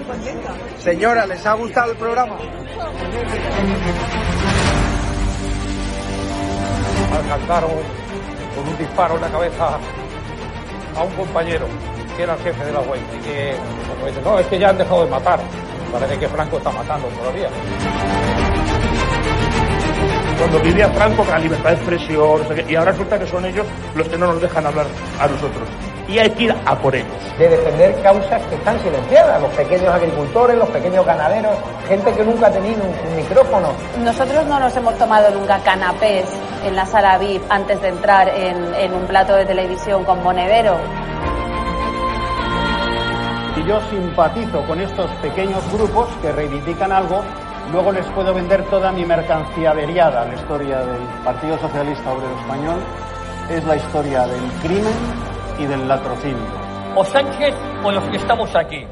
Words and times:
muy 0.00 0.04
contenta. 0.04 0.54
Señora, 0.78 1.26
¿les 1.26 1.44
ha 1.46 1.54
gustado 1.54 1.92
el 1.92 1.98
programa? 1.98 2.36
alcanzaron 7.12 7.70
con 8.56 8.68
un 8.68 8.78
disparo 8.78 9.14
en 9.16 9.20
la 9.20 9.28
cabeza 9.28 9.78
a 10.96 11.02
un 11.02 11.12
compañero 11.12 11.66
que 12.16 12.22
era 12.22 12.34
el 12.34 12.40
jefe 12.40 12.64
de 12.64 12.72
la 12.72 12.80
huelga 12.80 13.06
y 13.14 13.24
que 13.24 13.54
como 13.94 14.06
dice, 14.06 14.20
no, 14.22 14.38
es 14.38 14.46
que 14.46 14.58
ya 14.58 14.70
han 14.70 14.78
dejado 14.78 15.04
de 15.04 15.10
matar. 15.10 15.40
Parece 15.92 16.18
que 16.18 16.28
Franco 16.28 16.56
está 16.56 16.70
matando 16.70 17.08
todavía. 17.08 17.48
Cuando 20.38 20.60
vivía 20.60 20.88
Franco 20.90 21.22
con 21.22 21.30
la 21.30 21.38
libertad 21.38 21.70
de 21.70 21.76
expresión, 21.76 22.40
y 22.68 22.74
ahora 22.74 22.92
resulta 22.92 23.18
que 23.18 23.26
son 23.26 23.44
ellos 23.44 23.66
los 23.94 24.08
que 24.08 24.16
no 24.16 24.26
nos 24.28 24.40
dejan 24.40 24.66
hablar 24.66 24.86
a 25.20 25.26
nosotros. 25.26 25.68
Y 26.10 26.18
hay 26.18 26.30
que 26.30 26.44
ir 26.44 26.54
a 26.66 26.76
por 26.76 26.94
ellos. 26.94 27.08
De 27.38 27.48
defender 27.48 27.94
causas 28.02 28.42
que 28.46 28.56
están 28.56 28.80
silenciadas, 28.82 29.40
los 29.40 29.52
pequeños 29.52 29.94
agricultores, 29.94 30.58
los 30.58 30.68
pequeños 30.70 31.06
ganaderos, 31.06 31.54
gente 31.86 32.12
que 32.12 32.24
nunca 32.24 32.48
ha 32.48 32.50
tenido 32.50 32.82
un, 32.82 33.10
un 33.10 33.16
micrófono. 33.16 33.68
Nosotros 34.02 34.44
no 34.46 34.58
nos 34.58 34.74
hemos 34.76 34.98
tomado 34.98 35.30
nunca 35.30 35.60
canapés 35.60 36.24
en 36.66 36.74
la 36.74 36.84
sala 36.84 37.16
VIP 37.18 37.42
antes 37.48 37.80
de 37.80 37.88
entrar 37.88 38.28
en, 38.28 38.74
en 38.74 38.92
un 38.92 39.06
plato 39.06 39.36
de 39.36 39.46
televisión 39.46 40.04
con 40.04 40.20
monedero. 40.20 40.76
Si 43.54 43.64
yo 43.64 43.80
simpatizo 43.90 44.62
con 44.66 44.80
estos 44.80 45.08
pequeños 45.22 45.62
grupos 45.72 46.08
que 46.22 46.32
reivindican 46.32 46.90
algo, 46.90 47.22
luego 47.70 47.92
les 47.92 48.06
puedo 48.06 48.34
vender 48.34 48.64
toda 48.64 48.90
mi 48.90 49.04
mercancía 49.04 49.70
averiada. 49.70 50.24
La 50.24 50.34
historia 50.34 50.78
del 50.78 51.02
Partido 51.24 51.56
Socialista 51.58 52.10
Obrero 52.12 52.36
Español 52.40 52.80
es 53.48 53.64
la 53.64 53.76
historia 53.76 54.26
del 54.26 54.42
crimen 54.62 55.29
y 55.60 55.66
del 55.66 55.86
latrocinio. 55.86 56.36
O 56.96 57.04
Sánchez 57.04 57.54
o 57.84 57.92
los 57.92 58.04
que 58.04 58.16
estamos 58.16 58.54
aquí. 58.56 58.86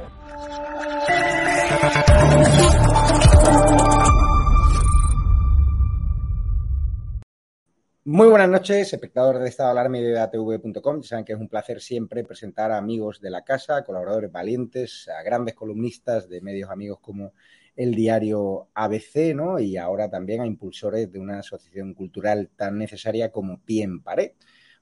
Muy 8.04 8.28
buenas 8.28 8.48
noches, 8.48 8.92
espectadores 8.92 9.42
de 9.42 9.48
Estado 9.48 9.68
de 9.68 9.80
Alarma 9.80 9.98
y 9.98 10.02
de 10.02 10.18
ATV.com. 10.18 11.02
Saben 11.02 11.24
que 11.24 11.32
es 11.32 11.38
un 11.38 11.48
placer 11.48 11.80
siempre 11.80 12.24
presentar 12.24 12.70
a 12.70 12.78
amigos 12.78 13.20
de 13.20 13.30
la 13.30 13.44
casa, 13.44 13.82
colaboradores 13.84 14.30
valientes, 14.30 15.08
a 15.08 15.22
grandes 15.22 15.54
columnistas 15.54 16.28
de 16.28 16.40
medios 16.40 16.70
amigos 16.70 16.98
como 17.00 17.32
el 17.76 17.94
diario 17.94 18.68
ABC, 18.74 19.34
¿no? 19.34 19.58
Y 19.58 19.76
ahora 19.76 20.10
también 20.10 20.40
a 20.42 20.46
impulsores 20.46 21.10
de 21.10 21.18
una 21.18 21.38
asociación 21.38 21.94
cultural 21.94 22.50
tan 22.56 22.76
necesaria 22.78 23.30
como 23.30 23.60
Pie 23.60 23.84
en 23.84 24.02
Pared. 24.02 24.32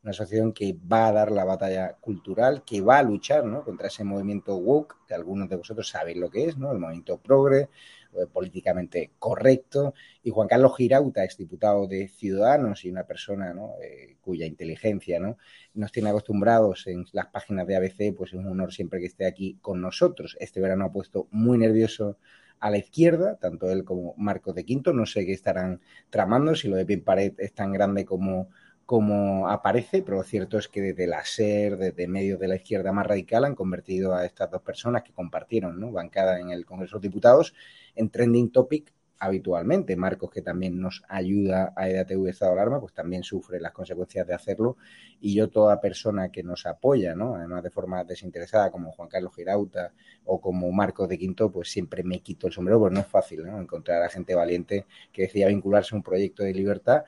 Una 0.07 0.13
asociación 0.13 0.53
que 0.53 0.73
va 0.73 1.09
a 1.09 1.13
dar 1.13 1.33
la 1.33 1.45
batalla 1.45 1.97
cultural, 2.01 2.63
que 2.65 2.81
va 2.81 2.99
a 2.99 3.03
luchar 3.03 3.45
¿no? 3.45 3.65
contra 3.65 3.89
ese 3.89 4.05
movimiento 4.05 4.55
woke, 4.55 4.99
que 5.05 5.15
algunos 5.15 5.49
de 5.49 5.57
vosotros 5.57 5.89
sabéis 5.89 6.17
lo 6.17 6.31
que 6.31 6.45
es, 6.45 6.57
¿no? 6.57 6.71
El 6.71 6.79
movimiento 6.79 7.19
progre, 7.19 7.71
eh, 8.13 8.27
políticamente 8.33 9.11
correcto, 9.19 9.95
y 10.23 10.31
Juan 10.31 10.47
Carlos 10.47 10.77
Girauta, 10.77 11.25
exdiputado 11.25 11.89
de 11.89 12.07
Ciudadanos 12.07 12.85
y 12.85 12.91
una 12.91 13.03
persona 13.03 13.53
¿no? 13.53 13.73
eh, 13.83 14.15
cuya 14.21 14.47
inteligencia 14.47 15.19
¿no? 15.19 15.39
nos 15.75 15.91
tiene 15.91 16.11
acostumbrados 16.11 16.87
en 16.87 17.05
las 17.11 17.27
páginas 17.27 17.67
de 17.67 17.75
ABC, 17.75 18.15
pues 18.17 18.33
es 18.33 18.39
un 18.39 18.47
honor 18.47 18.73
siempre 18.73 19.01
que 19.01 19.07
esté 19.07 19.27
aquí 19.27 19.59
con 19.61 19.81
nosotros. 19.81 20.37
Este 20.39 20.61
verano 20.61 20.85
ha 20.85 20.93
puesto 20.93 21.27
muy 21.33 21.59
nervioso 21.59 22.17
a 22.61 22.71
la 22.71 22.79
izquierda, 22.79 23.39
tanto 23.41 23.73
él 23.73 23.83
como 23.83 24.15
Marcos 24.17 24.55
de 24.55 24.65
Quinto, 24.65 24.93
no 24.93 25.05
sé 25.05 25.27
qué 25.27 25.33
estarán 25.33 25.81
tramando, 26.11 26.55
si 26.55 26.69
lo 26.69 26.77
de 26.77 26.87
Pie 26.87 26.99
Pared 26.99 27.35
es 27.39 27.53
tan 27.55 27.73
grande 27.73 28.05
como 28.05 28.51
como 28.87 29.49
aparece, 29.49 30.03
pero 30.03 30.19
lo 30.19 30.23
cierto 30.23 30.59
es 30.59 30.69
que 30.69 30.81
desde 30.81 31.09
la 31.09 31.25
SER, 31.25 31.77
desde 31.77 32.07
medios 32.07 32.39
de 32.39 32.47
la 32.47 32.55
izquierda 32.55 32.93
más 32.93 33.05
radical, 33.05 33.45
han 33.45 33.57
convertido 33.57 34.15
a 34.15 34.25
estas 34.25 34.49
dos 34.49 34.63
personas 34.63 35.03
que 35.03 35.13
compartieron 35.13 35.81
¿no? 35.81 35.91
bancada 35.91 36.39
en 36.39 36.51
el 36.51 36.65
Congreso 36.65 36.99
de 36.99 37.09
Diputados 37.09 37.53
en 37.97 38.11
trending 38.11 38.53
topic 38.53 38.95
habitualmente. 39.19 39.97
Marcos, 39.97 40.31
que 40.31 40.41
también 40.41 40.81
nos 40.81 41.03
ayuda 41.09 41.73
a 41.75 41.89
EDATV 41.89 42.29
Estado 42.29 42.53
de 42.53 42.61
Alarma, 42.61 42.81
pues 42.81 42.93
también 42.93 43.25
sufre 43.25 43.59
las 43.61 43.73
consecuencias 43.73 44.25
de 44.25 44.35
hacerlo. 44.35 44.77
Y 45.21 45.35
yo, 45.35 45.49
toda 45.49 45.81
persona 45.81 46.31
que 46.31 46.45
nos 46.45 46.65
apoya, 46.65 47.17
¿no? 47.17 47.35
además 47.35 47.65
de 47.65 47.71
forma 47.71 48.05
desinteresada, 48.05 48.71
como 48.71 48.93
Juan 48.93 49.09
Carlos 49.09 49.35
Girauta 49.35 49.95
o 50.25 50.41
como 50.41 50.71
Marcos 50.71 51.09
de 51.09 51.19
Quinto, 51.19 51.51
pues 51.51 51.71
siempre 51.71 52.05
me 52.05 52.21
quito 52.21 52.47
el 52.47 52.53
sombrero, 52.53 52.79
pues 52.79 52.93
no 52.93 53.01
es 53.01 53.07
fácil 53.07 53.45
¿no? 53.45 53.61
encontrar 53.61 54.01
a 54.05 54.09
gente 54.09 54.37
valiente 54.37 54.87
que 55.13 55.23
decida 55.23 55.49
vincularse 55.49 55.93
a 55.93 55.97
un 55.97 56.05
proyecto 56.05 56.45
de 56.45 56.55
libertad 56.55 57.03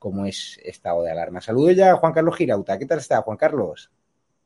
como 0.00 0.24
es 0.24 0.58
estado 0.64 1.02
de 1.02 1.10
alarma. 1.12 1.42
Saludo 1.42 1.70
ya 1.72 1.92
a 1.92 1.96
Juan 1.96 2.14
Carlos 2.14 2.34
Girauta. 2.34 2.78
¿Qué 2.78 2.86
tal 2.86 2.98
está, 2.98 3.20
Juan 3.20 3.36
Carlos? 3.36 3.92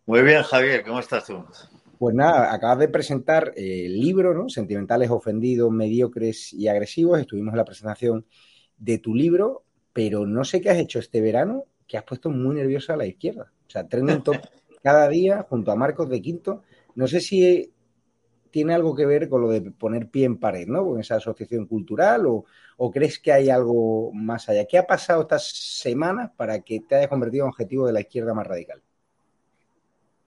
Muy 0.04 0.22
bien, 0.22 0.42
Javier. 0.42 0.82
¿Cómo 0.84 0.98
estás 0.98 1.26
tú? 1.26 1.44
Pues 1.96 2.12
nada, 2.12 2.52
acabas 2.52 2.80
de 2.80 2.88
presentar 2.88 3.52
el 3.56 3.98
libro, 3.98 4.34
¿no? 4.34 4.48
Sentimentales, 4.48 5.10
ofendidos, 5.10 5.70
mediocres 5.70 6.52
y 6.52 6.66
agresivos. 6.66 7.20
Estuvimos 7.20 7.52
en 7.52 7.58
la 7.58 7.64
presentación 7.64 8.26
de 8.76 8.98
tu 8.98 9.14
libro, 9.14 9.62
pero 9.92 10.26
no 10.26 10.44
sé 10.44 10.60
qué 10.60 10.70
has 10.70 10.78
hecho 10.78 10.98
este 10.98 11.20
verano 11.20 11.66
que 11.86 11.98
has 11.98 12.04
puesto 12.04 12.30
muy 12.30 12.56
nerviosa 12.56 12.94
a 12.94 12.96
la 12.96 13.06
izquierda. 13.06 13.52
O 13.68 13.70
sea, 13.70 13.86
trending 13.86 14.24
top 14.24 14.36
cada 14.82 15.08
día 15.08 15.46
junto 15.48 15.70
a 15.70 15.76
Marcos 15.76 16.08
de 16.10 16.20
Quinto. 16.20 16.62
No 16.96 17.06
sé 17.06 17.20
si 17.20 17.72
tiene 18.54 18.72
algo 18.72 18.94
que 18.94 19.04
ver 19.04 19.28
con 19.28 19.40
lo 19.40 19.48
de 19.48 19.62
poner 19.62 20.08
pie 20.08 20.26
en 20.26 20.38
pared, 20.38 20.68
¿no? 20.68 20.84
Con 20.84 21.00
esa 21.00 21.16
asociación 21.16 21.66
cultural 21.66 22.24
o, 22.28 22.44
crees 22.92 23.18
que 23.18 23.32
hay 23.32 23.50
algo 23.50 24.12
más 24.12 24.48
allá. 24.48 24.64
¿Qué 24.64 24.78
ha 24.78 24.86
pasado 24.86 25.22
estas 25.22 25.44
semanas 25.44 26.30
para 26.36 26.60
que 26.60 26.78
te 26.78 26.94
hayas 26.94 27.08
convertido 27.08 27.46
en 27.46 27.48
objetivo 27.48 27.88
de 27.88 27.94
la 27.94 28.02
izquierda 28.02 28.32
más 28.32 28.46
radical? 28.46 28.80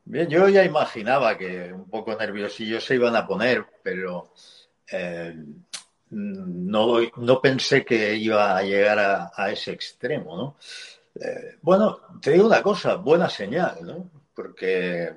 Bien, 0.04 0.28
yo 0.28 0.50
ya 0.50 0.66
imaginaba 0.66 1.38
que 1.38 1.72
un 1.72 1.90
poco 1.90 2.18
nerviosillos 2.18 2.84
se 2.84 2.96
iban 2.96 3.16
a 3.16 3.26
poner, 3.26 3.66
pero 3.82 4.34
eh, 4.92 5.34
no, 6.10 7.00
no, 7.16 7.42
pensé 7.42 7.86
que 7.86 8.14
iba 8.14 8.58
a 8.58 8.62
llegar 8.62 9.00
a, 9.00 9.32
a 9.34 9.52
ese 9.52 9.72
extremo, 9.72 10.36
¿no? 10.36 10.58
Eh, 11.16 11.60
bueno, 11.62 12.02
te 12.22 12.32
digo 12.32 12.48
una 12.48 12.62
cosa, 12.62 12.96
buena 12.96 13.30
señal, 13.30 13.78
¿no? 13.84 14.12
Porque 14.36 15.14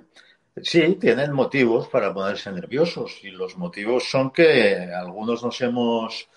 Sí, 0.63 0.97
tienen 0.97 1.33
motivos 1.33 1.89
para 1.89 2.13
ponerse 2.13 2.51
nerviosos 2.51 3.21
y 3.23 3.31
los 3.31 3.57
motivos 3.57 4.11
son 4.11 4.31
que 4.31 4.91
algunos 4.93 5.43
nos 5.43 5.61
hemos 5.61 6.29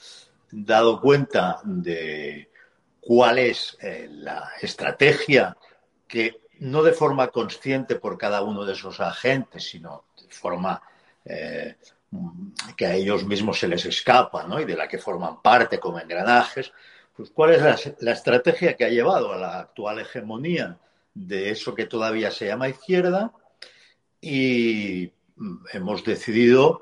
dado 0.51 1.01
cuenta 1.01 1.59
de 1.63 2.49
cuál 3.01 3.39
es 3.39 3.77
eh, 3.81 4.07
la 4.09 4.51
estrategia 4.61 5.57
que 6.07 6.41
no 6.59 6.83
de 6.83 6.93
forma 6.93 7.27
consciente 7.29 7.95
por 7.95 8.17
cada 8.17 8.41
uno 8.43 8.63
de 8.65 8.73
esos 8.73 8.99
agentes, 8.99 9.63
sino 9.63 10.05
de 10.21 10.29
forma 10.29 10.81
eh, 11.25 11.75
que 12.77 12.85
a 12.85 12.93
ellos 12.93 13.25
mismos 13.25 13.59
se 13.59 13.67
les 13.67 13.85
escapa 13.85 14.43
¿no? 14.43 14.61
y 14.61 14.65
de 14.65 14.75
la 14.75 14.87
que 14.87 14.99
forman 14.99 15.41
parte 15.41 15.79
como 15.79 15.99
engranajes, 15.99 16.71
pues 17.15 17.31
cuál 17.31 17.53
es 17.53 17.61
la, 17.61 17.77
la 17.99 18.11
estrategia 18.11 18.75
que 18.75 18.85
ha 18.85 18.89
llevado 18.89 19.33
a 19.33 19.37
la 19.37 19.59
actual 19.59 19.99
hegemonía 19.99 20.77
de 21.13 21.49
eso 21.49 21.75
que 21.75 21.85
todavía 21.85 22.31
se 22.31 22.47
llama 22.47 22.69
izquierda 22.69 23.33
y 24.23 25.11
hemos 25.73 26.03
decidido 26.05 26.81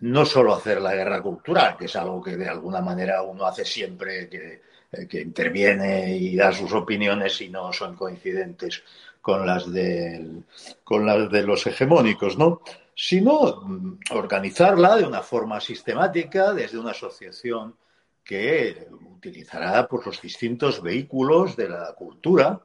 no 0.00 0.26
solo 0.26 0.54
hacer 0.54 0.80
la 0.80 0.94
guerra 0.94 1.22
cultural, 1.22 1.76
que 1.76 1.84
es 1.84 1.94
algo 1.94 2.20
que 2.20 2.36
de 2.36 2.48
alguna 2.48 2.80
manera 2.80 3.22
uno 3.22 3.46
hace 3.46 3.64
siempre, 3.64 4.28
que, 4.28 4.60
que 5.06 5.20
interviene 5.20 6.16
y 6.16 6.34
da 6.34 6.52
sus 6.52 6.72
opiniones 6.72 7.40
y 7.42 7.48
no 7.48 7.72
son 7.72 7.94
coincidentes 7.94 8.82
con 9.22 9.46
las, 9.46 9.70
de, 9.72 10.42
con 10.82 11.06
las 11.06 11.30
de 11.30 11.42
los 11.42 11.64
hegemónicos, 11.66 12.36
¿no? 12.36 12.60
sino 12.94 13.62
organizarla 14.10 14.96
de 14.96 15.06
una 15.06 15.22
forma 15.22 15.60
sistemática 15.60 16.52
desde 16.52 16.78
una 16.78 16.90
asociación 16.90 17.76
que 18.24 18.88
utilizará 19.14 19.86
pues, 19.86 20.06
los 20.06 20.20
distintos 20.20 20.82
vehículos 20.82 21.56
de 21.56 21.68
la 21.68 21.92
cultura 21.94 22.60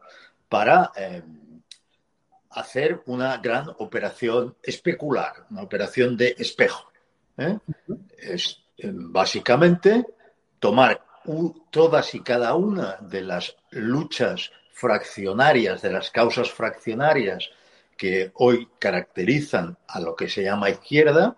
para 0.50 0.92
eh, 0.98 1.22
hacer 2.56 3.02
una 3.06 3.38
gran 3.38 3.69
operación 3.80 4.56
especular, 4.63 5.46
una 5.52 5.62
operación 5.62 6.18
de 6.18 6.36
espejo. 6.38 6.92
¿eh? 7.38 7.57
Es 8.18 8.63
eh, 8.78 8.90
básicamente 8.94 10.06
tomar 10.60 11.04
todas 11.69 12.13
y 12.16 12.22
cada 12.22 12.56
una 12.56 12.98
de 13.02 13.22
las 13.22 13.56
luchas 13.72 14.52
fraccionarias, 14.72 15.81
de 15.81 15.92
las 15.92 16.12
causas 16.12 16.52
fraccionarias 16.52 17.50
que 17.98 18.31
hoy 18.36 18.68
caracterizan 18.80 19.78
a 19.88 20.00
lo 20.00 20.16
que 20.16 20.30
se 20.30 20.44
llama 20.44 20.69
izquierda 20.69 21.36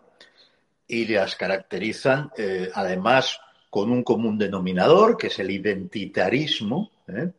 y 0.87 1.05
las 1.07 1.35
caracterizan 1.35 2.31
eh, 2.37 2.69
además 2.73 3.39
con 3.69 3.91
un 3.91 4.03
común 4.03 4.37
denominador, 4.37 5.17
que 5.17 5.27
es 5.27 5.39
el 5.39 5.51
identitarismo, 5.51 6.91
¿eh? 7.07 7.31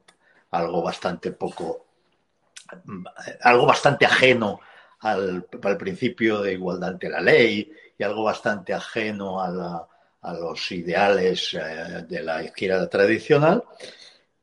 algo 0.50 0.82
bastante 0.82 1.32
poco, 1.32 1.87
algo 3.42 3.66
bastante 3.66 4.06
ajeno 4.06 4.60
al, 5.00 5.44
principio 5.78 6.42
de 6.42 6.54
igualdad 6.54 6.90
ante 6.90 7.08
la 7.08 7.20
ley 7.20 7.72
y 7.96 8.02
algo 8.02 8.24
bastante 8.24 8.74
ajeno 8.74 9.40
a, 9.40 9.88
los 10.40 10.72
ideales 10.72 11.54
eh, 11.54 12.04
de 12.06 12.22
la 12.22 12.42
izquierda 12.42 12.88
tradicional. 12.88 13.64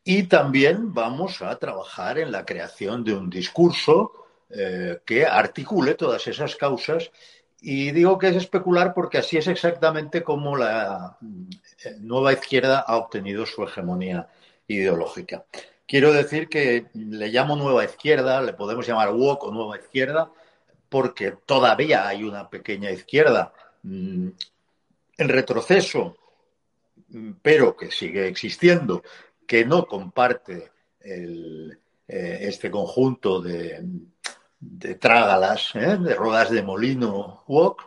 Y 0.04 0.24
también 0.24 0.94
vamos 0.94 1.42
a 1.42 1.57
trabajar 1.57 2.18
en 2.18 2.31
la 2.31 2.45
creación 2.45 3.04
de 3.04 3.13
un 3.13 3.30
discurso 3.30 4.25
eh, 4.50 5.00
que 5.06 5.25
articule 5.25 5.95
todas 5.95 6.25
esas 6.27 6.56
causas. 6.56 7.12
Y 7.60 7.92
digo 7.92 8.18
que 8.18 8.30
es 8.30 8.36
especular 8.36 8.94
porque 8.94 9.18
así 9.18 9.38
es 9.38 9.48
exactamente 9.48 10.24
como 10.24 10.56
la 10.56 11.18
eh, 11.22 11.95
nueva 12.00 12.33
izquierda 12.33 12.80
ha 12.80 12.98
obtenido 12.98 13.45
su 13.45 13.63
hegemonía 13.63 14.27
ideológica. 14.68 15.45
Quiero 15.87 16.11
decir 16.11 16.49
que 16.49 16.87
le 16.93 17.27
llamo 17.27 17.55
nueva 17.55 17.85
izquierda, 17.85 18.41
le 18.41 18.53
podemos 18.53 18.87
llamar 18.87 19.11
woke 19.11 19.43
o 19.45 19.51
nueva 19.51 19.77
izquierda, 19.77 20.31
porque 20.89 21.33
todavía 21.45 22.07
hay 22.07 22.23
una 22.23 22.49
pequeña 22.49 22.89
izquierda 22.89 23.53
mm, 23.83 24.29
en 25.17 25.29
retroceso, 25.29 26.17
mm, 27.09 27.33
pero 27.41 27.75
que 27.75 27.91
sigue 27.91 28.27
existiendo, 28.27 29.03
que 29.45 29.63
no 29.63 29.85
comparte 29.85 30.71
eh, 31.01 31.69
este 32.07 32.71
conjunto 32.71 33.39
de, 33.41 33.85
trágalas, 34.99 35.75
¿eh? 35.75 35.97
de 35.97 36.15
ruedas 36.15 36.49
de 36.49 36.63
molino 36.63 37.43
woke, 37.47 37.83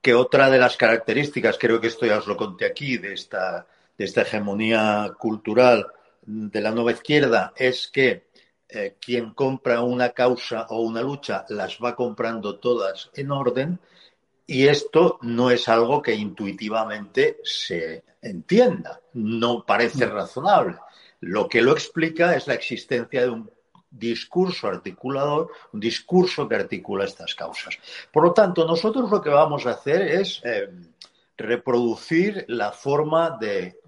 que 0.00 0.14
otra 0.14 0.50
de 0.50 0.58
las 0.58 0.76
características, 0.76 1.56
creo 1.56 1.80
que 1.80 1.86
esto 1.86 2.04
ya 2.04 2.18
os 2.18 2.26
lo 2.26 2.36
conté 2.36 2.66
aquí, 2.66 2.98
de 2.98 3.12
esta, 3.12 3.66
de 3.96 4.04
esta 4.04 4.22
hegemonía 4.22 5.12
cultural 5.18 5.86
de 6.28 6.60
la 6.60 6.72
nueva 6.72 6.92
izquierda 6.92 7.54
es 7.56 7.88
que 7.88 8.28
eh, 8.68 8.96
quien 9.00 9.32
compra 9.32 9.80
una 9.80 10.10
causa 10.10 10.66
o 10.68 10.82
una 10.82 11.00
lucha 11.00 11.46
las 11.48 11.78
va 11.82 11.96
comprando 11.96 12.58
todas 12.58 13.10
en 13.14 13.30
orden 13.30 13.80
y 14.46 14.66
esto 14.66 15.18
no 15.22 15.50
es 15.50 15.68
algo 15.68 16.02
que 16.02 16.14
intuitivamente 16.14 17.38
se 17.44 18.04
entienda, 18.20 19.00
no 19.14 19.64
parece 19.64 20.06
mm. 20.06 20.10
razonable. 20.10 20.76
Lo 21.20 21.48
que 21.48 21.62
lo 21.62 21.72
explica 21.72 22.36
es 22.36 22.46
la 22.46 22.54
existencia 22.54 23.22
de 23.22 23.30
un 23.30 23.50
discurso 23.90 24.68
articulador, 24.68 25.50
un 25.72 25.80
discurso 25.80 26.46
que 26.46 26.56
articula 26.56 27.06
estas 27.06 27.34
causas. 27.34 27.78
Por 28.12 28.24
lo 28.24 28.32
tanto, 28.34 28.66
nosotros 28.66 29.10
lo 29.10 29.22
que 29.22 29.30
vamos 29.30 29.66
a 29.66 29.70
hacer 29.70 30.02
es 30.02 30.42
eh, 30.44 30.68
reproducir 31.38 32.44
la 32.48 32.72
forma 32.72 33.30
de 33.30 33.80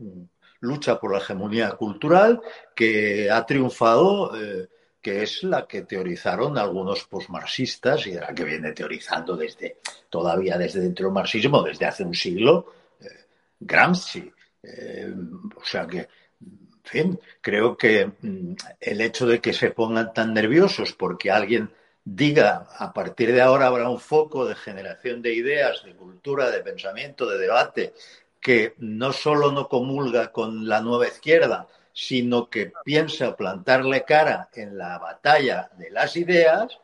lucha 0.60 0.98
por 0.98 1.12
la 1.12 1.18
hegemonía 1.18 1.72
cultural 1.72 2.40
que 2.74 3.30
ha 3.30 3.44
triunfado, 3.44 4.36
eh, 4.36 4.68
que 5.00 5.22
es 5.22 5.42
la 5.42 5.66
que 5.66 5.82
teorizaron 5.82 6.58
algunos 6.58 7.04
posmarxistas 7.04 8.06
y 8.06 8.12
de 8.12 8.20
la 8.20 8.34
que 8.34 8.44
viene 8.44 8.72
teorizando 8.72 9.36
desde 9.36 9.78
todavía 10.08 10.58
desde 10.58 10.80
dentro 10.80 11.06
del 11.06 11.14
marxismo, 11.14 11.62
desde 11.62 11.86
hace 11.86 12.04
un 12.04 12.14
siglo, 12.14 12.66
eh, 13.00 13.26
Gramsci. 13.58 14.30
Eh, 14.62 15.14
o 15.56 15.64
sea 15.64 15.86
que, 15.86 16.00
en 16.00 16.84
fin, 16.84 17.20
creo 17.40 17.76
que 17.76 18.12
mm, 18.20 18.52
el 18.80 19.00
hecho 19.00 19.26
de 19.26 19.40
que 19.40 19.54
se 19.54 19.70
pongan 19.70 20.12
tan 20.12 20.34
nerviosos 20.34 20.92
porque 20.92 21.30
alguien 21.30 21.70
diga 22.04 22.66
a 22.76 22.92
partir 22.92 23.32
de 23.32 23.40
ahora 23.40 23.66
habrá 23.66 23.88
un 23.88 24.00
foco 24.00 24.46
de 24.46 24.54
generación 24.54 25.22
de 25.22 25.34
ideas, 25.34 25.84
de 25.84 25.94
cultura, 25.94 26.50
de 26.50 26.60
pensamiento, 26.60 27.28
de 27.28 27.38
debate, 27.38 27.94
que 28.40 28.74
no 28.78 29.12
solo 29.12 29.52
no 29.52 29.68
comulga 29.68 30.32
con 30.32 30.66
la 30.66 30.80
nueva 30.80 31.08
izquierda, 31.08 31.68
sino 31.92 32.48
que 32.48 32.72
piensa 32.84 33.36
plantarle 33.36 34.04
cara 34.04 34.48
en 34.54 34.78
la 34.78 34.98
batalla 34.98 35.70
de 35.76 35.90
las 35.90 36.16
ideas, 36.16 36.78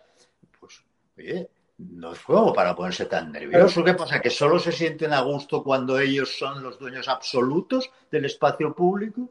pues, 0.61 0.85
oye, 1.17 1.49
no 1.79 2.13
es 2.13 2.23
juego 2.23 2.53
para 2.53 2.75
ponerse 2.75 3.07
tan 3.07 3.33
nervioso. 3.33 3.85
¿Qué 3.85 3.95
pasa? 3.95 4.21
¿Que 4.21 4.31
solo 4.31 4.59
se 4.59 4.73
sienten 4.73 5.13
a 5.13 5.21
gusto 5.21 5.63
cuando 5.63 5.99
ellos 5.99 6.37
son 6.39 6.63
los 6.63 6.79
dueños 6.79 7.09
absolutos 7.09 7.91
del 8.11 8.25
espacio 8.27 8.75
público? 8.75 9.31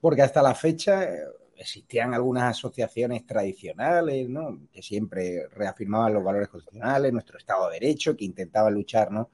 Porque 0.00 0.22
hasta 0.22 0.42
la 0.42 0.54
fecha 0.54 1.04
eh, 1.04 1.24
existían 1.56 2.14
algunas 2.14 2.56
asociaciones 2.56 3.26
tradicionales, 3.26 4.28
¿no? 4.28 4.60
Que 4.72 4.82
siempre 4.82 5.48
reafirmaban 5.48 6.14
los 6.14 6.24
valores 6.24 6.48
constitucionales, 6.48 7.12
nuestro 7.12 7.38
Estado 7.38 7.68
de 7.68 7.80
Derecho, 7.80 8.16
que 8.16 8.24
intentaban 8.24 8.74
luchar, 8.74 9.10
¿no? 9.10 9.30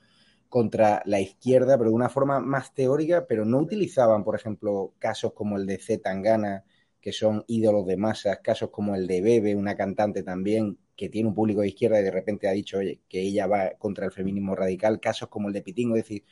Contra 0.49 1.03
la 1.07 1.21
izquierda, 1.21 1.79
pero 1.79 1.91
de 1.91 1.97
una 1.97 2.09
forma 2.09 2.41
más 2.41 2.75
teórica, 2.75 3.27
pero 3.27 3.45
no 3.45 3.59
utilizaban, 3.59 4.25
por 4.25 4.35
ejemplo, 4.37 4.95
casos 4.99 5.33
como 5.33 5.57
el 5.57 5.67
de 5.67 5.79
Z 5.79 6.03
Tangana, 6.03 6.65
que 7.01 7.13
son 7.13 7.45
ídolos 7.47 7.87
de 7.87 7.97
masas, 7.97 8.41
casos 8.43 8.71
como 8.71 8.95
el 8.95 9.07
de 9.07 9.21
Bebe, 9.21 9.55
una 9.57 9.77
cantante 9.77 10.23
también 10.23 10.79
que 10.97 11.09
tiene 11.09 11.29
un 11.29 11.35
público 11.35 11.61
de 11.61 11.69
izquierda 11.69 12.01
y 12.01 12.05
de 12.05 12.11
repente 12.11 12.49
ha 12.49 12.53
dicho, 12.53 12.79
oye, 12.79 13.01
que 13.09 13.21
ella 13.21 13.47
va 13.47 13.73
contra 13.79 14.07
el 14.07 14.13
feminismo 14.13 14.57
radical, 14.57 14.99
casos 15.01 15.29
como 15.29 15.49
el 15.49 15.55
de 15.55 15.63
Pitingo, 15.63 15.97
es 15.97 16.05
decir, 16.05 16.25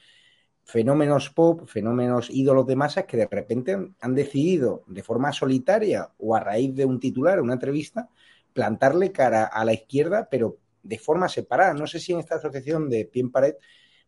fenómenos 0.64 1.30
pop, 1.30 1.68
fenómenos 1.68 2.30
ídolos 2.30 2.66
de 2.66 2.76
masas 2.76 3.04
que 3.04 3.16
de 3.16 3.26
repente 3.26 3.76
han 4.00 4.14
decidido 4.14 4.84
de 4.88 5.02
forma 5.02 5.32
solitaria 5.32 6.10
o 6.18 6.34
a 6.34 6.40
raíz 6.40 6.74
de 6.74 6.86
un 6.86 6.98
titular, 7.00 7.40
una 7.40 7.54
entrevista, 7.54 8.08
plantarle 8.52 9.12
cara 9.12 9.44
a 9.44 9.64
la 9.64 9.74
izquierda, 9.74 10.28
pero 10.30 10.58
de 10.82 10.98
forma 10.98 11.28
separada. 11.28 11.74
No 11.74 11.86
sé 11.86 12.00
si 12.00 12.12
en 12.12 12.20
esta 12.20 12.36
asociación 12.36 12.88
de 12.88 13.04
Pie 13.04 13.22
en 13.22 13.30
Pared 13.30 13.54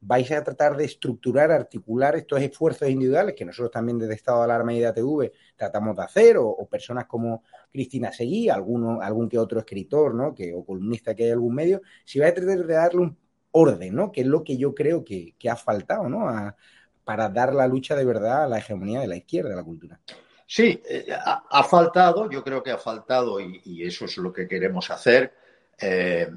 vais 0.06 0.30
a 0.30 0.44
tratar 0.44 0.76
de 0.76 0.84
estructurar, 0.84 1.50
articular 1.50 2.14
estos 2.14 2.40
esfuerzos 2.40 2.88
individuales 2.88 3.34
que 3.34 3.44
nosotros 3.44 3.72
también 3.72 3.98
desde 3.98 4.14
Estado 4.14 4.38
de 4.38 4.44
Alarma 4.44 4.72
y 4.72 4.78
de 4.78 5.32
tratamos 5.56 5.96
de 5.96 6.02
hacer, 6.02 6.36
o, 6.38 6.66
personas 6.70 7.06
como 7.06 7.42
Cristina 7.72 8.12
Seguí, 8.12 8.48
alguno, 8.48 9.00
algún 9.00 9.28
que 9.28 9.36
otro 9.36 9.58
escritor, 9.58 10.14
¿no? 10.14 10.32
Que, 10.32 10.54
o 10.54 10.64
columnista 10.64 11.14
que 11.14 11.24
hay 11.24 11.30
algún 11.30 11.54
medio, 11.54 11.82
si 12.04 12.20
vais 12.20 12.30
a 12.30 12.34
tratar 12.36 12.64
de 12.64 12.74
darle 12.74 13.00
un 13.00 13.18
orden, 13.50 13.96
¿no? 13.96 14.12
Que 14.12 14.20
es 14.20 14.26
lo 14.28 14.44
que 14.44 14.56
yo 14.56 14.74
creo 14.74 15.04
que, 15.04 15.34
ha 15.50 15.56
faltado, 15.56 16.08
¿no? 16.08 16.54
para 17.02 17.28
dar 17.28 17.54
la 17.54 17.68
lucha 17.68 17.94
de 17.94 18.04
verdad 18.04 18.44
a 18.44 18.48
la 18.48 18.58
hegemonía 18.58 19.00
de 19.00 19.06
la 19.06 19.16
izquierda, 19.16 19.50
de 19.50 19.56
la 19.56 19.62
cultura. 19.62 20.00
Sí, 20.44 20.82
eh, 20.88 21.06
ha, 21.12 21.62
faltado, 21.64 22.28
yo 22.30 22.42
creo 22.42 22.62
que 22.62 22.70
ha 22.70 22.78
faltado, 22.78 23.40
y, 23.40 23.82
eso 23.84 24.04
es 24.04 24.16
lo 24.18 24.32
que 24.32 24.46
queremos 24.46 24.90
hacer, 24.90 25.32
eh, 25.80 26.28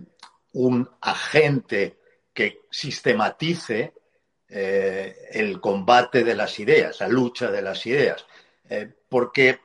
un 0.53 0.87
agente 1.01 1.98
que 2.39 2.61
sistematice 2.71 3.91
eh, 4.47 5.27
el 5.33 5.59
combate 5.59 6.23
de 6.23 6.35
las 6.35 6.57
ideas, 6.57 7.01
la 7.01 7.09
lucha 7.09 7.51
de 7.51 7.61
las 7.61 7.85
ideas. 7.85 8.25
Eh, 8.69 8.89
porque 9.09 9.59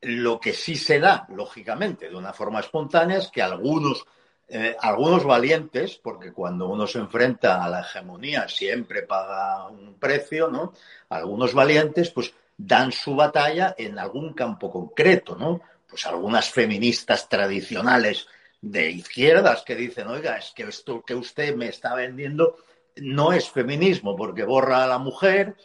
lo 0.00 0.40
que 0.40 0.54
sí 0.54 0.76
se 0.76 0.98
da, 0.98 1.26
lógicamente, 1.28 2.08
de 2.08 2.16
una 2.16 2.32
forma 2.32 2.60
espontánea, 2.60 3.18
es 3.18 3.28
que 3.28 3.42
algunos, 3.42 4.06
eh, 4.48 4.78
algunos 4.80 5.24
valientes, 5.24 6.00
porque 6.02 6.32
cuando 6.32 6.70
uno 6.70 6.86
se 6.86 7.00
enfrenta 7.00 7.62
a 7.62 7.68
la 7.68 7.80
hegemonía 7.80 8.48
siempre 8.48 9.02
paga 9.02 9.68
un 9.68 9.98
precio, 9.98 10.48
¿no? 10.48 10.72
Algunos 11.10 11.52
valientes, 11.52 12.08
pues 12.08 12.32
dan 12.56 12.92
su 12.92 13.14
batalla 13.14 13.74
en 13.76 13.98
algún 13.98 14.32
campo 14.32 14.70
concreto, 14.70 15.36
¿no? 15.36 15.60
Pues 15.86 16.06
algunas 16.06 16.48
feministas 16.48 17.28
tradicionales 17.28 18.26
de 18.60 18.90
izquierdas 18.90 19.62
que 19.62 19.74
dicen, 19.74 20.08
oiga, 20.08 20.36
es 20.36 20.52
que 20.54 20.64
esto 20.64 21.02
que 21.02 21.14
usted 21.14 21.54
me 21.54 21.68
está 21.68 21.94
vendiendo 21.94 22.56
no 22.96 23.32
es 23.32 23.48
feminismo 23.50 24.16
porque 24.16 24.44
borra 24.44 24.84
a 24.84 24.88
la 24.88 24.98
mujer, 24.98 25.56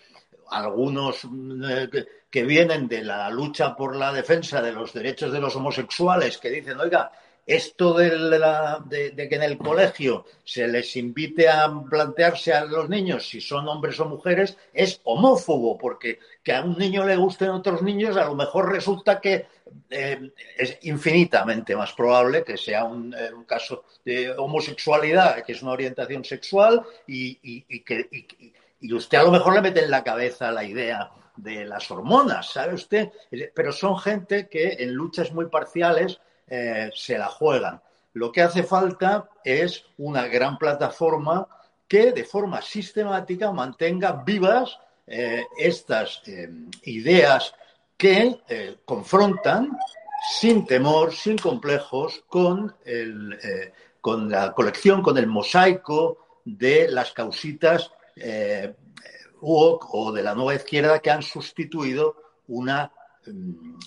algunos 0.49 1.25
mm, 1.25 1.63
eh, 1.63 1.89
que 2.29 2.43
vienen 2.43 2.87
de 2.87 3.03
la 3.03 3.29
lucha 3.29 3.75
por 3.75 3.95
la 3.95 4.11
defensa 4.11 4.61
de 4.61 4.71
los 4.71 4.93
derechos 4.93 5.31
de 5.31 5.39
los 5.39 5.55
homosexuales 5.55 6.37
que 6.37 6.49
dicen, 6.49 6.79
oiga, 6.79 7.11
esto 7.45 7.93
de, 7.93 9.11
de, 9.13 9.29
que 9.29 9.35
en 9.35 9.43
el 9.43 9.57
colegio 9.57 10.25
se 10.43 10.67
les 10.67 10.95
invite 10.95 11.49
a 11.49 11.71
plantearse 11.89 12.53
a 12.53 12.65
los 12.65 12.89
niños 12.89 13.27
si 13.27 13.41
son 13.41 13.67
hombres 13.67 13.99
o 13.99 14.05
mujeres 14.05 14.57
es 14.73 15.01
homófobo, 15.03 15.77
porque 15.77 16.19
que 16.41 16.53
a 16.53 16.61
un 16.61 16.77
niño 16.77 17.05
le 17.05 17.15
gusten 17.15 17.49
otros 17.49 17.81
niños, 17.81 18.15
a 18.17 18.25
lo 18.25 18.35
mejor 18.35 18.71
resulta 18.71 19.19
que 19.19 19.47
eh, 19.89 20.31
es 20.57 20.77
infinitamente 20.83 21.75
más 21.75 21.93
probable 21.93 22.43
que 22.43 22.57
sea 22.57 22.85
un, 22.85 23.13
eh, 23.13 23.31
caso 23.45 23.83
de 24.05 24.31
homosexualidad, 24.31 25.43
que 25.43 25.53
es 25.53 25.61
una 25.61 25.71
orientación 25.71 26.23
sexual, 26.23 26.83
y, 27.07 27.61
que 27.81 28.07
y 28.79 28.93
usted 28.93 29.17
a 29.17 29.23
lo 29.23 29.31
mejor 29.31 29.53
le 29.55 29.61
mete 29.61 29.83
en 29.83 29.91
la 29.91 30.03
cabeza 30.03 30.51
la 30.51 30.63
idea 30.65 31.09
de 31.35 31.65
las 31.65 31.89
hormonas, 31.89 32.51
¿sabe 32.51 32.73
usted? 32.73 33.11
Pero 33.55 33.71
son 33.71 33.97
gente 33.97 34.47
que 34.49 34.77
en 34.79 34.93
luchas 34.93 35.31
muy 35.31 35.47
parciales 35.47 36.19
eh, 36.47 36.91
se 36.93 37.17
la 37.17 37.27
juegan. 37.27 37.81
Lo 38.13 38.31
que 38.31 38.41
hace 38.41 38.63
falta 38.63 39.29
es 39.43 39.85
una 39.97 40.27
gran 40.27 40.57
plataforma 40.57 41.47
que 41.87 42.11
de 42.11 42.23
forma 42.23 42.61
sistemática 42.61 43.51
mantenga 43.51 44.23
vivas 44.25 44.77
eh, 45.07 45.45
estas 45.57 46.21
eh, 46.27 46.49
ideas 46.83 47.53
que 47.97 48.39
confrontan 48.83 49.77
sin 50.39 50.65
temor, 50.65 51.13
sin 51.13 51.37
complejos, 51.37 52.23
con, 52.27 52.75
con 54.01 54.29
la 54.29 54.51
colección, 54.53 55.01
con 55.01 55.17
el 55.17 55.27
mosaico 55.27 56.41
de 56.43 56.89
las 56.89 57.11
causitas 57.13 57.91
o 59.39 60.11
de 60.11 60.23
la 60.23 60.35
nueva 60.35 60.55
izquierda 60.55 60.99
que 60.99 61.11
han 61.11 61.23
sustituido 61.23 62.17
una 62.47 62.91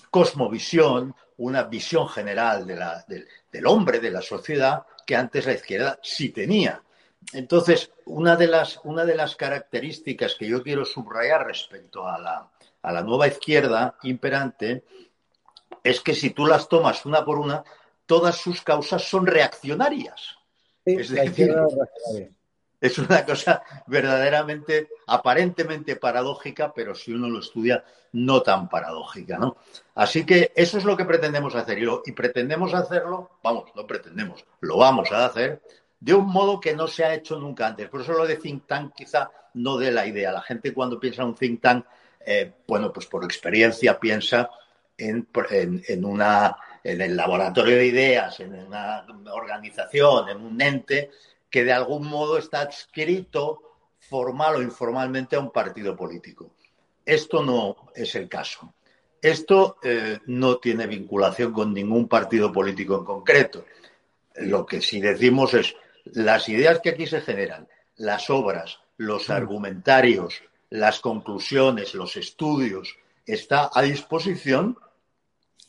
cosmovisión, 0.09 1.15
una 1.37 1.63
visión 1.63 2.07
general 2.07 2.65
del 2.65 3.67
hombre, 3.67 3.99
de 3.99 4.11
la 4.11 4.21
sociedad, 4.21 4.85
que 5.05 5.15
antes 5.15 5.45
la 5.45 5.53
izquierda 5.53 5.99
sí 6.01 6.29
tenía. 6.29 6.81
Entonces, 7.33 7.91
una 8.05 8.35
de 8.35 8.47
las, 8.47 8.79
una 8.83 9.05
de 9.05 9.15
las 9.15 9.35
características 9.35 10.35
que 10.35 10.47
yo 10.47 10.63
quiero 10.63 10.85
subrayar 10.85 11.45
respecto 11.45 12.07
a 12.07 12.19
la, 12.19 12.49
a 12.81 12.91
la 12.91 13.01
nueva 13.03 13.27
izquierda 13.27 13.97
imperante 14.03 14.83
es 15.83 16.01
que 16.01 16.13
si 16.13 16.31
tú 16.31 16.45
las 16.45 16.67
tomas 16.69 17.05
una 17.05 17.23
por 17.23 17.37
una, 17.37 17.63
todas 18.05 18.37
sus 18.37 18.61
causas 18.61 19.03
son 19.03 19.25
reaccionarias. 19.25 20.37
es 20.85 21.09
decir, 21.09 21.53
es 22.79 22.97
una 22.99 23.25
cosa 23.25 23.63
verdaderamente, 23.87 24.89
aparentemente 25.07 25.95
paradójica, 25.95 26.73
pero 26.73 26.93
si 26.93 27.11
uno 27.11 27.29
lo 27.29 27.39
estudia, 27.39 27.83
no 28.13 28.41
tan 28.41 28.69
paradójica, 28.69 29.37
¿no? 29.37 29.57
Así 29.95 30.25
que 30.25 30.51
eso 30.55 30.77
es 30.77 30.85
lo 30.85 30.95
que 30.95 31.05
pretendemos 31.05 31.55
hacer. 31.55 31.79
Y, 32.05 32.11
pretendemos 32.11 32.73
hacerlo, 32.73 33.31
vamos, 33.43 33.71
no 33.75 33.85
pretendemos, 33.87 34.45
lo 34.61 34.77
vamos 34.77 35.11
a 35.11 35.25
hacer 35.25 35.61
de 35.99 36.13
un 36.13 36.27
modo 36.27 36.59
que 36.59 36.75
no 36.75 36.87
se 36.87 37.03
ha 37.03 37.13
hecho 37.13 37.39
nunca 37.39 37.67
antes. 37.67 37.89
Por 37.89 38.01
eso 38.01 38.13
lo 38.13 38.27
de 38.27 38.35
think 38.35 38.67
tank 38.67 38.93
quizá 38.95 39.31
no 39.55 39.77
dé 39.77 39.91
la 39.91 40.05
idea. 40.05 40.31
La 40.31 40.41
gente 40.41 40.73
cuando 40.73 40.99
piensa 40.99 41.23
en 41.23 41.29
un 41.29 41.35
think 41.35 41.61
tank, 41.61 41.85
eh, 42.23 42.53
bueno, 42.67 42.93
pues 42.93 43.07
por 43.07 43.23
experiencia 43.23 43.99
piensa 43.99 44.49
en, 44.95 45.27
en, 45.49 46.05
una, 46.05 46.55
en 46.83 47.01
el 47.01 47.17
laboratorio 47.17 47.77
de 47.77 47.85
ideas, 47.87 48.39
en 48.39 48.53
una 48.53 49.05
organización, 49.31 50.29
en 50.29 50.41
un 50.41 50.61
ente 50.61 51.09
que 51.49 51.63
de 51.63 51.73
algún 51.73 52.07
modo 52.07 52.37
está 52.37 52.61
adscrito 52.61 53.61
formal 53.99 54.55
o 54.55 54.61
informalmente 54.61 55.35
a 55.35 55.39
un 55.39 55.51
partido 55.51 55.95
político. 55.95 56.51
Esto 57.05 57.43
no 57.43 57.75
es 57.95 58.15
el 58.15 58.27
caso. 58.27 58.73
Esto 59.21 59.77
eh, 59.81 60.19
no 60.27 60.57
tiene 60.57 60.87
vinculación 60.87 61.51
con 61.51 61.73
ningún 61.73 62.07
partido 62.07 62.51
político 62.51 62.97
en 62.97 63.05
concreto. 63.05 63.65
Lo 64.35 64.65
que 64.65 64.81
sí 64.81 65.01
decimos 65.01 65.53
es 65.53 65.75
las 66.05 66.47
ideas 66.49 66.79
que 66.79 66.89
aquí 66.89 67.07
se 67.07 67.21
generan, 67.21 67.67
las 67.95 68.29
obras, 68.29 68.79
los 68.97 69.29
argumentarios, 69.29 70.41
las 70.69 70.99
conclusiones, 70.99 71.95
los 71.95 72.17
estudios, 72.17 72.97
está 73.25 73.69
a 73.73 73.81
disposición 73.81 74.77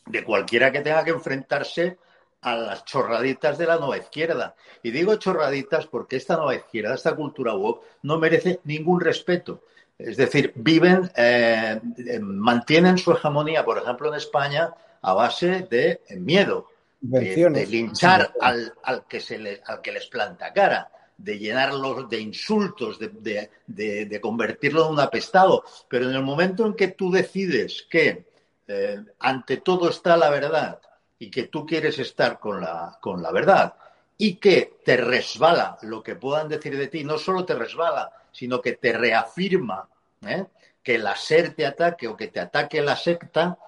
de 0.06 0.24
cualquiera 0.24 0.70
que 0.72 0.80
tenga 0.80 1.04
que 1.04 1.10
enfrentarse 1.10 1.98
a 2.40 2.56
las 2.56 2.84
chorraditas 2.84 3.58
de 3.58 3.66
la 3.66 3.78
nueva 3.78 3.98
izquierda. 3.98 4.54
Y 4.82 4.90
digo 4.90 5.16
chorraditas 5.16 5.86
porque 5.86 6.16
esta 6.16 6.36
nueva 6.36 6.54
izquierda, 6.54 6.94
esta 6.94 7.16
cultura 7.16 7.54
woke, 7.54 7.84
no 8.02 8.18
merece 8.18 8.60
ningún 8.64 9.00
respeto. 9.00 9.62
Es 9.98 10.16
decir, 10.16 10.52
viven, 10.54 11.10
eh, 11.16 11.80
eh, 11.96 12.20
mantienen 12.20 12.98
su 12.98 13.12
hegemonía, 13.12 13.64
por 13.64 13.78
ejemplo, 13.78 14.08
en 14.08 14.14
España, 14.14 14.72
a 15.02 15.12
base 15.12 15.66
de 15.68 16.02
miedo, 16.18 16.68
de, 17.00 17.66
linchar 17.66 18.32
al, 18.40 18.72
que 19.08 19.20
se 19.20 19.60
al 19.66 19.80
que 19.80 19.92
les 19.92 20.06
planta 20.06 20.52
cara, 20.52 20.90
de 21.16 21.38
llenarlos 21.38 22.08
de 22.08 22.20
insultos, 22.20 22.98
de, 23.00 23.50
de, 23.66 24.20
convertirlo 24.20 24.86
en 24.86 24.92
un 24.92 25.00
apestado. 25.00 25.64
Pero 25.88 26.08
en 26.08 26.14
el 26.14 26.22
momento 26.22 26.64
en 26.64 26.74
que 26.74 26.88
tú 26.88 27.10
decides 27.10 27.86
que 27.90 28.26
eh, 28.68 28.98
ante 29.18 29.56
todo 29.56 29.90
está 29.90 30.16
la 30.16 30.30
verdad 30.30 30.80
y 31.18 31.30
que 31.30 31.44
tú 31.44 31.66
quieres 31.66 31.98
estar 31.98 32.38
con 32.38 32.60
la, 32.60 32.98
con 33.00 33.22
la 33.22 33.32
verdad 33.32 33.74
y 34.16 34.34
que 34.34 34.78
te 34.84 34.96
resbala 34.96 35.78
lo 35.82 36.02
que 36.02 36.16
puedan 36.16 36.48
decir 36.48 36.76
de 36.76 36.88
ti, 36.88 37.04
no 37.04 37.18
solo 37.18 37.44
te 37.44 37.54
resbala, 37.54 38.12
sino 38.32 38.60
que 38.60 38.72
te 38.72 38.92
reafirma 38.92 39.88
¿eh? 40.26 40.46
que 40.82 40.98
la 40.98 41.16
SER 41.16 41.54
te 41.54 41.66
ataque 41.66 42.08
o 42.08 42.16
que 42.16 42.28
te 42.28 42.40
ataque 42.40 42.80
la 42.80 42.96
secta, 42.96 43.58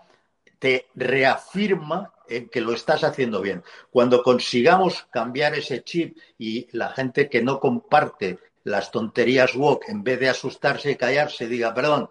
te 0.59 0.87
reafirma 0.95 2.13
en 2.29 2.49
que 2.49 2.61
lo 2.61 2.73
estás 2.73 3.05
haciendo 3.05 3.41
bien. 3.41 3.63
Cuando 3.91 4.23
consigamos 4.23 5.07
cambiar 5.11 5.55
ese 5.55 5.83
chip 5.83 6.17
y 6.39 6.69
la 6.77 6.91
gente 6.91 7.29
que 7.29 7.43
no 7.43 7.61
comparte 7.61 8.39
las 8.65 8.91
tonterías 8.91 9.55
woke, 9.55 9.89
en 9.89 10.05
vez 10.05 10.21
de 10.21 10.29
asustarse 10.29 10.93
y 10.93 10.97
callarse, 10.97 11.47
diga, 11.47 11.73
perdón, 11.75 12.11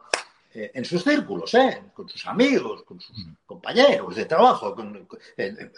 eh, 0.53 0.71
en 0.73 0.83
sus 0.83 1.03
círculos, 1.03 1.53
¿eh? 1.53 1.83
con 1.93 2.09
sus 2.09 2.25
amigos, 2.25 2.83
con 2.83 2.99
sus 2.99 3.15
compañeros 3.45 4.15
de 4.15 4.25
trabajo, 4.25 4.75
eh, 5.37 5.71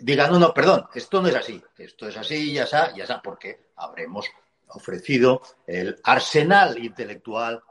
digan, 0.00 0.32
no, 0.32 0.38
no, 0.40 0.52
perdón, 0.52 0.86
esto 0.94 1.22
no 1.22 1.28
es 1.28 1.36
así, 1.36 1.62
esto 1.78 2.08
es 2.08 2.16
así, 2.16 2.52
ya 2.52 2.64
está, 2.64 2.94
ya 2.96 3.04
está, 3.04 3.22
porque 3.22 3.68
habremos 3.76 4.26
ofrecido 4.68 5.42
el 5.66 6.00
arsenal 6.02 6.82
intelectual, 6.82 7.62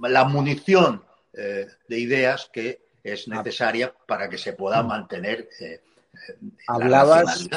la 0.00 0.24
munición 0.24 1.04
de 1.32 1.98
ideas 1.98 2.50
que 2.52 2.82
es 3.02 3.26
necesaria 3.26 3.92
para 4.06 4.28
que 4.28 4.38
se 4.38 4.52
pueda 4.52 4.82
mantener 4.82 5.48
Hablabas, 6.68 7.48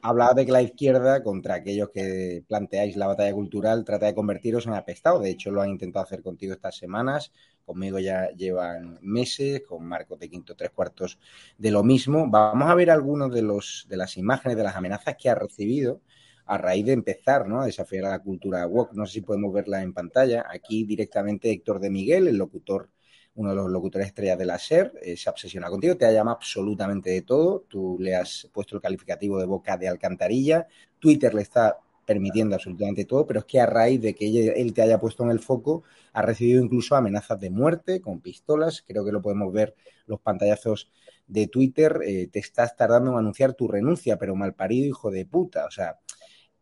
Hablaba 0.00 0.32
de 0.32 0.46
que 0.46 0.52
la 0.52 0.62
izquierda, 0.62 1.22
contra 1.22 1.56
aquellos 1.56 1.90
que 1.90 2.42
planteáis 2.48 2.96
la 2.96 3.08
batalla 3.08 3.32
cultural, 3.34 3.84
trata 3.84 4.06
de 4.06 4.14
convertiros 4.14 4.66
en 4.66 4.72
apestado. 4.72 5.20
De 5.20 5.30
hecho, 5.30 5.50
lo 5.50 5.60
han 5.60 5.70
intentado 5.70 6.04
hacer 6.04 6.22
contigo 6.22 6.54
estas 6.54 6.76
semanas. 6.76 7.30
Conmigo 7.64 7.98
ya 7.98 8.30
llevan 8.30 8.98
meses, 9.02 9.62
con 9.68 9.84
Marcos 9.84 10.18
de 10.18 10.30
Quinto 10.30 10.54
tres 10.56 10.70
cuartos 10.70 11.18
de 11.58 11.70
lo 11.70 11.82
mismo. 11.82 12.30
Vamos 12.30 12.70
a 12.70 12.74
ver 12.74 12.90
algunos 12.90 13.32
de, 13.32 13.42
los, 13.42 13.86
de 13.88 13.96
las 13.98 14.16
imágenes, 14.16 14.56
de 14.56 14.64
las 14.64 14.76
amenazas 14.76 15.16
que 15.16 15.28
ha 15.28 15.34
recibido 15.34 16.00
a 16.46 16.58
raíz 16.58 16.86
de 16.86 16.92
empezar 16.92 17.48
¿no? 17.48 17.60
a 17.60 17.66
desafiar 17.66 18.06
a 18.06 18.10
la 18.10 18.22
cultura 18.22 18.66
woke. 18.66 18.94
No 18.94 19.04
sé 19.04 19.14
si 19.14 19.20
podemos 19.20 19.52
verla 19.52 19.82
en 19.82 19.92
pantalla. 19.92 20.46
Aquí 20.48 20.84
directamente 20.84 21.50
Héctor 21.50 21.80
de 21.80 21.90
Miguel, 21.90 22.28
el 22.28 22.36
locutor 22.36 22.88
uno 23.36 23.50
de 23.50 23.56
los 23.56 23.70
locutores 23.70 24.08
estrellas 24.08 24.38
de 24.38 24.46
la 24.46 24.58
SER, 24.58 24.92
eh, 25.02 25.16
se 25.16 25.30
obsesiona 25.30 25.68
contigo, 25.68 25.96
te 25.96 26.06
ha 26.06 26.12
llamado 26.12 26.36
absolutamente 26.36 27.10
de 27.10 27.22
todo, 27.22 27.64
tú 27.68 27.96
le 28.00 28.16
has 28.16 28.48
puesto 28.52 28.76
el 28.76 28.82
calificativo 28.82 29.38
de 29.38 29.46
boca 29.46 29.76
de 29.76 29.88
alcantarilla, 29.88 30.66
Twitter 30.98 31.34
le 31.34 31.42
está 31.42 31.78
permitiendo 32.06 32.54
absolutamente 32.54 33.04
todo, 33.04 33.26
pero 33.26 33.40
es 33.40 33.46
que 33.46 33.60
a 33.60 33.66
raíz 33.66 34.00
de 34.00 34.14
que 34.14 34.48
él 34.56 34.72
te 34.72 34.82
haya 34.82 34.98
puesto 34.98 35.24
en 35.24 35.30
el 35.30 35.40
foco, 35.40 35.82
ha 36.12 36.22
recibido 36.22 36.62
incluso 36.62 36.94
amenazas 36.94 37.38
de 37.40 37.50
muerte 37.50 38.00
con 38.00 38.20
pistolas, 38.20 38.82
creo 38.86 39.04
que 39.04 39.12
lo 39.12 39.20
podemos 39.20 39.52
ver 39.52 39.74
los 40.06 40.20
pantallazos 40.20 40.90
de 41.26 41.48
Twitter, 41.48 42.00
eh, 42.04 42.28
te 42.28 42.38
estás 42.38 42.76
tardando 42.76 43.10
en 43.12 43.18
anunciar 43.18 43.54
tu 43.54 43.68
renuncia, 43.68 44.16
pero 44.18 44.36
mal 44.36 44.54
parido 44.54 44.86
hijo 44.86 45.10
de 45.10 45.26
puta, 45.26 45.66
o 45.66 45.70
sea, 45.70 45.98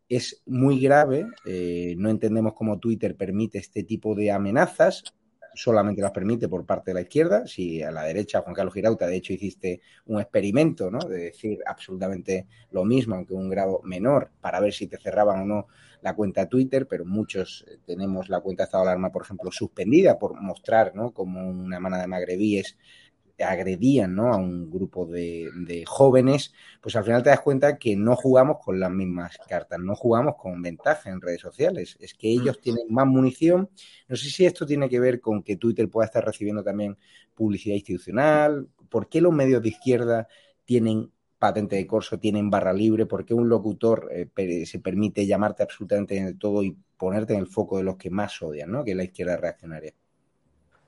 es 0.09 0.41
muy 0.45 0.79
grave, 0.79 1.27
eh, 1.45 1.95
no 1.97 2.09
entendemos 2.09 2.53
cómo 2.53 2.79
Twitter 2.79 3.15
permite 3.15 3.59
este 3.59 3.83
tipo 3.83 4.15
de 4.15 4.31
amenazas, 4.31 5.03
solamente 5.55 6.01
las 6.01 6.11
permite 6.11 6.47
por 6.47 6.65
parte 6.65 6.91
de 6.91 6.95
la 6.95 7.01
izquierda. 7.01 7.47
Si 7.47 7.81
a 7.81 7.91
la 7.91 8.03
derecha, 8.03 8.41
Juan 8.41 8.53
Carlos 8.53 8.73
Girauta, 8.73 9.07
de 9.07 9.15
hecho, 9.15 9.33
hiciste 9.33 9.81
un 10.05 10.19
experimento, 10.19 10.91
¿no? 10.91 10.99
De 10.99 11.17
decir 11.17 11.59
absolutamente 11.65 12.47
lo 12.71 12.85
mismo, 12.85 13.15
aunque 13.15 13.33
un 13.33 13.49
grado 13.49 13.81
menor, 13.83 14.29
para 14.41 14.59
ver 14.59 14.73
si 14.73 14.87
te 14.87 14.97
cerraban 14.97 15.41
o 15.41 15.45
no 15.45 15.67
la 16.01 16.13
cuenta 16.13 16.47
Twitter, 16.47 16.87
pero 16.87 17.03
muchos 17.03 17.65
eh, 17.67 17.79
tenemos 17.83 18.29
la 18.29 18.39
cuenta 18.41 18.63
de 18.63 18.65
estado 18.65 18.83
de 18.83 18.91
alarma, 18.91 19.11
por 19.11 19.23
ejemplo, 19.23 19.51
suspendida 19.51 20.19
por 20.19 20.39
mostrar, 20.39 20.93
¿no? 20.93 21.11
Como 21.11 21.49
una 21.49 21.79
manada 21.79 22.03
de 22.03 22.07
magrebíes 22.07 22.77
agredían 23.39 24.15
¿no? 24.15 24.33
a 24.33 24.37
un 24.37 24.69
grupo 24.69 25.05
de, 25.05 25.83
jóvenes, 25.85 26.53
pues 26.81 26.95
al 26.95 27.03
final 27.03 27.23
te 27.23 27.29
das 27.29 27.41
cuenta 27.41 27.77
que 27.77 27.95
no 27.95 28.15
jugamos 28.15 28.57
con 28.63 28.79
las 28.79 28.91
mismas 28.91 29.37
cartas, 29.47 29.79
no 29.79 29.95
jugamos 29.95 30.35
con 30.37 30.61
ventaja 30.61 31.09
en 31.09 31.21
redes 31.21 31.41
sociales, 31.41 31.97
es 31.99 32.13
que 32.13 32.29
ellos 32.29 32.57
mm. 32.59 32.61
tienen 32.61 32.85
más 32.89 33.07
munición. 33.07 33.69
No 34.07 34.15
sé 34.15 34.29
si 34.29 34.45
esto 34.45 34.65
tiene 34.65 34.89
que 34.89 34.99
ver 34.99 35.19
con 35.19 35.43
que 35.43 35.57
Twitter 35.57 35.89
pueda 35.89 36.05
estar 36.05 36.23
recibiendo 36.23 36.63
también 36.63 36.97
publicidad 37.33 37.75
institucional, 37.75 38.69
¿por 38.89 39.09
qué 39.09 39.21
los 39.21 39.33
medios 39.33 39.61
de 39.61 39.69
izquierda 39.69 40.27
tienen 40.63 41.11
patente 41.37 41.75
de 41.75 41.85
corso, 41.85 42.17
tienen 42.17 42.49
barra 42.49 42.73
libre, 42.73 43.05
por 43.05 43.25
qué 43.25 43.33
un 43.33 43.49
locutor 43.49 44.09
eh, 44.11 44.65
se 44.65 44.79
permite 44.79 45.25
llamarte 45.25 45.63
absolutamente 45.63 46.23
de 46.23 46.33
todo 46.33 46.63
y 46.63 46.77
ponerte 46.97 47.33
en 47.33 47.39
el 47.41 47.47
foco 47.47 47.77
de 47.77 47.83
los 47.83 47.97
que 47.97 48.09
más 48.09 48.41
odian, 48.41 48.71
¿no? 48.71 48.83
que 48.83 48.91
es 48.91 48.97
la 48.97 49.03
izquierda 49.03 49.37
reaccionaria. 49.37 49.93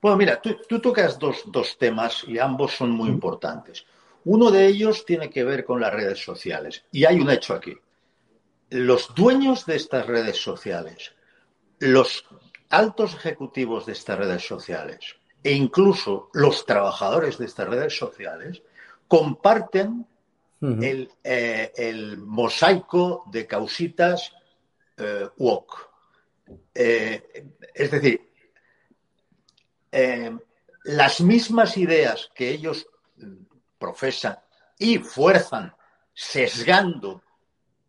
Bueno, 0.00 0.16
mira, 0.16 0.40
tú, 0.40 0.80
tocas 0.80 1.18
dos, 1.18 1.76
temas 1.78 2.24
y 2.26 2.38
ambos 2.38 2.72
son 2.72 2.90
muy 2.90 3.08
importantes. 3.08 3.84
Uno 4.24 4.50
de 4.50 4.66
ellos 4.66 5.04
tiene 5.04 5.28
que 5.28 5.42
ver 5.42 5.64
con 5.64 5.80
las 5.80 5.92
redes 5.92 6.22
sociales. 6.22 6.84
Y 6.92 7.04
hay 7.04 7.20
un 7.20 7.30
hecho 7.30 7.54
aquí. 7.54 7.76
Los 8.70 9.14
dueños 9.14 9.66
de 9.66 9.76
estas 9.76 10.06
redes 10.06 10.36
sociales, 10.36 11.14
los 11.78 12.24
altos 12.68 13.14
ejecutivos 13.14 13.86
de 13.86 13.92
estas 13.92 14.18
redes 14.18 14.46
sociales 14.46 15.16
e 15.42 15.52
incluso 15.52 16.30
los 16.34 16.66
trabajadores 16.66 17.38
de 17.38 17.46
estas 17.46 17.68
redes 17.68 17.96
sociales 17.96 18.62
comparten 19.06 20.06
eh, 20.60 21.72
el, 21.76 22.18
mosaico 22.18 23.24
de 23.30 23.46
causitas 23.46 24.32
eh, 24.96 25.28
WOC. 25.36 25.88
Eh, 26.74 27.46
es 27.74 27.90
decir, 27.90 28.27
eh, 29.98 30.38
las 30.84 31.20
mismas 31.20 31.76
ideas 31.76 32.30
que 32.34 32.50
ellos 32.50 32.86
profesan 33.78 34.38
y 34.78 34.98
fuerzan, 34.98 35.74
sesgando 36.14 37.22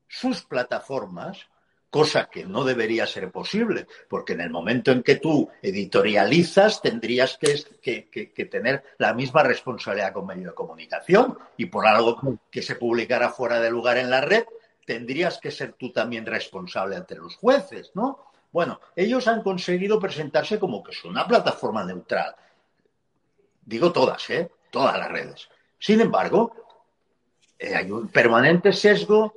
sus 0.07 0.41
plataformas, 0.43 1.47
cosa 1.89 2.29
que 2.29 2.45
no 2.45 2.63
debería 2.63 3.05
ser 3.05 3.31
posible, 3.31 3.87
porque 4.07 4.33
en 4.33 4.41
el 4.41 4.49
momento 4.49 4.91
en 4.91 5.03
que 5.03 5.17
tú 5.17 5.49
editorializas 5.61 6.81
tendrías 6.81 7.37
que, 7.37 8.09
que, 8.09 8.45
tener 8.45 8.83
la 8.97 9.13
misma 9.13 9.43
responsabilidad 9.43 10.13
con 10.13 10.25
medio 10.25 10.49
de 10.49 10.55
comunicación 10.55 11.37
y 11.57 11.67
por 11.67 11.85
algo 11.85 12.39
que 12.51 12.63
se 12.63 12.75
publicara 12.75 13.29
fuera 13.29 13.59
de 13.59 13.69
lugar 13.69 13.97
en 13.97 14.09
la 14.09 14.21
red, 14.21 14.45
tendrías 14.85 15.37
que 15.39 15.51
ser 15.51 15.73
tú 15.73 15.91
también 15.91 16.25
responsable 16.25 16.95
ante 16.95 17.15
los 17.15 17.35
jueces, 17.35 17.91
¿no? 17.93 18.28
Bueno, 18.51 18.79
ellos 18.95 19.27
han 19.27 19.41
conseguido 19.41 19.99
presentarse 19.99 20.59
como 20.59 20.83
que 20.83 20.93
son 20.93 21.11
una 21.11 21.27
plataforma 21.27 21.83
neutral. 21.83 22.35
Digo 23.63 23.91
todas, 23.91 24.29
¿eh? 24.29 24.49
Todas 24.71 24.97
las 24.97 25.11
redes. 25.11 25.49
Sin 25.77 26.01
embargo, 26.01 26.53
eh, 27.57 27.75
hay 27.75 27.91
un 27.91 28.07
permanente 28.07 28.73
sesgo 28.73 29.33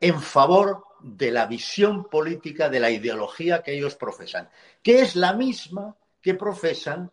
en 0.00 0.20
favor 0.20 0.84
de 1.00 1.30
la 1.30 1.46
visión 1.46 2.04
política, 2.04 2.68
de 2.68 2.80
la 2.80 2.90
ideología 2.90 3.62
que 3.62 3.74
ellos 3.74 3.94
profesan, 3.94 4.48
que 4.82 5.02
es 5.02 5.16
la 5.16 5.32
misma 5.32 5.94
que 6.20 6.34
profesan 6.34 7.10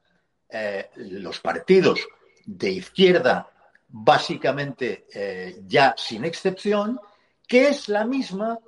eh, 0.50 0.90
los 0.96 1.40
partidos 1.40 2.08
de 2.46 2.72
izquierda, 2.72 3.50
básicamente 3.88 5.08
eh, 5.14 5.62
ya 5.68 5.94
sin 5.98 6.24
excepción, 6.24 7.00
que 7.48 7.70
es 7.70 7.90
la 7.90 8.06
misma 8.06 8.60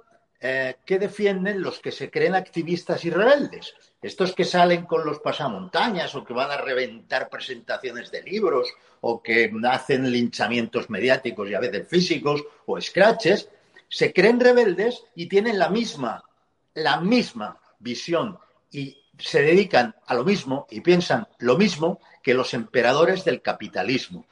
eh, 0.45 0.75
que 0.85 0.99
defienden 0.99 1.61
los 1.61 1.79
que 1.79 1.89
se 1.89 2.11
creen 2.11 2.35
activistas 2.35 3.05
y 3.05 3.09
rebeldes. 3.09 3.75
Estos 4.01 4.35
que 4.35 4.43
salen 4.43 4.83
con 4.83 5.05
los 5.05 5.19
pasamontañas 5.19 6.13
o 6.15 6.25
que 6.25 6.33
van 6.33 6.51
a 6.51 6.57
reventar 6.57 7.29
presentaciones 7.29 8.11
de 8.11 8.23
libros 8.23 8.67
o 8.99 9.23
que 9.23 9.49
hacen 9.63 10.11
linchamientos 10.11 10.89
mediáticos 10.89 11.49
y 11.49 11.53
a 11.53 11.61
veces 11.61 11.87
físicos 11.87 12.43
o 12.65 12.81
scratches, 12.81 13.47
se 13.87 14.11
creen 14.11 14.41
rebeldes 14.41 15.05
y 15.15 15.27
tienen 15.27 15.57
la 15.57 15.69
misma, 15.69 16.25
la 16.73 16.99
misma 16.99 17.61
visión 17.79 18.37
y 18.69 19.01
se 19.17 19.43
dedican 19.43 19.95
a 20.05 20.13
lo 20.13 20.25
mismo 20.25 20.67
y 20.69 20.81
piensan 20.81 21.25
lo 21.39 21.57
mismo 21.57 22.01
que 22.21 22.33
los 22.33 22.53
emperadores 22.53 23.23
del 23.23 23.41
capitalismo, 23.41 24.25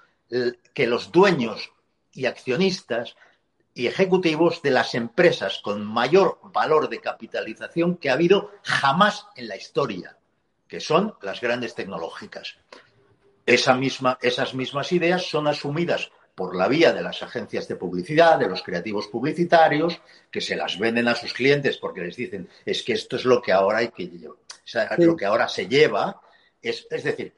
que 0.74 0.88
los 0.88 1.10
dueños 1.14 1.72
y 2.12 2.26
accionistas 2.26 3.16
y 3.74 3.88
ejecutivos 3.88 4.62
de 4.62 4.72
las 4.72 4.96
empresas 4.96 5.60
con 5.64 5.86
mayor 5.86 6.40
valor 6.44 6.90
de 6.90 7.00
capitalización 7.00 7.98
que 7.98 8.10
ha 8.10 8.14
habido 8.14 8.52
jamás 8.64 9.28
en 9.36 9.48
la 9.48 9.56
historia, 9.56 10.18
que 10.68 10.80
son 10.80 11.16
las 11.22 11.40
grandes 11.40 11.76
tecnológicas. 11.76 12.58
Esa 13.46 13.74
misma, 13.74 14.18
esas 14.22 14.54
mismas 14.54 14.92
ideas 14.92 15.26
son 15.30 15.48
asumidas 15.48 16.12
por 16.36 16.56
la 16.56 16.68
vía 16.68 16.94
de 16.94 17.02
las 17.02 17.24
agencias 17.24 17.68
de 17.68 17.76
publicidad, 17.76 18.40
de 18.40 18.48
los 18.48 18.62
creativos 18.64 19.08
publicitarios, 19.08 20.02
que 20.30 20.42
se 20.42 20.56
las 20.56 20.78
venden 20.80 21.08
a 21.08 21.16
sus 21.16 21.34
clientes 21.34 21.78
porque 21.78 22.02
les 22.02 22.16
dicen, 22.16 22.50
es 22.66 22.84
que 22.84 22.94
esto 22.94 23.16
es 23.16 23.26
lo 23.26 23.42
que 23.42 23.52
ahora 23.52 23.80
hay 23.80 23.90
que 23.90 24.10
lo 24.98 25.16
que 25.16 25.26
ahora 25.26 25.48
se 25.48 25.68
lleva. 25.68 26.22
Es, 26.62 26.88
es 26.90 27.04
decir, 27.04 27.34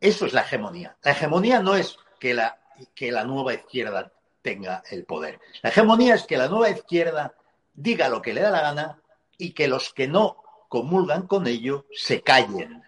eso 0.00 0.26
es 0.26 0.32
la 0.32 0.42
hegemonía. 0.42 0.96
La 1.02 1.12
hegemonía 1.12 1.60
no 1.60 1.76
es 1.76 1.96
que 2.18 2.34
la, 2.34 2.58
que 2.94 3.12
la 3.12 3.24
nueva 3.24 3.54
izquierda 3.54 4.12
tenga 4.42 4.82
el 4.90 5.04
poder. 5.04 5.40
La 5.62 5.70
hegemonía 5.70 6.16
es 6.16 6.24
que 6.24 6.36
la 6.36 6.48
nueva 6.48 6.70
izquierda 6.70 7.34
diga 7.72 8.08
lo 8.08 8.20
que 8.20 8.34
le 8.34 8.42
da 8.42 8.50
la 8.50 8.60
gana 8.60 9.00
y 9.38 9.52
que 9.52 9.68
los 9.68 9.92
que 9.94 10.08
no 10.08 10.42
comulgan 10.68 11.26
con 11.26 11.46
ello 11.46 11.86
se 11.92 12.22
callen. 12.22 12.82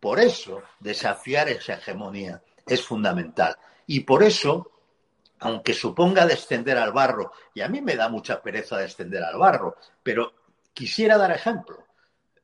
Por 0.00 0.20
eso, 0.20 0.62
desafiar 0.80 1.48
esa 1.48 1.74
hegemonía 1.74 2.42
es 2.66 2.82
fundamental. 2.82 3.56
Y 3.86 4.00
por 4.00 4.22
eso, 4.22 4.70
aunque 5.40 5.74
suponga 5.74 6.26
descender 6.26 6.78
al 6.78 6.92
barro, 6.92 7.32
y 7.54 7.60
a 7.60 7.68
mí 7.68 7.80
me 7.80 7.96
da 7.96 8.08
mucha 8.08 8.40
pereza 8.42 8.78
descender 8.78 9.22
al 9.22 9.38
barro, 9.38 9.76
pero 10.02 10.32
quisiera 10.72 11.18
dar 11.18 11.32
ejemplo. 11.32 11.84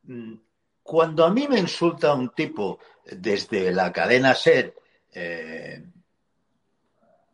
Mm, 0.05 0.35
cuando 0.83 1.25
a 1.25 1.31
mí 1.31 1.47
me 1.49 1.59
insulta 1.59 2.15
un 2.15 2.31
tipo 2.31 2.79
desde 3.05 3.73
la 3.73 3.93
cadena 3.93 4.35
SER, 4.35 4.75
eh, 5.13 5.85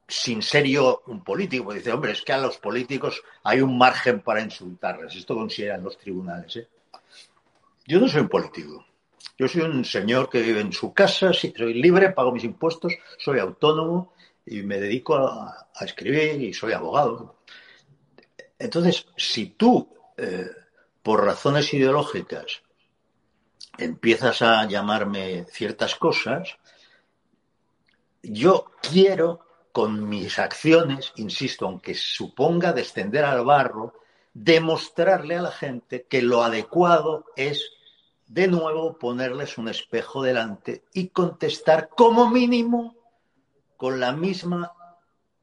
sin 0.07 0.43
ser 0.43 0.67
yo 0.67 1.03
un 1.07 1.25
político, 1.25 1.73
dice, 1.73 1.93
hombre, 1.93 2.13
es 2.13 2.23
que 2.23 2.33
a 2.33 2.39
los 2.39 2.59
políticos 2.59 3.23
hay 3.43 3.61
un 3.61 3.79
margen 3.79 4.21
para 4.21 4.43
insultarles. 4.43 5.15
Esto 5.15 5.35
consideran 5.35 5.83
los 5.83 5.99
tribunales. 5.99 6.57
¿eh? 6.57 6.69
Yo 7.87 8.01
no 8.01 8.09
soy 8.09 8.23
un 8.23 8.29
político. 8.29 8.85
Yo 9.37 9.49
soy 9.49 9.63
un 9.63 9.85
señor 9.85 10.29
que 10.29 10.43
vive 10.43 10.61
en 10.61 10.73
su 10.73 10.93
casa, 10.93 11.33
soy 11.33 11.75
libre, 11.75 12.11
pago 12.11 12.31
mis 12.31 12.45
impuestos, 12.45 12.93
soy 13.19 13.41
autónomo 13.41 14.13
y 14.47 14.63
me 14.63 14.79
dedico 14.79 15.17
a, 15.17 15.69
escribir 15.81 16.41
y 16.41 16.55
soy 16.55 16.73
abogado. 16.73 17.39
Entonces, 18.59 19.07
si 19.17 19.47
tú, 19.47 19.89
eh, 20.17 20.47
por 21.03 21.25
razones 21.25 21.73
ideológicas, 21.75 22.63
empiezas 23.77 24.41
a 24.43 24.67
llamarme 24.67 25.47
ciertas 25.51 25.97
cosas, 25.97 26.57
yo 28.23 28.67
quiero 28.81 29.44
con 29.75 30.09
mis 30.09 30.39
acciones, 30.39 31.13
insisto, 31.17 31.67
aunque 31.67 31.95
suponga 31.95 32.73
descender 32.73 33.25
al 33.25 33.45
barro, 33.45 33.93
demostrarle 34.33 35.35
a 35.35 35.43
la 35.43 35.51
gente 35.51 36.07
que 36.09 36.23
lo 36.23 36.45
adecuado 36.45 37.25
es, 37.35 37.73
de 38.29 38.47
nuevo, 38.47 38.97
ponerles 38.97 39.59
un 39.59 39.69
espejo 39.69 40.23
delante 40.23 40.85
y 40.93 41.09
contestar 41.09 41.89
como 41.89 42.31
mínimo 42.31 42.95
con 43.77 43.99
la 43.99 44.13
misma 44.13 44.73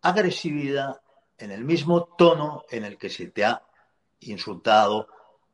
agresividad, 0.01 1.01
en 1.37 1.51
el 1.51 1.65
mismo 1.65 2.05
tono 2.17 2.63
en 2.69 2.85
el 2.85 2.97
que 2.97 3.09
se 3.09 3.27
te 3.27 3.43
ha 3.43 3.61
insultado, 4.21 5.09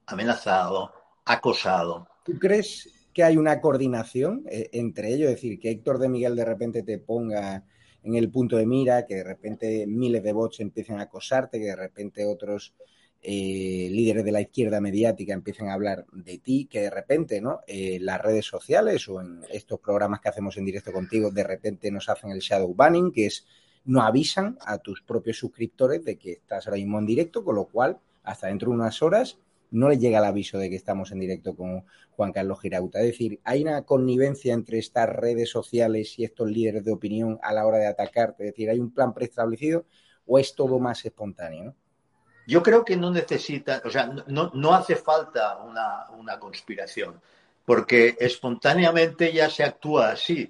amenazado, 0.05 0.93
acosado. 1.25 2.07
¿Tú 2.23 2.37
crees 2.37 3.09
que 3.11 3.23
hay 3.23 3.37
una 3.37 3.59
coordinación 3.59 4.43
eh, 4.47 4.69
entre 4.71 5.15
ellos? 5.15 5.29
Es 5.29 5.37
decir, 5.37 5.59
que 5.59 5.71
Héctor 5.71 5.97
de 5.97 6.09
Miguel 6.09 6.35
de 6.35 6.45
repente 6.45 6.83
te 6.83 6.99
ponga 6.99 7.63
en 8.07 8.15
el 8.15 8.29
punto 8.29 8.55
de 8.55 8.65
mira, 8.65 9.05
que 9.05 9.15
de 9.15 9.23
repente 9.23 9.85
miles 9.85 10.23
de 10.23 10.31
bots 10.31 10.61
empiecen 10.61 10.99
a 10.99 11.03
acosarte, 11.03 11.59
que 11.59 11.65
de 11.65 11.75
repente 11.75 12.25
otros 12.25 12.73
eh, 13.21 13.89
líderes 13.91 14.23
de 14.23 14.31
la 14.31 14.39
izquierda 14.39 14.79
mediática 14.79 15.33
empiecen 15.33 15.67
a 15.67 15.73
hablar 15.73 16.05
de 16.13 16.37
ti, 16.37 16.67
que 16.71 16.81
de 16.81 16.89
repente, 16.89 17.41
¿no? 17.41 17.59
Eh, 17.67 17.97
las 17.99 18.21
redes 18.21 18.45
sociales 18.45 19.09
o 19.09 19.19
en 19.19 19.41
estos 19.51 19.79
programas 19.81 20.21
que 20.21 20.29
hacemos 20.29 20.55
en 20.55 20.65
directo 20.65 20.93
contigo, 20.93 21.31
de 21.31 21.43
repente 21.43 21.91
nos 21.91 22.07
hacen 22.07 22.31
el 22.31 22.39
shadow 22.39 22.73
banning, 22.73 23.11
que 23.11 23.25
es 23.25 23.45
no 23.83 24.01
avisan 24.01 24.57
a 24.61 24.77
tus 24.77 25.01
propios 25.01 25.37
suscriptores 25.37 26.03
de 26.05 26.17
que 26.17 26.33
estás 26.33 26.67
ahora 26.67 26.77
mismo 26.77 26.99
en 26.99 27.05
directo, 27.05 27.43
con 27.43 27.55
lo 27.55 27.65
cual 27.65 27.99
hasta 28.23 28.47
dentro 28.47 28.69
de 28.69 28.75
unas 28.75 29.01
horas 29.01 29.37
no 29.71 29.89
les 29.89 29.99
llega 29.99 30.19
el 30.19 30.25
aviso 30.25 30.58
de 30.58 30.69
que 30.69 30.75
estamos 30.75 31.12
en 31.12 31.19
directo 31.19 31.56
con 31.56 31.84
Juan 32.12 32.32
Carlos 32.32 32.60
Girauta. 32.62 32.99
Es 32.99 33.08
decir, 33.08 33.39
hay 33.43 33.62
una 33.62 33.84
connivencia 33.84 34.53
entre 34.53 34.80
estas 34.80 35.10
redes 35.10 35.49
sociales 35.49 36.17
y 36.17 36.23
estos 36.23 36.49
líderes 36.49 36.84
de 36.84 36.91
opinión 36.91 37.39
a 37.41 37.53
la 37.53 37.65
hora 37.65 37.77
de 37.77 37.88
atacarte. 37.88 38.45
Es 38.45 38.53
decir, 38.53 38.69
¿hay 38.69 38.80
un 38.80 38.93
plan 38.93 39.13
preestablecido 39.13 39.86
o 40.25 40.39
es 40.39 40.56
todo 40.56 40.80
más 40.80 41.06
espontáneo? 41.06 41.75
Yo 42.47 42.63
creo 42.63 42.86
que 42.86 42.95
no 42.95 43.12
necesita, 43.12 43.82
o 43.84 43.89
sea, 43.89 44.08
no, 44.27 44.73
hace 44.73 44.95
falta 44.95 45.58
una, 45.58 46.10
una 46.17 46.39
conspiración, 46.39 47.21
porque 47.65 48.15
espontáneamente 48.17 49.34
ya 49.34 49.49
se 49.49 49.63
actúa 49.63 50.12
así. 50.12 50.49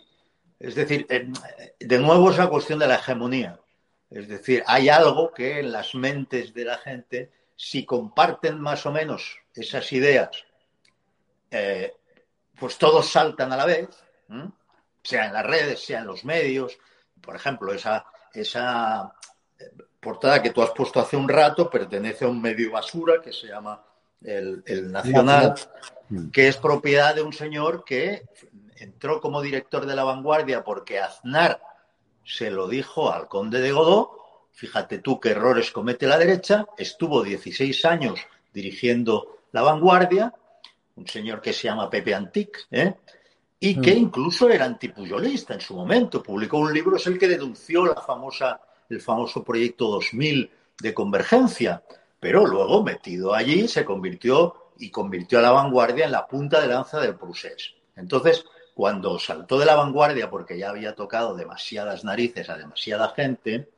Es 0.59 0.75
decir, 0.75 1.07
de 1.07 1.99
nuevo 1.99 2.29
es 2.29 2.37
la 2.37 2.47
cuestión 2.47 2.77
de 2.77 2.87
la 2.87 2.95
hegemonía. 2.95 3.59
Es 4.11 4.27
decir, 4.27 4.63
hay 4.67 4.89
algo 4.89 5.31
que 5.31 5.59
en 5.59 5.71
las 5.71 5.95
mentes 5.95 6.53
de 6.53 6.65
la 6.65 6.77
gente 6.77 7.31
si 7.57 7.85
comparten 7.85 8.61
más 8.61 8.85
o 8.85 8.91
menos 8.91 9.39
esas 9.53 9.91
ideas, 9.91 10.29
eh, 11.49 11.95
pues 12.57 12.77
todos 12.77 13.09
saltan 13.09 13.51
a 13.51 13.57
la 13.57 13.65
vez, 13.65 13.89
sea 15.03 15.25
en 15.25 15.33
las 15.33 15.45
redes, 15.45 15.83
sea 15.83 15.99
en 15.99 16.07
los 16.07 16.23
medios. 16.23 16.77
Por 17.19 17.35
ejemplo, 17.35 17.73
esa, 17.73 18.05
esa 18.31 19.11
eh, 19.59 19.71
portada 19.99 20.41
que 20.41 20.51
tú 20.51 20.61
has 20.61 20.69
puesto 20.69 20.99
hace 20.99 21.17
un 21.17 21.27
rato 21.27 21.69
pertenece 21.69 22.25
a 22.25 22.29
un 22.29 22.39
medio 22.39 22.71
basura 22.71 23.21
que 23.21 23.33
se 23.33 23.47
llama 23.47 23.83
el, 24.21 24.63
el 24.67 24.91
Nacional, 24.91 25.55
que 26.31 26.47
es 26.47 26.57
propiedad 26.57 27.15
de 27.15 27.23
un 27.23 27.33
señor 27.33 27.83
que 27.83 28.23
entró 28.75 29.19
como 29.19 29.41
director 29.41 29.87
de 29.87 29.95
la 29.95 30.03
vanguardia 30.03 30.63
porque 30.63 30.99
Aznar 30.99 31.59
se 32.23 32.51
lo 32.51 32.67
dijo 32.67 33.11
al 33.11 33.27
conde 33.27 33.61
de 33.61 33.71
Godó 33.71 34.26
Fíjate 34.57 34.97
tú 34.97 35.19
qué 35.19 35.29
errores 35.29 35.69
comete 35.69 36.07
la 36.07 36.17
derecha. 36.17 36.65
Estuvo 36.79 37.21
16 37.21 37.85
años 37.85 38.19
dirigiendo 38.51 39.41
la 39.51 39.61
vanguardia, 39.61 40.33
un 40.95 41.07
señor 41.07 41.41
que 41.41 41.53
se 41.53 41.67
llama 41.67 41.91
Pepe 41.91 42.15
Antic, 42.15 42.65
¿eh? 42.71 42.95
y 43.59 43.79
que 43.79 43.93
mm. 43.93 43.97
incluso 43.99 44.49
era 44.49 44.65
antipuyolista 44.65 45.53
en 45.53 45.61
su 45.61 45.75
momento. 45.75 46.23
Publicó 46.23 46.57
un 46.57 46.73
libro, 46.73 46.95
es 46.95 47.05
el 47.05 47.19
que 47.19 47.27
denunció 47.27 47.85
la 47.85 48.01
famosa, 48.01 48.59
el 48.89 48.99
famoso 48.99 49.43
proyecto 49.43 49.89
2000 49.89 50.49
de 50.81 50.91
convergencia, 50.91 51.83
pero 52.19 52.47
luego 52.47 52.83
metido 52.83 53.35
allí 53.35 53.67
se 53.67 53.85
convirtió 53.85 54.71
y 54.79 54.89
convirtió 54.89 55.37
a 55.37 55.43
la 55.43 55.51
vanguardia 55.51 56.05
en 56.05 56.11
la 56.11 56.25
punta 56.25 56.59
de 56.61 56.67
lanza 56.69 56.99
del 56.99 57.13
procés. 57.13 57.75
Entonces, 57.95 58.43
cuando 58.73 59.19
saltó 59.19 59.59
de 59.59 59.67
la 59.67 59.75
vanguardia 59.75 60.31
porque 60.31 60.57
ya 60.57 60.71
había 60.71 60.95
tocado 60.95 61.35
demasiadas 61.35 62.03
narices 62.03 62.49
a 62.49 62.57
demasiada 62.57 63.09
gente, 63.09 63.69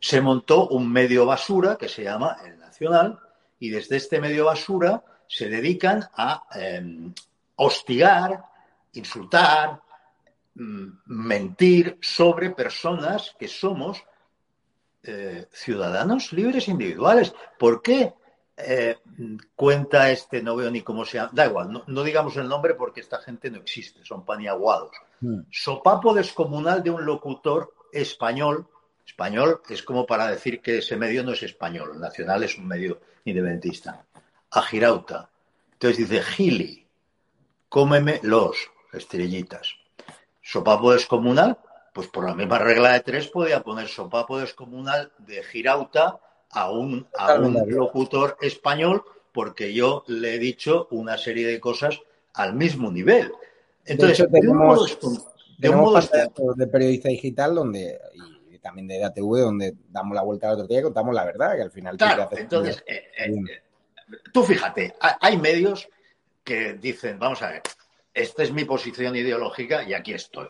se 0.00 0.20
montó 0.20 0.68
un 0.68 0.90
medio 0.90 1.26
basura 1.26 1.76
que 1.76 1.88
se 1.88 2.04
llama 2.04 2.36
El 2.44 2.58
Nacional 2.58 3.18
y 3.58 3.70
desde 3.70 3.96
este 3.96 4.20
medio 4.20 4.46
basura 4.46 5.02
se 5.26 5.48
dedican 5.48 6.08
a 6.14 6.44
eh, 6.54 7.12
hostigar, 7.56 8.44
insultar, 8.92 9.80
mm, 10.54 10.88
mentir 11.06 11.98
sobre 12.00 12.50
personas 12.50 13.34
que 13.38 13.48
somos 13.48 14.02
eh, 15.02 15.46
ciudadanos 15.52 16.32
libres 16.32 16.68
individuales. 16.68 17.34
¿Por 17.58 17.82
qué 17.82 18.14
eh, 18.60 18.98
cuenta 19.54 20.10
este, 20.10 20.42
no 20.42 20.56
veo 20.56 20.70
ni 20.70 20.82
cómo 20.82 21.04
se 21.04 21.18
llama, 21.18 21.30
da 21.32 21.46
igual, 21.46 21.72
no, 21.72 21.84
no, 21.86 22.02
digamos 22.02 22.36
el 22.36 22.48
nombre 22.48 22.74
porque 22.74 23.00
esta 23.00 23.18
gente 23.18 23.50
no 23.50 23.58
existe, 23.58 24.04
son 24.04 24.24
paniaguados. 24.24 24.90
Mm. 25.20 25.42
Sopapo 25.48 26.12
descomunal 26.12 26.82
de 26.82 26.90
un 26.90 27.06
locutor 27.06 27.72
español. 27.92 28.66
Español 29.08 29.62
es 29.70 29.82
como 29.82 30.06
para 30.06 30.28
decir 30.28 30.60
que 30.60 30.78
ese 30.78 30.96
medio 30.96 31.24
no 31.24 31.32
es 31.32 31.42
español, 31.42 31.92
el 31.94 32.00
nacional 32.00 32.44
es 32.44 32.58
un 32.58 32.68
medio 32.68 33.00
independentista. 33.24 34.04
A 34.50 34.62
Girauta. 34.62 35.30
Entonces 35.72 35.98
dice, 35.98 36.22
Gili, 36.22 36.86
cómeme 37.70 38.20
los 38.22 38.70
estrellitas. 38.92 39.76
Sopapo 40.42 40.92
descomunal, 40.92 41.58
pues 41.94 42.08
por 42.08 42.26
la 42.26 42.34
misma 42.34 42.58
regla 42.58 42.92
de 42.92 43.00
tres 43.00 43.28
podía 43.28 43.62
poner 43.62 43.88
sopapo 43.88 44.38
descomunal 44.38 45.10
de 45.18 45.42
Girauta 45.42 46.20
a 46.50 46.70
un, 46.70 47.06
a 47.16 47.34
un 47.34 47.54
locutor 47.66 48.36
español 48.42 49.02
porque 49.32 49.72
yo 49.72 50.04
le 50.06 50.34
he 50.34 50.38
dicho 50.38 50.86
una 50.90 51.16
serie 51.16 51.46
de 51.46 51.60
cosas 51.60 51.98
al 52.34 52.54
mismo 52.54 52.90
nivel. 52.90 53.32
Entonces, 53.86 54.18
de, 54.18 54.24
hecho, 54.24 54.30
tenemos, 54.32 54.98
de, 55.58 55.70
un 55.70 55.76
modo, 55.76 56.00
de 56.56 56.66
periodista 56.66 57.08
digital 57.08 57.54
donde 57.54 57.98
y 58.14 58.37
también 58.68 58.88
de 58.88 59.02
ATV 59.02 59.38
donde 59.38 59.74
damos 59.88 60.14
la 60.14 60.22
vuelta 60.22 60.48
al 60.48 60.54
otro 60.54 60.66
día 60.66 60.80
y 60.80 60.82
contamos 60.82 61.14
la 61.14 61.24
verdad, 61.24 61.56
que 61.56 61.62
al 61.62 61.70
final... 61.70 61.96
Claro, 61.96 62.28
entonces, 62.32 62.84
eh, 62.86 63.08
eh, 63.16 63.62
tú 64.32 64.44
fíjate, 64.44 64.94
hay 65.00 65.38
medios 65.38 65.88
que 66.44 66.74
dicen, 66.74 67.18
vamos 67.18 67.40
a 67.42 67.50
ver, 67.50 67.62
esta 68.12 68.42
es 68.42 68.52
mi 68.52 68.64
posición 68.64 69.16
ideológica 69.16 69.82
y 69.84 69.94
aquí 69.94 70.12
estoy. 70.12 70.48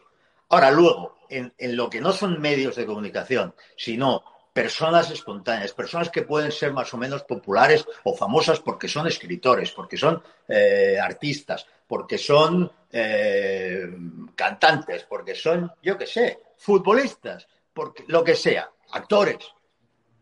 Ahora, 0.49 0.71
luego, 0.73 1.19
en, 1.29 1.53
en 1.59 1.77
lo 1.77 1.89
que 1.89 2.01
no 2.01 2.13
son 2.13 2.41
medios 2.41 2.75
de 2.75 2.87
comunicación, 2.87 3.55
sino 3.77 4.25
personas 4.53 5.09
espontáneas, 5.13 5.73
personas 5.73 6.11
que 6.11 6.23
pueden 6.23 6.51
ser 6.51 6.73
más 6.73 6.93
o 6.93 6.97
menos 6.97 7.23
populares 7.23 7.87
o 8.03 8.17
famosas 8.17 8.59
porque 8.59 8.89
son 8.89 9.07
escritores, 9.07 9.71
porque 9.71 9.97
son 9.97 10.21
eh, 10.49 10.99
artistas, 11.01 11.65
porque 11.87 12.19
son 12.19 12.69
eh, 12.91 13.87
cantantes, 14.35 15.05
porque 15.05 15.37
son, 15.37 15.71
yo 15.81 15.97
qué 15.97 16.09
sé, 16.09 16.41
futbolistas, 16.57 17.47
porque 17.79 18.03
lo 18.09 18.25
que 18.25 18.35
sea, 18.35 18.69
actores. 18.91 19.39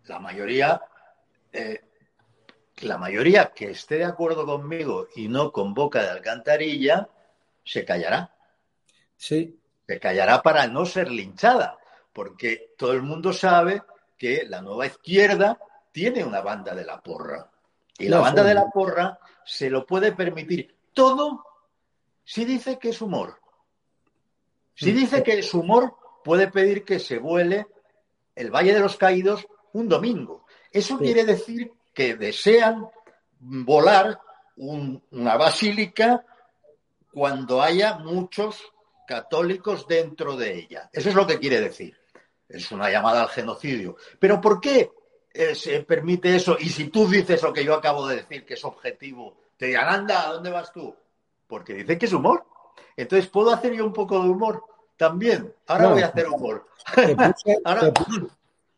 La 0.05 0.19
mayoría, 0.19 0.79
eh, 1.51 1.87
la 2.83 2.99
mayoría 2.99 3.55
que 3.55 3.71
esté 3.71 3.97
de 3.97 4.05
acuerdo 4.05 4.45
conmigo 4.45 5.09
y 5.17 5.29
no 5.29 5.51
con 5.51 5.73
boca 5.73 6.03
de 6.03 6.11
alcantarilla, 6.11 7.09
se 7.65 7.83
callará. 7.83 8.31
Sí. 9.17 9.59
Se 9.87 9.99
callará 9.99 10.43
para 10.43 10.67
no 10.67 10.85
ser 10.85 11.11
linchada, 11.11 11.79
porque 12.13 12.75
todo 12.77 12.93
el 12.93 13.01
mundo 13.01 13.33
sabe 13.33 13.83
que 14.19 14.45
la 14.47 14.61
nueva 14.61 14.85
izquierda 14.85 15.59
tiene 15.93 16.25
una 16.25 16.43
banda 16.43 16.75
de 16.75 16.85
la 16.85 17.01
porra. 17.01 17.51
Y 17.99 18.09
la 18.09 18.19
banda 18.19 18.45
de 18.45 18.53
la 18.53 18.69
porra 18.69 19.19
se 19.47 19.71
lo 19.71 19.87
puede 19.87 20.13
permitir 20.13 20.77
todo 20.93 21.43
si 22.23 22.45
dice 22.45 22.79
que 22.79 22.91
es 22.91 23.01
humor. 23.01 23.41
Si 24.75 24.93
mm. 24.93 24.95
dice 24.95 25.23
que 25.23 25.39
es 25.39 25.55
humor, 25.55 25.97
puede 26.27 26.49
pedir 26.49 26.85
que 26.85 26.99
se 26.99 27.19
vuele 27.19 27.69
el 28.35 28.51
Valle 28.51 28.75
de 28.75 28.81
los 28.81 28.97
Caídos 28.97 29.47
un 29.75 29.89
domingo. 29.89 30.45
Eso 30.73 30.99
quiere 30.99 31.25
decir 31.25 31.71
que 31.95 32.17
desean 32.17 32.89
volar 33.39 34.19
una 34.57 35.37
basílica 35.37 36.27
cuando 37.13 37.63
haya 37.63 37.99
muchos 37.99 38.61
católicos 39.07 39.87
dentro 39.87 40.37
de 40.37 40.59
ella. 40.59 40.91
Eso 40.93 41.11
es 41.11 41.15
lo 41.15 41.29
que 41.29 41.39
quiere 41.39 41.61
decir. 41.61 41.97
Es 42.49 42.73
una 42.73 42.91
llamada 42.91 43.23
al 43.23 43.29
genocidio. 43.29 43.95
Pero 44.19 44.41
¿por 44.41 44.61
qué 44.61 44.91
eh, 45.33 45.55
se 45.55 45.85
permite 45.85 46.35
eso? 46.35 46.57
Y 46.59 46.71
si 46.71 46.89
tú 46.89 47.07
dices 47.07 47.41
lo 47.41 47.53
que 47.53 47.65
yo 47.65 47.73
acabo 47.73 48.09
de 48.09 48.17
decir, 48.17 48.45
que 48.45 48.55
es 48.55 48.65
objetivo, 48.65 49.39
te 49.57 49.67
dirán, 49.67 49.95
anda, 49.95 50.27
¿a 50.27 50.33
dónde 50.33 50.51
vas 50.51 50.73
tú? 50.73 50.93
Porque 51.47 51.75
dice 51.75 51.97
que 51.97 52.07
es 52.07 52.13
humor. 52.13 52.45
Entonces, 52.97 53.31
¿puedo 53.31 53.53
hacer 53.53 53.75
yo 53.75 53.87
un 53.87 53.93
poco 53.93 54.21
de 54.21 54.29
humor? 54.29 54.65
También. 54.97 55.53
Ahora 55.67 55.89
voy 55.89 56.03
a 56.03 56.07
hacer 56.07 56.29
humor. 56.29 56.67
Ahora, 57.65 57.93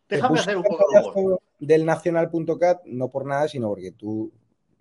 déjame 0.09 0.40
hacer 0.40 0.57
un 0.57 0.64
poco 0.64 0.85
de 0.92 1.20
humor. 1.20 1.40
Del 1.59 1.85
nacional.cat, 1.85 2.85
no 2.85 3.11
por 3.11 3.26
nada, 3.26 3.48
sino 3.48 3.68
porque 3.68 3.92
tú 3.92 4.33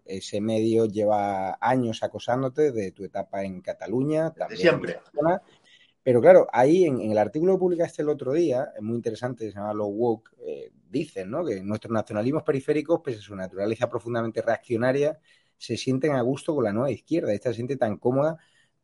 ese 0.06 0.40
medio 0.42 0.86
lleva 0.86 1.58
años 1.60 2.02
acosándote 2.04 2.72
de 2.72 2.92
tu 2.92 3.04
etapa 3.04 3.44
en 3.44 3.62
Cataluña. 3.62 4.34
También 4.34 4.60
siempre. 4.60 5.00
Pero 6.04 6.22
claro, 6.22 6.48
ahí 6.54 6.86
en, 6.86 7.02
el 7.02 7.18
artículo 7.18 7.56
que 7.56 7.60
publicaste 7.60 8.02
el 8.02 8.08
otro 8.08 8.32
día, 8.32 8.72
es 8.74 8.82
muy 8.82 8.96
interesante, 8.96 9.52
se 9.52 9.58
llama 9.58 9.74
Low 9.74 9.90
Woke, 9.90 10.32
eh, 10.40 10.72
dicen 10.90 11.30
¿no? 11.30 11.44
que 11.44 11.62
nuestros 11.62 11.92
nacionalismos 11.92 12.44
periféricos, 12.44 13.02
pese 13.02 13.20
a 13.20 13.22
su 13.22 13.36
naturaleza 13.36 13.90
profundamente 13.90 14.42
reaccionaria, 14.42 15.20
se 15.58 15.76
sienten 15.76 16.14
a 16.14 16.22
gusto 16.22 16.56
con 16.56 16.64
la 16.64 16.72
nueva 16.72 16.92
izquierda. 16.92 17.34
Esta 17.34 17.50
se 17.50 17.56
siente 17.56 17.76
tan 17.76 17.98
cómoda 17.98 18.38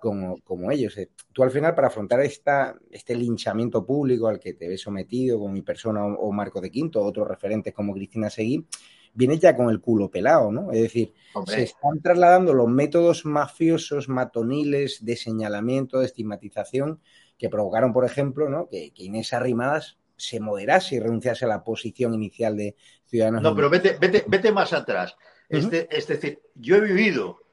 como, 0.04 0.38
como 0.42 0.70
ellos. 0.70 0.98
Eh, 0.98 1.12
tú 1.32 1.44
al 1.44 1.52
final, 1.52 1.74
para 1.74 1.88
afrontar 1.88 2.20
esta, 2.20 2.76
este 2.92 3.16
linchamiento 3.16 3.86
público 3.86 4.28
al 4.28 4.38
que 4.38 4.54
te 4.54 4.68
ves 4.68 4.82
sometido, 4.82 5.40
con 5.40 5.54
mi 5.54 5.62
persona 5.62 6.06
o, 6.06 6.30
Marco 6.34 6.60
de 6.60 6.70
Quinto, 6.70 7.02
otros 7.02 7.26
referentes 7.26 7.74
como 7.74 7.94
Cristina 7.94 8.30
Seguí, 8.30 8.68
vienes 9.14 9.40
ya 9.40 9.56
con 9.56 9.70
el 9.70 9.80
culo 9.80 10.12
pelado, 10.12 10.52
¿no? 10.52 10.74
Es 10.74 10.82
decir, 10.82 11.14
Hombre. 11.34 11.56
se 11.56 11.64
están 11.64 12.02
trasladando 12.02 12.54
los 12.54 12.68
métodos 12.68 13.26
mafiosos, 13.26 14.10
matoniles, 14.10 15.06
de 15.06 15.16
señalamiento, 15.16 16.00
de 16.00 16.08
estigmatización, 16.08 17.00
que 17.38 17.48
provocaron, 17.48 17.94
por 17.94 18.04
ejemplo, 18.04 18.50
¿no? 18.50 18.68
que, 18.68 18.92
que 18.92 19.06
Inés 19.06 19.32
Arrimadas 19.32 20.00
se 20.18 20.42
moderase 20.42 20.96
y 20.96 21.00
renunciase 21.00 21.46
a 21.46 21.48
la 21.48 21.64
posición 21.64 22.14
inicial 22.14 22.58
de 22.58 22.76
Ciudadanos. 23.06 23.42
No, 23.42 23.56
pero 23.56 23.70
vete, 23.70 23.98
vete, 24.00 24.26
vete 24.28 24.52
más 24.52 24.74
atrás. 24.74 25.16
Uh 25.50 25.56
-huh. 25.56 25.60
este, 25.60 25.98
es 25.98 26.08
decir, 26.08 26.42
yo 26.56 26.76
he 26.76 26.82
vivido 26.82 27.44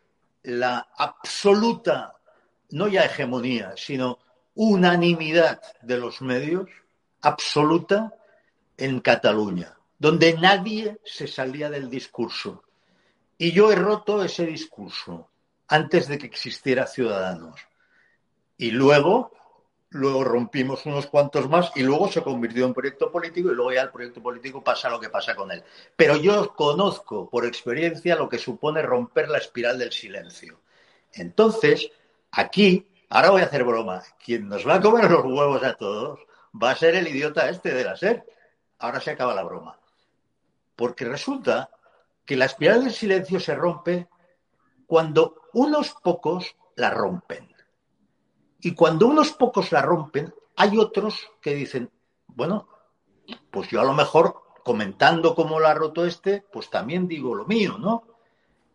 la 0.42 0.88
absoluta, 0.96 2.19
no 2.70 2.88
ya 2.88 3.04
hegemonía, 3.04 3.74
sino 3.76 4.18
unanimidad 4.54 5.61
de 5.83 5.98
los 5.98 6.20
medios, 6.22 6.68
absoluta, 7.20 8.14
en 8.76 9.00
Cataluña 9.00 9.76
donde 10.00 10.33
nadie 10.33 10.98
se 11.04 11.28
salía 11.28 11.68
del 11.68 11.90
discurso. 11.90 12.64
Y 13.37 13.52
yo 13.52 13.70
he 13.70 13.76
roto 13.76 14.24
ese 14.24 14.46
discurso 14.46 15.28
antes 15.68 16.09
de 16.09 16.16
que 16.16 16.26
existiera 16.26 16.87
Ciudadanos. 16.87 17.61
Y 18.56 18.70
luego, 18.70 19.30
luego 19.90 20.24
rompimos 20.24 20.87
unos 20.87 21.06
cuantos 21.06 21.50
más 21.50 21.70
y 21.76 21.83
luego 21.83 22.11
se 22.11 22.22
convirtió 22.22 22.64
en 22.64 22.72
proyecto 22.72 23.12
político 23.12 23.50
y 23.50 23.54
luego 23.54 23.72
ya 23.72 23.83
el 23.83 23.90
proyecto 23.90 24.22
político 24.22 24.64
pasa 24.64 24.88
lo 24.88 24.98
que 24.98 25.11
pasa 25.11 25.37
con 25.37 25.52
él. 25.52 25.62
Pero 25.94 26.16
yo 26.16 26.54
conozco 26.54 27.28
por 27.28 27.44
experiencia 27.44 28.16
lo 28.16 28.28
que 28.28 28.38
supone 28.38 28.80
romper 28.80 29.28
la 29.28 29.37
espiral 29.37 29.78
del 29.78 29.92
silencio. 29.92 30.61
Entonces, 31.12 31.90
aquí, 32.33 32.88
ahora 33.09 33.31
voy 33.31 33.43
a 33.43 33.47
hacer 33.47 33.64
broma, 33.64 34.03
quien 34.25 34.49
nos 34.49 34.66
va 34.66 34.77
a 34.77 34.81
comer 34.81 35.11
los 35.11 35.25
huevos 35.25 35.62
a 35.62 35.75
todos 35.75 36.21
va 36.61 36.71
a 36.71 36.77
ser 36.77 36.95
el 36.95 37.09
idiota 37.09 37.49
este 37.49 37.73
de 37.73 37.85
la 37.85 37.97
SER. 37.97 38.25
Ahora 38.79 39.01
se 39.01 39.11
acaba 39.11 39.35
la 39.35 39.43
broma. 39.43 39.79
Porque 40.75 41.05
resulta 41.05 41.71
que 42.25 42.37
la 42.37 42.47
espiral 42.47 42.85
del 42.85 42.93
silencio 42.93 43.40
se 43.40 43.55
rompe 43.55 44.09
cuando 44.87 45.43
unos 45.53 45.95
pocos 46.03 46.57
la 46.77 46.90
rompen. 46.90 47.55
Y 48.61 48.75
cuando 48.75 49.07
unos 49.07 49.33
pocos 49.33 49.73
la 49.73 49.83
rompen, 49.83 50.35
hay 50.57 50.79
otros 50.79 51.31
que 51.40 51.55
dicen, 51.55 51.90
bueno, 52.27 52.69
pues 53.51 53.69
yo 53.69 53.81
a 53.81 53.85
lo 53.85 53.95
mejor 53.95 54.43
comentando 54.64 55.35
cómo 55.35 55.61
la 55.61 55.71
ha 55.71 55.75
roto 55.75 56.05
este, 56.05 56.43
pues 56.53 56.69
también 56.69 57.09
digo 57.09 57.35
lo 57.35 57.47
mío, 57.47 57.79
¿no? 57.79 58.05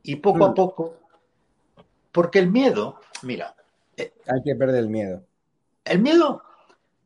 Y 0.03 0.17
poco 0.17 0.45
a 0.45 0.53
poco, 0.53 0.95
porque 2.15 2.39
el 2.39 2.49
miedo, 2.49 3.01
mira. 3.23 3.53
Eh, 3.97 4.13
hay 4.25 4.41
que 4.41 4.55
perder 4.55 4.77
el 4.77 4.89
miedo. 4.89 5.25
El 5.83 5.99
miedo, 5.99 6.41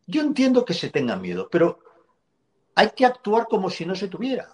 yo 0.05 0.21
entiendo 0.21 0.63
que 0.63 0.75
se 0.75 0.91
tenga 0.91 1.15
miedo, 1.15 1.49
pero 1.51 1.79
hay 2.75 2.91
que 2.91 3.07
actuar 3.07 3.47
como 3.47 3.71
si 3.71 3.87
no 3.87 3.95
se 3.95 4.07
tuviera. 4.07 4.47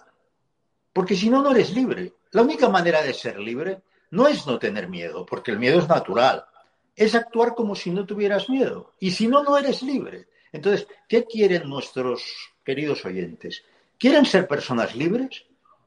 Porque 0.94 1.14
si 1.14 1.28
no, 1.28 1.42
no 1.42 1.50
eres 1.50 1.74
libre. 1.74 2.14
La 2.30 2.40
única 2.40 2.70
manera 2.70 3.02
de 3.02 3.12
ser 3.12 3.38
libre 3.38 3.82
no 4.12 4.26
es 4.28 4.46
no 4.46 4.58
tener 4.58 4.88
miedo, 4.88 5.26
porque 5.26 5.50
el 5.50 5.58
miedo 5.58 5.78
es 5.78 5.88
natural. 5.90 6.46
Es 6.94 7.14
actuar 7.14 7.54
como 7.54 7.74
si 7.76 7.90
no 7.90 8.06
tuvieras 8.06 8.48
miedo. 8.48 8.94
Y 8.98 9.10
si 9.10 9.28
no, 9.28 9.42
no 9.42 9.58
eres 9.58 9.82
libre. 9.82 10.28
Entonces, 10.52 10.88
¿qué 11.06 11.26
quieren 11.26 11.68
nuestros 11.68 12.24
queridos 12.64 13.04
oyentes? 13.04 13.62
¿Quieren 13.98 14.24
ser 14.24 14.48
personas 14.48 14.96
libres? 14.96 15.44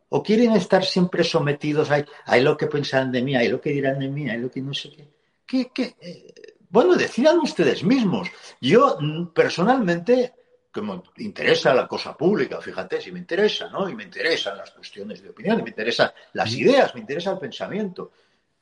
¿O 0.10 0.24
quieren 0.24 0.54
estar 0.54 0.84
siempre 0.84 1.24
sometidos 1.24 1.92
a, 1.92 2.06
a 2.26 2.38
lo 2.38 2.58
que 2.58 2.68
pensarán 2.68 3.12
de 3.12 3.22
mí, 3.22 3.36
a 3.36 3.44
lo 3.44 3.62
que 3.62 3.72
dirán 3.72 4.00
de 4.00 4.10
mí, 4.10 4.30
a 4.30 4.38
lo 4.38 4.50
que 4.50 4.62
no 4.62 4.74
sé 4.74 4.92
qué? 4.92 5.08
¿Qué, 5.46 5.72
qué? 5.74 5.96
Eh, 6.02 6.56
bueno, 6.70 6.96
decidan 6.96 7.40
ustedes 7.40 7.84
mismos. 7.84 8.30
Yo 8.62 8.98
personalmente 9.34 10.34
que 10.72 10.82
me 10.82 11.02
interesa 11.18 11.74
la 11.74 11.88
cosa 11.88 12.16
pública, 12.16 12.62
fíjate, 12.62 13.02
si 13.02 13.12
me 13.12 13.20
interesa, 13.20 13.70
¿no? 13.70 13.90
Y 13.90 13.96
me 13.96 14.04
interesan 14.04 14.58
las 14.58 14.72
cuestiones 14.72 15.22
de 15.22 15.30
opinión, 15.30 15.60
y 15.60 15.64
me 15.64 15.70
interesan 15.70 16.12
las 16.34 16.54
ideas, 16.54 16.94
me 16.94 17.02
interesa 17.02 17.32
el 17.32 17.40
pensamiento. 17.40 18.12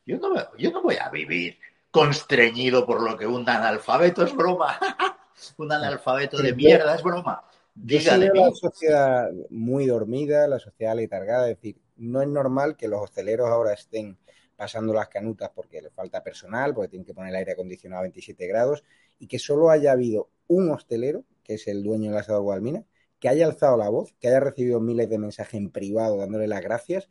Yo 0.06 0.18
no, 0.18 0.34
yo 0.58 0.72
no 0.72 0.82
voy 0.82 0.96
a 0.96 1.10
vivir 1.10 1.60
constreñido 1.92 2.86
por 2.86 3.02
lo 3.02 3.18
que 3.18 3.28
un 3.28 3.48
analfabeto 3.50 4.24
es 4.24 4.34
broma. 4.34 4.80
un 5.58 5.72
analfabeto 5.72 6.38
de 6.38 6.54
mierda 6.54 6.96
es 6.96 7.04
broma. 7.04 7.44
Diga 7.80 8.18
de 8.18 8.32
la 8.34 8.52
sociedad 8.52 9.30
muy 9.50 9.86
dormida, 9.86 10.48
la 10.48 10.60
sociedad 10.60 10.96
letargada, 10.96 11.50
es 11.50 11.58
decir, 11.58 11.80
no 11.96 12.22
es 12.22 12.28
normal 12.28 12.76
que 12.76 12.88
los 12.88 13.02
hosteleros 13.02 13.50
ahora 13.50 13.74
estén 13.74 14.18
pasando 14.56 14.94
las 14.94 15.08
canutas 15.10 15.52
porque 15.54 15.82
les 15.82 15.94
falta 15.94 16.24
personal, 16.24 16.74
porque 16.74 16.90
tienen 16.90 17.06
que 17.06 17.14
poner 17.14 17.30
el 17.30 17.36
aire 17.36 17.52
acondicionado 17.52 18.00
a 18.00 18.04
27 18.04 18.48
grados, 18.48 18.84
y 19.20 19.28
que 19.28 19.38
solo 19.38 19.70
haya 19.70 19.92
habido 19.92 20.30
un 20.48 20.72
hostelero, 20.72 21.24
que 21.44 21.54
es 21.54 21.68
el 21.68 21.84
dueño 21.84 22.10
del 22.10 22.20
asador 22.20 22.42
Guadalmina, 22.42 22.84
que 23.20 23.30
haya 23.30 23.46
alzado 23.46 23.78
la 23.78 23.90
voz, 23.90 24.14
que 24.20 24.28
haya 24.28 24.40
recibido 24.40 24.80
miles 24.80 25.10
de 25.10 25.20
mensajes 25.20 25.56
en 25.56 25.70
privado 25.70 26.18
dándole 26.18 26.48
las 26.48 26.62
gracias, 26.62 27.10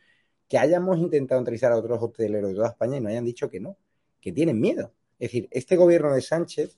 que 0.48 0.58
hayamos 0.58 0.98
intentado 0.98 1.38
entrevistar 1.38 1.72
a 1.72 1.76
otros 1.76 2.02
hosteleros 2.02 2.50
de 2.50 2.56
toda 2.56 2.68
España 2.68 2.96
y 2.96 3.00
no 3.00 3.08
hayan 3.08 3.24
dicho 3.24 3.50
que 3.50 3.60
no, 3.60 3.76
que 4.20 4.32
tienen 4.32 4.60
miedo. 4.60 4.92
Es 5.18 5.30
decir, 5.30 5.48
este 5.50 5.76
gobierno 5.76 6.12
de 6.12 6.20
Sánchez 6.20 6.76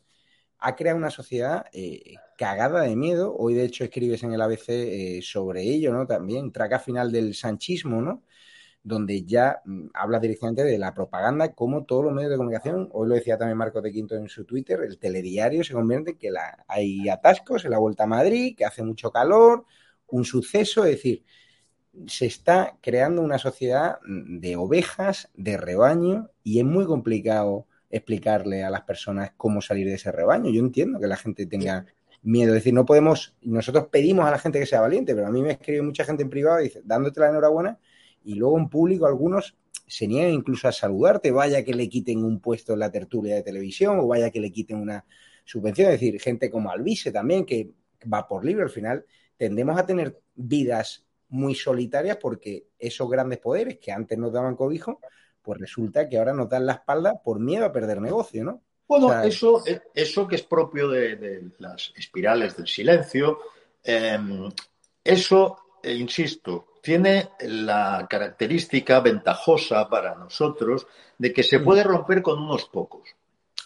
ha 0.59 0.77
creado 0.77 0.99
una 0.99 1.11
sociedad 1.11 1.67
eh, 1.73 2.17
cagada 2.37 2.83
de 2.83 2.97
miedo. 2.97 3.35
Hoy, 3.37 3.55
de 3.55 3.65
hecho, 3.65 3.85
escribes 3.85 4.23
en 4.23 4.33
el 4.33 4.41
ABC 4.41 4.69
eh, 4.71 5.21
sobre 5.23 5.63
ello, 5.63 5.93
¿no? 5.93 6.07
También, 6.07 6.53
traca 6.53 6.79
final 6.79 7.13
del 7.13 7.35
sanchismo, 7.35 8.03
¿no? 8.03 8.25
Donde 8.83 9.25
ya 9.25 9.61
mm, 9.65 9.89
habla 9.95 10.19
directamente 10.21 10.65
de 10.65 10.79
la 10.79 10.95
propaganda, 10.95 11.55
como 11.55 11.85
todos 11.85 12.05
los 12.05 12.13
medios 12.15 12.31
de 12.31 12.37
comunicación, 12.37 12.89
hoy 12.93 13.09
lo 13.09 13.15
decía 13.15 13.39
también 13.39 13.59
Marco 13.59 13.81
de 13.81 13.93
Quinto 13.93 14.17
en 14.17 14.29
su 14.29 14.45
Twitter, 14.45 14.81
el 14.83 14.99
telediario 14.99 15.63
se 15.65 15.75
convierte 15.75 16.13
en 16.13 16.19
que 16.19 16.31
hay 16.67 17.09
atascos 17.09 17.65
en 17.65 17.73
la 17.73 17.79
vuelta 17.79 18.05
a 18.05 18.07
Madrid, 18.07 18.57
que 18.57 18.65
hace 18.65 18.83
mucho 18.83 19.13
calor, 19.13 19.65
un 20.09 20.25
suceso, 20.25 20.85
es 20.85 20.93
decir, 20.93 21.25
se 22.07 22.27
está 22.27 22.79
creando 22.81 23.23
una 23.23 23.39
sociedad 23.39 23.99
mm, 24.07 24.41
de 24.41 24.57
ovejas, 24.57 25.31
de 25.35 25.57
rebaño, 25.57 26.31
y 26.43 26.59
es 26.59 26.65
muy 26.65 26.85
complicado 26.87 27.68
explicarle 27.91 28.65
a 28.65 28.71
las 28.71 28.83
personas 28.83 29.33
cómo 29.37 29.61
salir 29.61 29.87
de 29.87 29.95
ese 29.95 30.13
rebaño. 30.13 30.51
Yo 30.51 30.61
entiendo 30.61 31.01
que 31.01 31.07
la 31.07 31.17
gente 31.17 31.47
tenga 31.47 31.87
miedo. 32.23 32.53
Es 32.53 32.61
decir, 32.61 32.75
no 32.75 32.85
podemos, 32.85 33.35
nosotros 33.43 33.89
pedimos 33.91 34.27
a 34.27 34.31
la 34.31 34.39
gente 34.39 34.59
que 34.61 34.67
sea 34.67 34.81
valiente, 34.81 35.15
pero 35.15 35.27
a 35.27 35.31
mí 35.31 35.43
me 35.43 35.53
escribe 35.53 35.83
mucha 35.83 36.05
gente 36.05 36.23
en 36.23 36.31
privado 36.31 36.59
dice, 36.59 36.83
dándote 36.85 37.21
la 37.21 37.31
enhorabuena, 37.31 37.79
y 38.25 38.35
luego 38.35 38.59
en 38.59 38.69
público 38.69 39.07
algunos 39.07 39.57
se 39.87 40.07
niegan 40.07 40.33
incluso 40.33 40.69
a 40.69 40.73
saludarte, 40.73 41.31
vaya 41.31 41.65
que 41.65 41.73
le 41.73 41.89
quiten 41.89 42.23
un 42.23 42.41
puesto 42.41 42.75
en 42.75 42.81
la 42.81 42.91
tertulia 42.91 43.35
de 43.35 43.43
televisión 43.43 43.99
o 43.99 44.07
vaya 44.07 44.31
que 44.31 44.41
le 44.41 44.53
quiten 44.53 44.77
una 44.77 45.05
subvención. 45.45 45.91
Es 45.91 46.01
decir, 46.01 46.21
gente 46.21 46.51
como 46.51 46.71
Alvise 46.71 47.11
también, 47.11 47.47
que 47.47 47.71
va 48.13 48.29
por 48.29 48.45
libre, 48.45 48.65
al 48.65 48.71
final 48.71 49.07
tendemos 49.37 49.79
a 49.79 49.87
tener 49.87 50.21
vidas 50.35 51.07
muy 51.31 51.55
solitarias 51.55 52.19
porque 52.19 52.67
esos 52.79 53.09
grandes 53.09 53.39
poderes 53.39 53.79
que 53.79 53.93
antes 53.93 54.19
nos 54.19 54.33
daban 54.33 54.57
cobijo, 54.57 55.01
pues 55.49 55.61
resulta 55.61 56.07
que 56.07 56.19
ahora 56.19 56.35
nos 56.35 56.51
dan 56.51 56.67
la 56.67 56.75
espalda 56.75 57.23
por 57.23 57.41
miedo 57.41 57.65
a 57.65 57.73
perder 57.73 58.03
negocio, 58.03 58.45
¿no? 58.45 58.61
Bueno, 58.87 59.23
eso, 59.23 59.63
eso 59.95 60.29
que 60.29 60.37
es 60.37 60.43
propio 60.43 60.89
de, 60.91 61.53
las 61.59 61.91
espirales 61.97 62.55
del 62.55 62.69
silencio, 62.69 63.39
em, 63.83 64.51
eso, 65.03 65.57
eh, 65.83 65.95
insisto, 65.95 66.75
tiene 66.83 67.31
la 67.41 68.07
característica 68.11 69.01
ventajosa 69.01 69.89
para 69.89 70.15
nosotros 70.17 70.87
de 71.17 71.33
que 71.33 71.43
se 71.43 71.61
mm. 71.61 71.65
puede 71.65 71.83
romper 71.83 72.21
con 72.21 72.39
unos 72.43 72.67
pocos. 72.67 73.09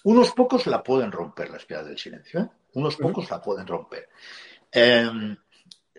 Unos 0.04 0.30
pocos 0.30 0.68
la 0.68 0.84
pueden 0.84 1.10
romper, 1.10 1.50
la 1.50 1.56
espiral 1.56 1.88
del 1.88 1.98
silencio, 1.98 2.42
¿eh? 2.42 2.48
Unos 2.74 2.94
pocos 2.94 3.28
la 3.28 3.42
pueden 3.42 3.66
romper. 3.66 4.08
Em, 4.70 5.36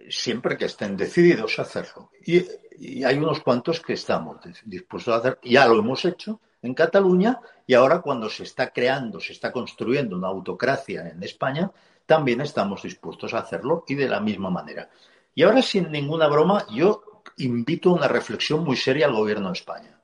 siempre 0.09 0.57
que 0.57 0.65
estén 0.65 0.97
decididos 0.97 1.59
a 1.59 1.63
hacerlo. 1.63 2.11
Y, 2.25 3.03
hay 3.03 3.17
unos 3.17 3.41
cuantos 3.41 3.79
que 3.79 3.93
estamos 3.93 4.37
dispuestos 4.65 5.13
a 5.13 5.17
hacer, 5.17 5.39
ya 5.43 5.67
lo 5.67 5.79
hemos 5.79 6.03
hecho 6.05 6.41
en 6.61 6.73
Cataluña 6.73 7.39
y 7.67 7.75
ahora 7.75 8.01
cuando 8.01 8.29
se 8.29 8.43
está 8.43 8.71
creando, 8.71 9.19
se 9.19 9.33
está 9.33 9.51
construyendo 9.51 10.17
una 10.17 10.27
autocracia 10.27 11.07
en 11.07 11.21
España, 11.23 11.71
también 12.05 12.41
estamos 12.41 12.81
dispuestos 12.83 13.33
a 13.33 13.39
hacerlo 13.39 13.85
y 13.87 13.95
de 13.95 14.09
la 14.09 14.19
misma 14.19 14.49
manera. 14.49 14.89
Y 15.35 15.43
ahora, 15.43 15.61
sin 15.61 15.91
ninguna 15.91 16.27
broma, 16.27 16.65
yo 16.71 17.23
invito 17.37 17.89
a 17.89 17.93
una 17.93 18.07
reflexión 18.07 18.63
muy 18.63 18.75
seria 18.75 19.05
al 19.05 19.13
gobierno 19.13 19.47
de 19.47 19.53
España. 19.53 19.99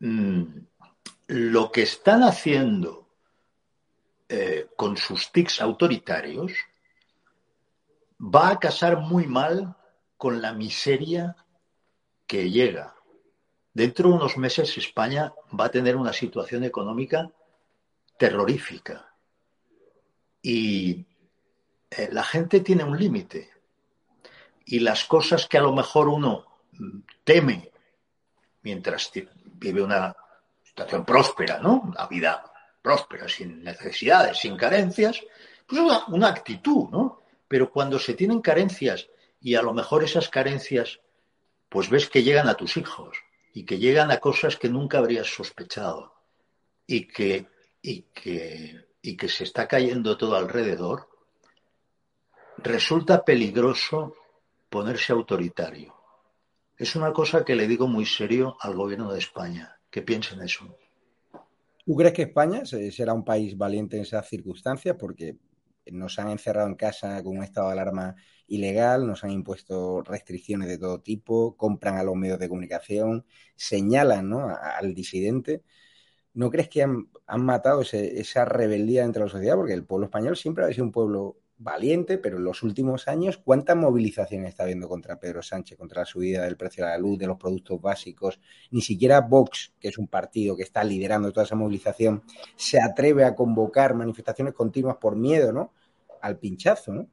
Mm, 0.00 0.42
lo 1.28 1.72
que 1.72 1.82
están 1.82 2.22
haciendo 2.22 3.06
eh, 4.28 4.68
con 4.76 4.96
sus 4.96 5.30
tics 5.30 5.60
autoritarios 5.60 6.52
va 8.24 8.50
a 8.50 8.58
casar 8.58 8.98
muy 8.98 9.26
mal 9.26 9.76
con 10.16 10.40
la 10.40 10.52
miseria 10.52 11.36
que 12.26 12.50
llega. 12.50 12.94
Dentro 13.72 14.08
de 14.08 14.14
unos 14.14 14.36
meses 14.38 14.78
España 14.78 15.34
va 15.58 15.66
a 15.66 15.70
tener 15.70 15.96
una 15.96 16.12
situación 16.12 16.64
económica 16.64 17.30
terrorífica. 18.16 19.12
Y 20.40 21.04
eh, 21.90 22.08
la 22.12 22.22
gente 22.22 22.60
tiene 22.60 22.84
un 22.84 22.96
límite. 22.96 23.50
Y 24.66 24.78
las 24.78 25.04
cosas 25.04 25.46
que 25.46 25.58
a 25.58 25.62
lo 25.62 25.72
mejor 25.72 26.08
uno 26.08 26.46
teme 27.24 27.70
mientras 28.62 29.12
vive 29.44 29.82
una 29.82 30.16
situación 30.62 31.04
próspera, 31.04 31.58
¿no? 31.58 31.82
Una 31.82 32.06
vida 32.06 32.50
próspera, 32.80 33.28
sin 33.28 33.62
necesidades, 33.62 34.38
sin 34.38 34.56
carencias, 34.56 35.20
pues 35.66 35.80
una, 35.80 36.06
una 36.06 36.28
actitud, 36.28 36.88
¿no? 36.90 37.23
Pero 37.54 37.70
cuando 37.70 38.00
se 38.00 38.14
tienen 38.14 38.40
carencias 38.40 39.08
y 39.40 39.54
a 39.54 39.62
lo 39.62 39.72
mejor 39.72 40.02
esas 40.02 40.28
carencias, 40.28 40.98
pues 41.68 41.88
ves 41.88 42.10
que 42.10 42.24
llegan 42.24 42.48
a 42.48 42.56
tus 42.56 42.76
hijos 42.76 43.16
y 43.52 43.64
que 43.64 43.78
llegan 43.78 44.10
a 44.10 44.18
cosas 44.18 44.56
que 44.56 44.68
nunca 44.68 44.98
habrías 44.98 45.28
sospechado 45.28 46.16
y 46.84 47.06
que, 47.06 47.46
y 47.80 48.06
que, 48.12 48.88
y 49.00 49.16
que 49.16 49.28
se 49.28 49.44
está 49.44 49.68
cayendo 49.68 50.16
todo 50.16 50.34
alrededor, 50.34 51.08
resulta 52.58 53.24
peligroso 53.24 54.16
ponerse 54.68 55.12
autoritario. 55.12 55.94
Es 56.76 56.96
una 56.96 57.12
cosa 57.12 57.44
que 57.44 57.54
le 57.54 57.68
digo 57.68 57.86
muy 57.86 58.04
serio 58.04 58.56
al 58.58 58.74
gobierno 58.74 59.12
de 59.12 59.20
España, 59.20 59.78
que 59.92 60.02
piensen 60.02 60.42
eso. 60.42 60.76
¿Tú 61.86 61.94
crees 61.94 62.14
que 62.14 62.22
España 62.22 62.64
será 62.64 63.14
un 63.14 63.24
país 63.24 63.56
valiente 63.56 63.96
en 63.96 64.02
esas 64.02 64.28
circunstancias? 64.28 64.96
Porque 64.98 65.36
nos 65.92 66.18
han 66.18 66.30
encerrado 66.30 66.68
en 66.68 66.74
casa 66.76 67.22
con 67.22 67.38
un 67.38 67.44
estado 67.44 67.68
de 67.68 67.72
alarma 67.74 68.16
ilegal, 68.46 69.06
nos 69.06 69.24
han 69.24 69.30
impuesto 69.30 70.02
restricciones 70.02 70.68
de 70.68 70.78
todo 70.78 71.00
tipo, 71.00 71.56
compran 71.56 71.96
a 71.96 72.02
los 72.02 72.16
medios 72.16 72.38
de 72.38 72.48
comunicación, 72.48 73.26
señalan 73.56 74.32
al 74.32 74.94
disidente. 74.94 75.62
¿No 76.34 76.50
crees 76.50 76.68
que 76.68 76.82
han, 76.82 77.08
matado 77.38 77.82
esa 77.82 78.44
rebeldía 78.44 79.04
entre 79.04 79.22
la 79.24 79.30
sociedad? 79.30 79.56
Porque 79.56 79.74
el 79.74 79.84
pueblo 79.86 80.06
español 80.06 80.36
siempre 80.36 80.64
ha 80.64 80.72
sido 80.72 80.84
un 80.84 80.92
pueblo 80.92 81.38
valiente, 81.64 82.18
pero 82.18 82.36
en 82.36 82.44
los 82.44 82.62
últimos 82.62 83.08
años, 83.08 83.38
¿cuánta 83.38 83.74
movilización 83.74 84.44
está 84.44 84.62
habiendo 84.64 84.86
contra 84.86 85.18
Pedro 85.18 85.42
Sánchez, 85.42 85.78
contra 85.78 86.02
la 86.02 86.06
subida 86.06 86.44
del 86.44 86.58
precio 86.58 86.84
de 86.84 86.90
la 86.90 86.98
luz, 86.98 87.18
de 87.18 87.26
los 87.26 87.38
productos 87.38 87.80
básicos? 87.80 88.38
Ni 88.70 88.82
siquiera 88.82 89.22
Vox, 89.22 89.72
que 89.80 89.88
es 89.88 89.98
un 89.98 90.06
partido 90.06 90.56
que 90.56 90.62
está 90.62 90.84
liderando 90.84 91.32
toda 91.32 91.44
esa 91.44 91.56
movilización, 91.56 92.22
se 92.54 92.80
atreve 92.80 93.24
a 93.24 93.34
convocar 93.34 93.94
manifestaciones 93.94 94.52
continuas 94.52 94.98
por 94.98 95.16
miedo, 95.16 95.52
¿no? 95.52 95.72
Al 96.20 96.38
pinchazo, 96.38 96.92
¿no? 96.92 97.08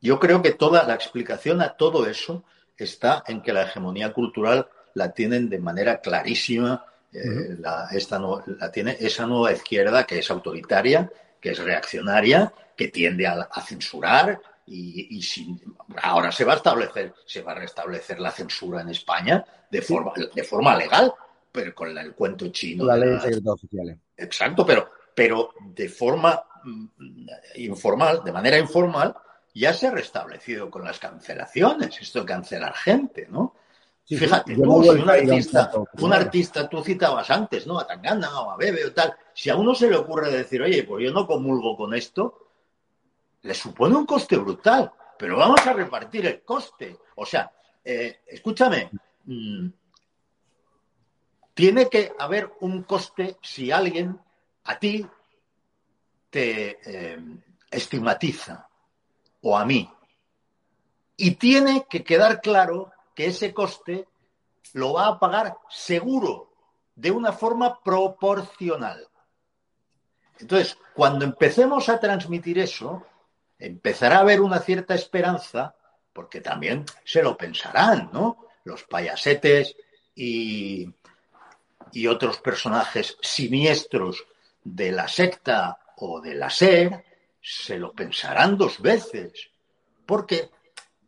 Yo 0.00 0.18
creo 0.18 0.42
que 0.42 0.52
toda 0.52 0.84
la 0.84 0.94
explicación 0.94 1.60
a 1.60 1.76
todo 1.76 2.06
eso 2.06 2.44
está 2.76 3.22
en 3.28 3.42
que 3.42 3.52
la 3.52 3.62
hegemonía 3.62 4.12
cultural 4.12 4.68
la 4.94 5.12
tienen 5.12 5.48
de 5.48 5.58
manera 5.58 6.00
clarísima, 6.00 6.86
eh, 7.12 7.58
esta 7.92 8.18
la 8.18 8.72
tiene 8.72 8.96
esa 8.98 9.26
nueva 9.26 9.52
izquierda 9.52 10.04
que 10.04 10.18
es 10.18 10.30
autoritaria, 10.30 11.10
que 11.42 11.50
es 11.50 11.58
reaccionaria, 11.58 12.54
que 12.76 12.88
tiende 12.88 13.26
a, 13.26 13.48
censurar 13.66 14.40
y, 14.64 15.20
ahora 16.02 16.30
se 16.30 16.44
va 16.44 16.52
a 16.52 16.56
establecer, 16.56 17.12
se 17.26 17.42
va 17.42 17.52
a 17.52 17.56
restablecer 17.56 18.20
la 18.20 18.30
censura 18.30 18.80
en 18.80 18.90
España 18.90 19.44
de 19.68 19.82
forma, 19.82 20.12
de 20.32 20.44
forma 20.44 20.76
legal, 20.76 21.12
pero 21.50 21.74
con 21.74 21.98
el 21.98 22.14
cuento 22.14 22.48
chino. 22.48 22.84
La 22.84 22.96
ley 22.96 23.10
de 23.10 23.20
secretos 23.20 23.54
oficiales. 23.54 23.98
Exacto, 24.16 24.64
pero, 24.64 24.88
pero 25.14 25.52
de 25.60 25.88
forma 25.88 26.42
mm, 26.62 26.86
informal, 27.56 28.22
de 28.24 28.32
manera 28.32 28.56
informal, 28.56 29.14
ya 29.52 29.74
se 29.74 29.88
ha 29.88 29.90
restablecido 29.90 30.70
con 30.70 30.84
las 30.84 31.00
cancelaciones, 31.00 32.00
esto 32.00 32.20
de 32.20 32.26
cancelar 32.26 32.74
gente, 32.74 33.26
¿no? 33.28 33.56
Fíjate, 34.04 34.56
tú, 34.56 34.74
un 34.74 35.08
artista, 35.08 35.72
un 35.98 36.12
artista, 36.12 36.68
tú 36.68 36.82
citabas 36.82 37.30
antes, 37.30 37.66
¿no? 37.66 37.78
A 37.78 37.86
Tangana 37.86 38.40
o 38.40 38.50
a 38.50 38.56
Bebe 38.56 38.84
o 38.84 38.92
tal. 38.92 39.14
Si 39.32 39.48
a 39.48 39.56
uno 39.56 39.74
se 39.74 39.88
le 39.88 39.96
ocurre 39.96 40.30
decir, 40.30 40.60
oye, 40.60 40.82
pues 40.82 41.04
yo 41.04 41.12
no 41.12 41.26
comulgo 41.26 41.76
con 41.76 41.94
esto, 41.94 42.50
le 43.42 43.54
supone 43.54 43.94
un 43.94 44.06
coste 44.06 44.36
brutal, 44.36 44.92
pero 45.18 45.36
vamos 45.36 45.66
a 45.66 45.72
repartir 45.72 46.26
el 46.26 46.42
coste. 46.42 46.98
O 47.16 47.24
sea, 47.24 47.50
eh, 47.84 48.20
escúchame, 48.26 48.90
mm, 49.24 49.68
tiene 51.54 51.88
que 51.88 52.12
haber 52.18 52.52
un 52.60 52.82
coste 52.82 53.36
si 53.40 53.70
alguien 53.70 54.18
a 54.64 54.78
ti 54.78 55.06
te 56.30 56.78
eh, 56.84 57.18
estigmatiza, 57.70 58.68
o 59.42 59.56
a 59.56 59.64
mí. 59.64 59.88
Y 61.16 61.32
tiene 61.32 61.86
que 61.88 62.02
quedar 62.02 62.40
claro 62.40 62.90
que 63.14 63.26
ese 63.26 63.52
coste 63.52 64.08
lo 64.74 64.94
va 64.94 65.08
a 65.08 65.18
pagar 65.18 65.56
seguro, 65.68 66.52
de 66.94 67.10
una 67.10 67.32
forma 67.32 67.82
proporcional. 67.82 69.08
Entonces, 70.38 70.76
cuando 70.94 71.24
empecemos 71.24 71.88
a 71.88 72.00
transmitir 72.00 72.58
eso, 72.58 73.06
empezará 73.58 74.18
a 74.18 74.20
haber 74.20 74.40
una 74.40 74.58
cierta 74.58 74.94
esperanza, 74.94 75.74
porque 76.12 76.40
también 76.40 76.84
se 77.04 77.22
lo 77.22 77.36
pensarán, 77.36 78.10
¿no? 78.12 78.46
Los 78.64 78.84
payasetes 78.84 79.76
y, 80.14 80.92
otros 82.08 82.38
personajes 82.38 83.16
siniestros 83.20 84.24
de 84.64 84.92
la 84.92 85.08
secta 85.08 85.78
o 85.96 86.20
de 86.20 86.34
la 86.34 86.50
SER 86.50 87.04
se 87.40 87.78
lo 87.78 87.92
pensarán 87.92 88.56
dos 88.56 88.80
veces, 88.80 89.50
porque 90.06 90.50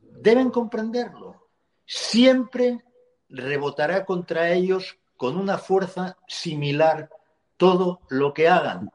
deben 0.00 0.50
comprenderlo. 0.50 1.43
Siempre 1.87 2.83
rebotará 3.29 4.05
contra 4.05 4.53
ellos 4.53 4.97
con 5.16 5.37
una 5.37 5.59
fuerza 5.59 6.16
similar 6.27 7.11
todo 7.57 8.01
lo 8.09 8.33
que 8.35 8.49
hagan. 8.49 8.90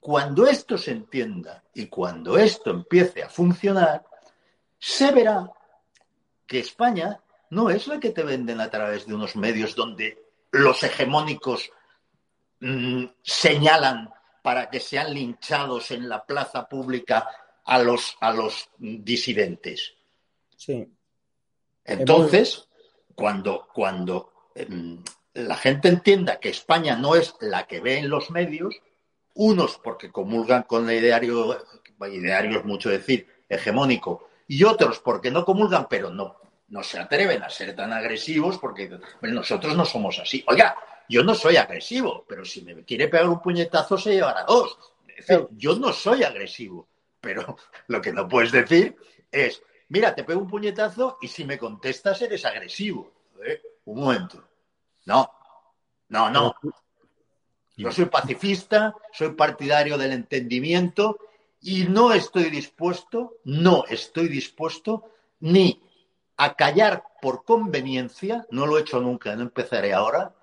Cuando 0.00 0.46
esto 0.46 0.76
se 0.76 0.90
entienda 0.90 1.62
y 1.74 1.86
cuando 1.86 2.36
esto 2.36 2.70
empiece 2.70 3.22
a 3.22 3.28
funcionar, 3.28 4.04
se 4.78 5.12
verá 5.12 5.50
que 6.46 6.58
España 6.58 7.20
no 7.50 7.70
es 7.70 7.86
la 7.86 8.00
que 8.00 8.10
te 8.10 8.24
venden 8.24 8.60
a 8.60 8.70
través 8.70 9.06
de 9.06 9.14
unos 9.14 9.36
medios 9.36 9.76
donde 9.76 10.18
los 10.50 10.82
hegemónicos 10.82 11.70
mm, 12.60 13.04
señalan 13.22 14.10
para 14.42 14.68
que 14.70 14.80
sean 14.80 15.14
linchados 15.14 15.92
en 15.92 16.08
la 16.08 16.24
plaza 16.24 16.68
pública 16.68 17.28
a 17.64 17.78
los, 17.78 18.16
a 18.20 18.32
los 18.32 18.68
disidentes. 18.78 19.94
Sí. 20.56 20.88
Entonces, 21.84 22.68
cuando, 23.14 23.68
cuando 23.72 24.32
em, 24.54 25.02
la 25.34 25.56
gente 25.56 25.88
entienda 25.88 26.38
que 26.38 26.50
España 26.50 26.96
no 26.96 27.14
es 27.14 27.34
la 27.40 27.66
que 27.66 27.80
ve 27.80 27.98
en 27.98 28.10
los 28.10 28.30
medios, 28.30 28.74
unos 29.34 29.78
porque 29.82 30.10
comulgan 30.10 30.64
con 30.64 30.88
el 30.88 30.98
ideario, 30.98 31.58
ideario 32.10 32.58
es 32.58 32.64
mucho 32.64 32.90
decir, 32.90 33.26
hegemónico, 33.48 34.28
y 34.46 34.64
otros 34.64 34.98
porque 34.98 35.30
no 35.30 35.44
comulgan, 35.44 35.86
pero 35.88 36.10
no, 36.10 36.36
no 36.68 36.82
se 36.82 36.98
atreven 36.98 37.42
a 37.42 37.50
ser 37.50 37.74
tan 37.74 37.92
agresivos 37.92 38.58
porque 38.58 38.90
nosotros 39.22 39.76
no 39.76 39.84
somos 39.84 40.18
así. 40.18 40.44
Oiga, 40.48 40.76
yo 41.08 41.22
no 41.22 41.34
soy 41.34 41.56
agresivo, 41.56 42.24
pero 42.28 42.44
si 42.44 42.62
me 42.62 42.84
quiere 42.84 43.08
pegar 43.08 43.28
un 43.28 43.40
puñetazo 43.40 43.98
se 43.98 44.14
llevará 44.14 44.44
dos. 44.44 44.78
yo 45.52 45.76
no 45.76 45.92
soy 45.92 46.24
agresivo, 46.24 46.88
pero 47.20 47.56
lo 47.88 48.00
que 48.00 48.12
no 48.12 48.28
puedes 48.28 48.52
decir 48.52 48.96
es, 49.30 49.62
mira, 49.92 50.14
te 50.14 50.24
pego 50.24 50.40
un 50.40 50.48
puñetazo 50.48 51.18
y 51.20 51.28
si 51.28 51.44
me 51.44 51.58
contestas 51.58 52.22
eres 52.22 52.44
agresivo. 52.46 53.12
¿Eh? 53.44 53.60
Un 53.84 54.00
momento. 54.00 54.42
No, 55.04 55.30
no, 56.08 56.30
no. 56.30 56.54
Yo 57.76 57.92
soy 57.92 58.06
pacifista, 58.06 58.94
soy 59.12 59.34
partidario 59.34 59.98
del 59.98 60.12
entendimiento 60.12 61.18
y 61.60 61.84
no 61.84 62.12
estoy 62.12 62.44
dispuesto, 62.44 63.34
no 63.44 63.84
estoy 63.86 64.28
dispuesto 64.28 65.10
ni 65.40 65.82
a 66.38 66.54
callar 66.54 67.04
por 67.20 67.44
conveniencia, 67.44 68.46
no 68.50 68.66
lo 68.66 68.78
he 68.78 68.80
hecho 68.80 69.00
nunca, 69.00 69.36
no 69.36 69.42
empezaré 69.42 69.92
ahora, 69.92 70.34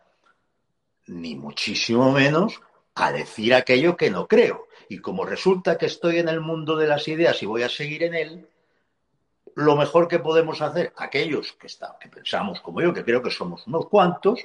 ni 1.08 1.36
muchísimo 1.36 2.12
menos 2.12 2.62
a 2.94 3.12
decir 3.12 3.56
aquello 3.56 3.98
que 3.98 4.12
no 4.12 4.28
creo. 4.28 4.68
Y 4.90 5.00
como 5.00 5.26
resulta 5.26 5.78
que 5.78 5.88
estoy 5.88 6.20
en 6.20 6.30
el 6.30 6.40
mundo 6.40 6.76
de 6.76 6.88
las 6.88 7.08
ideas 7.08 7.42
y 7.42 7.48
voy 7.48 7.64
a 7.64 7.70
seguir 7.70 8.04
en 8.04 8.14
él, 8.14 8.50
lo 9.60 9.76
mejor 9.76 10.08
que 10.08 10.20
podemos 10.20 10.62
hacer, 10.62 10.94
aquellos 10.98 11.54
que, 11.54 11.68
que 11.68 12.10
pensamos 12.10 12.62
como 12.62 12.82
yo, 12.82 12.94
que 12.94 13.04
creo 13.04 13.22
que 13.22 13.30
somos 13.30 13.68
unos 13.68 13.88
cuantos, 13.88 14.40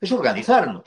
es 0.00 0.12
organizarnos. 0.12 0.84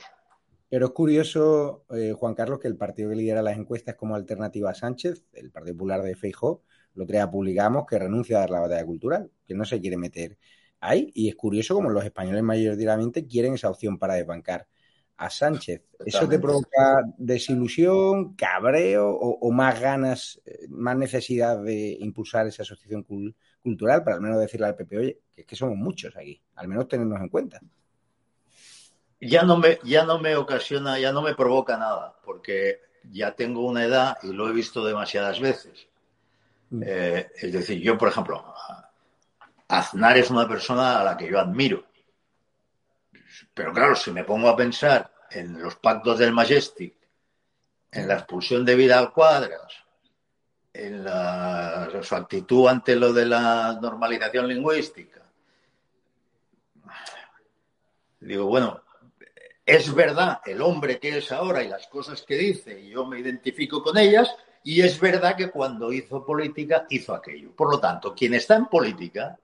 Pero 0.68 0.86
es 0.86 0.92
curioso, 0.92 1.84
eh, 1.90 2.14
Juan 2.16 2.34
Carlos, 2.34 2.58
que 2.58 2.68
el 2.68 2.76
partido 2.76 3.10
que 3.10 3.16
lidera 3.16 3.42
las 3.42 3.58
encuestas 3.58 3.94
como 3.94 4.14
alternativa 4.14 4.70
a 4.70 4.74
Sánchez, 4.74 5.24
el 5.34 5.50
Partido 5.50 5.74
Popular 5.74 6.02
de 6.02 6.14
Feijó, 6.14 6.62
lo 6.94 7.04
otro 7.04 7.14
día 7.14 7.30
publicamos 7.30 7.86
que 7.86 7.98
renuncia 7.98 8.36
a 8.36 8.40
dar 8.40 8.50
la 8.50 8.60
batalla 8.60 8.84
cultural, 8.84 9.30
que 9.46 9.54
no 9.54 9.64
se 9.64 9.80
quiere 9.80 9.96
meter 9.96 10.38
ahí. 10.80 11.10
Y 11.14 11.28
es 11.28 11.34
curioso 11.36 11.74
como 11.74 11.90
los 11.90 12.04
españoles 12.04 12.42
mayoritariamente 12.42 13.26
quieren 13.26 13.54
esa 13.54 13.70
opción 13.70 13.98
para 13.98 14.14
desbancar 14.14 14.66
a 15.22 15.30
Sánchez. 15.30 15.82
¿Eso 16.04 16.28
te 16.28 16.40
provoca 16.40 17.02
desilusión, 17.16 18.34
cabreo 18.34 19.08
o, 19.08 19.52
más 19.52 19.80
ganas, 19.80 20.40
eh, 20.44 20.66
más 20.68 20.96
necesidad 20.96 21.62
de 21.62 21.96
impulsar 22.00 22.48
esa 22.48 22.62
asociación 22.62 23.04
cultural 23.62 24.02
para 24.02 24.16
al 24.16 24.22
menos 24.22 24.40
decirle 24.40 24.66
al 24.66 24.74
PP, 24.74 24.98
oye, 24.98 25.20
que 25.32 25.42
es 25.42 25.46
que 25.46 25.54
somos 25.54 25.76
muchos 25.76 26.16
aquí, 26.16 26.42
al 26.56 26.66
menos 26.66 26.88
tenernos 26.88 27.20
en 27.20 27.28
cuenta? 27.28 27.60
Ya 29.20 29.44
no 29.44 29.56
me, 29.56 29.78
ya 29.84 30.04
no 30.04 30.18
me 30.18 30.34
ocasiona, 30.34 30.98
ya 30.98 31.12
no 31.12 31.22
me 31.22 31.36
provoca 31.36 31.76
nada, 31.76 32.16
porque 32.24 32.80
ya 33.04 33.36
tengo 33.36 33.64
una 33.64 33.84
edad 33.84 34.18
y 34.24 34.32
lo 34.32 34.48
he 34.48 34.52
visto 34.52 34.84
demasiadas 34.84 35.38
veces. 35.38 35.86
Mm. 36.70 36.82
Eh, 36.84 37.30
es 37.40 37.52
decir, 37.52 37.80
yo, 37.80 37.96
por 37.96 38.08
ejemplo, 38.08 38.44
Aznar 39.68 40.18
es 40.18 40.30
una 40.30 40.48
persona 40.48 41.00
a 41.00 41.04
la 41.04 41.16
que 41.16 41.30
yo 41.30 41.38
admiro. 41.38 41.84
Pero 43.54 43.72
claro, 43.72 43.94
si 43.94 44.10
me 44.10 44.24
pongo 44.24 44.48
a 44.48 44.56
pensar 44.56 45.11
en 45.34 45.60
los 45.60 45.76
pactos 45.76 46.18
del 46.18 46.32
Majestic, 46.32 46.94
en 47.90 48.08
la 48.08 48.14
expulsión 48.14 48.64
de 48.64 48.74
Vidal 48.74 49.12
Cuadras, 49.12 49.72
en 50.72 51.04
su 52.02 52.14
actitud 52.14 52.68
ante 52.68 52.96
lo 52.96 53.12
de 53.12 53.26
la 53.26 53.78
normalización 53.80 54.48
lingüística, 54.48 55.22
digo, 58.20 58.46
bueno, 58.46 58.82
es 59.64 59.94
verdad 59.94 60.40
el 60.44 60.60
hombre 60.62 60.98
que 60.98 61.18
es 61.18 61.30
ahora 61.30 61.62
y 61.62 61.68
las 61.68 61.86
cosas 61.88 62.22
que 62.22 62.36
dice, 62.36 62.80
y 62.80 62.90
yo 62.90 63.06
me 63.06 63.20
identifico 63.20 63.82
con 63.82 63.98
ellas, 63.98 64.34
y 64.64 64.80
es 64.80 64.98
verdad 64.98 65.36
que 65.36 65.50
cuando 65.50 65.92
hizo 65.92 66.24
política 66.24 66.86
hizo 66.88 67.14
aquello. 67.14 67.54
Por 67.54 67.70
lo 67.70 67.80
tanto, 67.80 68.14
quien 68.14 68.34
está 68.34 68.54
en 68.56 68.66
política 68.66 69.38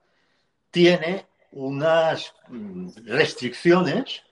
tiene 0.71 1.27
unas 1.51 2.33
mm, 2.47 2.89
restricciones 3.05 4.23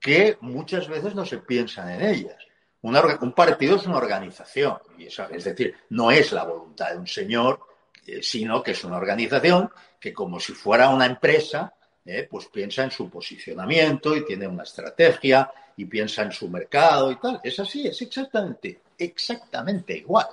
que 0.00 0.38
muchas 0.40 0.88
veces 0.88 1.14
no 1.14 1.24
se 1.24 1.38
piensan 1.38 1.90
en 1.90 2.02
ellas. 2.02 2.36
un 2.82 3.32
partido 3.32 3.76
es 3.76 3.86
una 3.86 3.98
organización, 3.98 4.78
y 4.96 5.06
es 5.06 5.44
decir, 5.44 5.74
no 5.90 6.10
es 6.10 6.32
la 6.32 6.44
voluntad 6.44 6.92
de 6.92 6.98
un 6.98 7.06
señor, 7.06 7.60
eh, 8.06 8.22
sino 8.22 8.62
que 8.62 8.70
es 8.70 8.84
una 8.84 8.96
organización 8.96 9.70
que 10.00 10.12
como 10.12 10.38
si 10.38 10.52
fuera 10.52 10.88
una 10.88 11.06
empresa, 11.06 11.74
eh, 12.06 12.26
pues 12.30 12.46
piensa 12.46 12.84
en 12.84 12.90
su 12.90 13.10
posicionamiento 13.10 14.16
y 14.16 14.24
tiene 14.24 14.46
una 14.46 14.62
estrategia 14.62 15.50
y 15.76 15.84
piensa 15.84 16.22
en 16.22 16.32
su 16.32 16.48
mercado 16.48 17.10
y 17.12 17.16
tal. 17.16 17.40
Es 17.42 17.58
así, 17.58 17.86
es 17.86 18.00
exactamente, 18.00 18.80
exactamente 18.96 19.96
igual. 19.96 20.26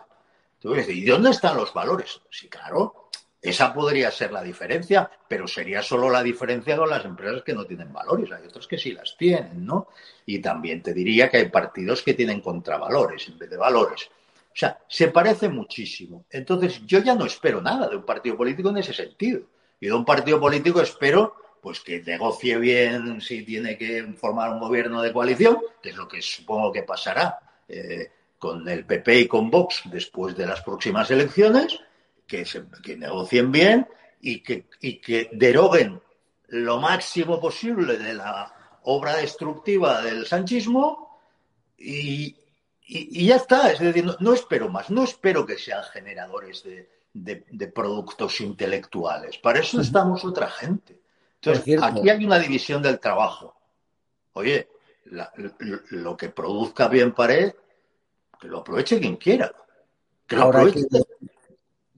¿y 0.88 1.06
dónde 1.06 1.30
están 1.30 1.58
los 1.58 1.74
valores? 1.74 2.20
Sí, 2.30 2.48
claro, 2.48 3.05
esa 3.50 3.74
podría 3.74 4.10
ser 4.12 4.32
la 4.32 4.42
diferencia, 4.42 5.10
pero 5.28 5.48
sería 5.48 5.82
solo 5.82 6.10
la 6.10 6.24
diferencia 6.24 6.76
con 6.76 6.90
las 6.90 7.06
empresas 7.06 7.44
que 7.44 7.54
no 7.54 7.66
tienen 7.66 7.94
valores. 7.94 8.32
Hay 8.32 8.48
otras 8.48 8.66
que 8.68 8.78
sí 8.78 8.92
las 8.92 9.16
tienen, 9.18 9.66
¿no? 9.66 9.88
Y 10.26 10.40
también 10.40 10.82
te 10.82 10.94
diría 10.94 11.30
que 11.30 11.38
hay 11.38 11.50
partidos 11.50 12.02
que 12.02 12.16
tienen 12.16 12.42
contravalores 12.42 13.28
en 13.28 13.38
vez 13.38 13.50
de 13.50 13.58
valores. 13.58 14.10
O 14.56 14.58
sea, 14.58 14.80
se 14.88 15.10
parece 15.10 15.50
muchísimo. 15.50 16.26
Entonces, 16.30 16.86
yo 16.86 17.00
ya 17.00 17.14
no 17.14 17.26
espero 17.26 17.62
nada 17.62 17.88
de 17.88 17.98
un 17.98 18.06
partido 18.06 18.36
político 18.36 18.70
en 18.70 18.78
ese 18.78 18.94
sentido. 18.94 19.42
Y 19.80 19.88
de 19.88 19.94
un 19.94 20.06
partido 20.06 20.40
político 20.40 20.82
espero 20.82 21.36
pues 21.62 21.80
que 21.80 22.02
negocie 22.04 22.58
bien 22.58 23.20
si 23.22 23.44
tiene 23.44 23.76
que 23.76 24.14
formar 24.18 24.52
un 24.52 24.60
gobierno 24.60 25.02
de 25.02 25.12
coalición, 25.12 25.58
que 25.82 25.90
es 25.90 25.96
lo 25.96 26.08
que 26.08 26.22
supongo 26.22 26.72
que 26.72 26.84
pasará 26.84 27.40
eh, 27.68 28.12
con 28.38 28.70
el 28.70 28.86
PP 28.86 29.22
y 29.22 29.28
con 29.28 29.50
Vox 29.50 29.82
después 29.86 30.38
de 30.38 30.46
las 30.46 30.62
próximas 30.62 31.10
elecciones, 31.10 31.80
que, 32.28 32.46
se, 32.46 32.66
negocien 32.98 33.52
bien 33.52 33.88
y 34.22 34.42
que, 34.42 34.68
y 34.82 35.00
que 35.00 35.30
deroguen 35.34 36.02
lo 36.50 36.80
máximo 36.80 37.40
posible 37.40 37.98
de 37.98 38.14
la 38.14 38.80
obra 38.84 39.18
destructiva 39.18 40.02
del 40.02 40.26
sanchismo 40.26 41.20
y, 41.78 42.36
ya 42.88 43.38
está. 43.38 43.72
Es 43.72 43.80
decir, 43.80 44.06
no, 44.20 44.34
espero 44.34 44.70
más, 44.70 44.90
no 44.90 45.04
espero 45.04 45.46
que 45.46 45.58
sean 45.58 45.84
generadores 45.86 46.64
de, 47.14 47.68
productos 47.74 48.42
intelectuales. 48.42 49.38
Para 49.40 49.60
eso 49.60 49.82
estamos 49.82 50.24
otra 50.24 50.50
gente. 50.50 51.00
Entonces, 51.42 51.82
aquí 51.82 52.10
hay 52.10 52.26
una 52.26 52.40
división 52.40 52.82
del 52.82 53.00
trabajo. 53.00 53.56
Oye, 54.34 54.68
lo, 55.06 56.18
que 56.18 56.30
produzca 56.30 56.88
bien 56.88 57.14
pared, 57.14 57.54
que 58.40 58.48
lo 58.48 58.60
aproveche 58.60 59.00
quien 59.00 59.18
quiera. 59.18 59.52
Que 60.28 60.36
lo 60.36 60.44
aproveche, 60.44 60.88
que 60.90 61.00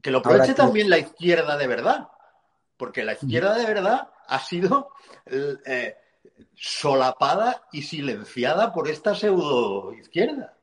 lo 0.04 0.20
aproveche 0.20 0.54
también 0.54 0.90
la 0.90 1.00
izquierda 1.00 1.58
de 1.58 1.68
verdad, 1.68 2.08
porque 2.78 3.04
la 3.04 3.14
izquierda 3.14 3.56
de 3.56 3.66
verdad 3.66 4.10
ha 4.28 4.40
sido 4.40 4.90
eh, 5.26 5.96
solapada 6.56 7.64
y 7.72 7.82
silenciada 7.82 8.74
por 8.74 8.88
esta 8.88 9.16
pseudo 9.16 9.94
izquierda. 9.94 10.54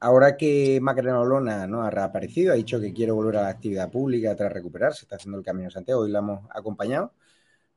ahora 0.00 0.36
que 0.36 0.78
Macarena 0.80 1.20
Olona 1.20 1.66
¿no? 1.66 1.82
ha 1.82 1.90
reaparecido, 1.90 2.52
ha 2.52 2.56
dicho 2.56 2.80
que 2.80 2.92
quiere 2.92 3.12
volver 3.12 3.36
a 3.36 3.42
la 3.42 3.48
actividad 3.48 3.90
pública 3.90 4.34
tras 4.36 4.52
recuperarse, 4.52 5.04
está 5.04 5.16
haciendo 5.16 5.38
el 5.38 5.44
Camino 5.44 5.68
de 5.68 5.74
Santiago, 5.74 6.02
hoy 6.02 6.10
la 6.10 6.20
hemos 6.20 6.48
acompañado. 6.50 7.12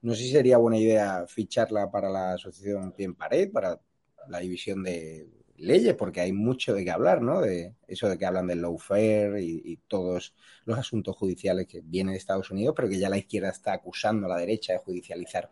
No 0.01 0.13
sé 0.13 0.23
si 0.23 0.31
sería 0.31 0.57
buena 0.57 0.77
idea 0.77 1.25
ficharla 1.27 1.89
para 1.89 2.09
la 2.09 2.33
asociación 2.33 2.91
Pie 2.91 3.05
en 3.05 3.15
Pared, 3.15 3.51
para 3.51 3.79
la 4.27 4.39
división 4.39 4.83
de 4.83 5.27
leyes, 5.57 5.95
porque 5.95 6.21
hay 6.21 6.31
mucho 6.33 6.73
de 6.73 6.83
qué 6.85 6.91
hablar, 6.91 7.21
¿no? 7.21 7.41
De 7.41 7.73
eso 7.87 8.09
de 8.09 8.17
que 8.17 8.25
hablan 8.25 8.47
del 8.47 8.61
lawfare 8.61 9.41
y, 9.41 9.61
y 9.65 9.77
todos 9.87 10.33
los 10.65 10.77
asuntos 10.77 11.15
judiciales 11.17 11.67
que 11.67 11.81
vienen 11.83 12.13
de 12.13 12.19
Estados 12.19 12.51
Unidos, 12.51 12.73
pero 12.75 12.89
que 12.89 12.99
ya 12.99 13.09
la 13.09 13.17
izquierda 13.17 13.49
está 13.49 13.73
acusando 13.73 14.27
a 14.27 14.29
la 14.29 14.37
derecha 14.37 14.73
de 14.73 14.79
judicializar 14.79 15.49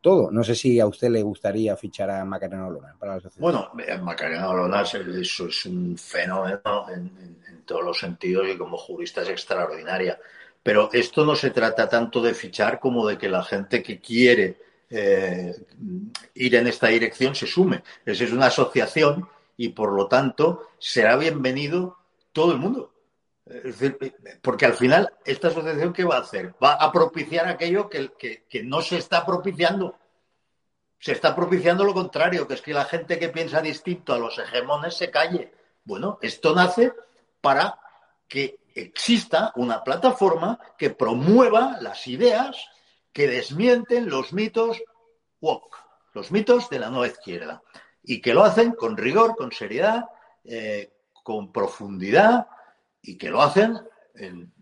todo. 0.00 0.30
No 0.30 0.42
sé 0.44 0.54
si 0.54 0.80
a 0.80 0.86
usted 0.86 1.10
le 1.10 1.22
gustaría 1.22 1.76
fichar 1.76 2.10
a 2.10 2.24
Macarena 2.24 2.66
Olona 2.66 2.96
para 2.98 3.12
la 3.12 3.18
asociación. 3.18 3.42
Bueno, 3.42 3.70
eh, 3.86 3.98
Macarena 3.98 4.48
Olona 4.50 4.82
es- 4.82 4.94
es 4.94 5.66
un 5.66 5.96
fenómeno 5.98 6.86
en, 6.88 7.02
en- 7.48 7.62
todos 7.64 7.84
los 7.84 7.98
sentidos 8.00 8.48
y 8.48 8.58
como 8.58 8.76
jurista 8.76 9.22
es 9.22 9.28
extraordinaria. 9.28 10.18
Pero 10.64 10.90
esto 10.92 11.24
no 11.24 11.36
se 11.36 11.50
trata 11.50 11.88
tanto 11.88 12.20
de 12.20 12.34
fichar 12.34 12.80
como 12.80 13.06
de 13.06 13.16
que 13.16 13.28
la 13.28 13.42
gente 13.44 13.82
que 13.82 14.00
quiere 14.00 14.56
eh, 14.90 15.54
ir 16.34 16.54
en 16.56 16.66
esta 16.66 16.88
dirección 16.88 17.34
se 17.34 17.46
sume. 17.46 17.82
Esa 18.04 18.24
es 18.24 18.32
una 18.32 18.46
asociación 18.46 19.28
y 19.56 19.70
por 19.70 19.92
lo 19.92 20.08
tanto 20.08 20.68
será 20.78 21.16
bienvenido 21.16 21.98
todo 22.32 22.52
el 22.52 22.58
mundo. 22.58 22.92
Es 23.44 23.78
decir, 23.78 23.98
porque 24.40 24.66
al 24.66 24.74
final, 24.74 25.12
¿esta 25.24 25.48
asociación 25.48 25.92
qué 25.92 26.04
va 26.04 26.16
a 26.16 26.20
hacer? 26.20 26.54
Va 26.62 26.74
a 26.74 26.92
propiciar 26.92 27.46
aquello 27.48 27.88
que, 27.88 28.12
que- 28.18 28.44
que 28.48 28.62
no 28.62 28.80
se 28.82 28.98
está 28.98 29.26
propiciando. 29.26 29.96
Se 30.98 31.12
está 31.12 31.34
propiciando 31.34 31.82
lo 31.84 31.92
contrario, 31.92 32.46
que 32.46 32.54
es 32.54 32.62
que 32.62 32.72
la 32.72 32.84
gente 32.84 33.18
que 33.18 33.28
piensa 33.28 33.60
distinto 33.60 34.14
a 34.14 34.18
los 34.18 34.38
hegemones 34.38 34.94
se 34.96 35.10
calle. 35.10 35.52
Bueno, 35.84 36.18
esto 36.22 36.54
nace 36.54 36.92
para 37.40 37.78
que 38.28 38.60
exista 38.74 39.52
una 39.56 39.82
plataforma 39.82 40.58
que 40.78 40.90
promueva 40.90 41.76
las 41.80 42.06
ideas 42.06 42.56
que 43.12 43.26
desmienten 43.26 44.08
los 44.08 44.32
mitos 44.32 44.80
woke, 45.40 45.76
los 46.14 46.30
mitos 46.30 46.70
de 46.70 46.78
la 46.78 46.88
nueva 46.88 47.08
izquierda, 47.08 47.62
y 48.04 48.20
que 48.20 48.34
lo 48.34 48.44
hacen 48.44 48.72
con 48.72 48.96
rigor, 48.96 49.36
con 49.36 49.52
seriedad, 49.52 50.06
eh, 50.44 50.92
con 51.22 51.52
profundidad, 51.52 52.46
y 53.00 53.16
que 53.16 53.30
lo 53.30 53.42
hacen 53.42 53.78
en 54.14 54.52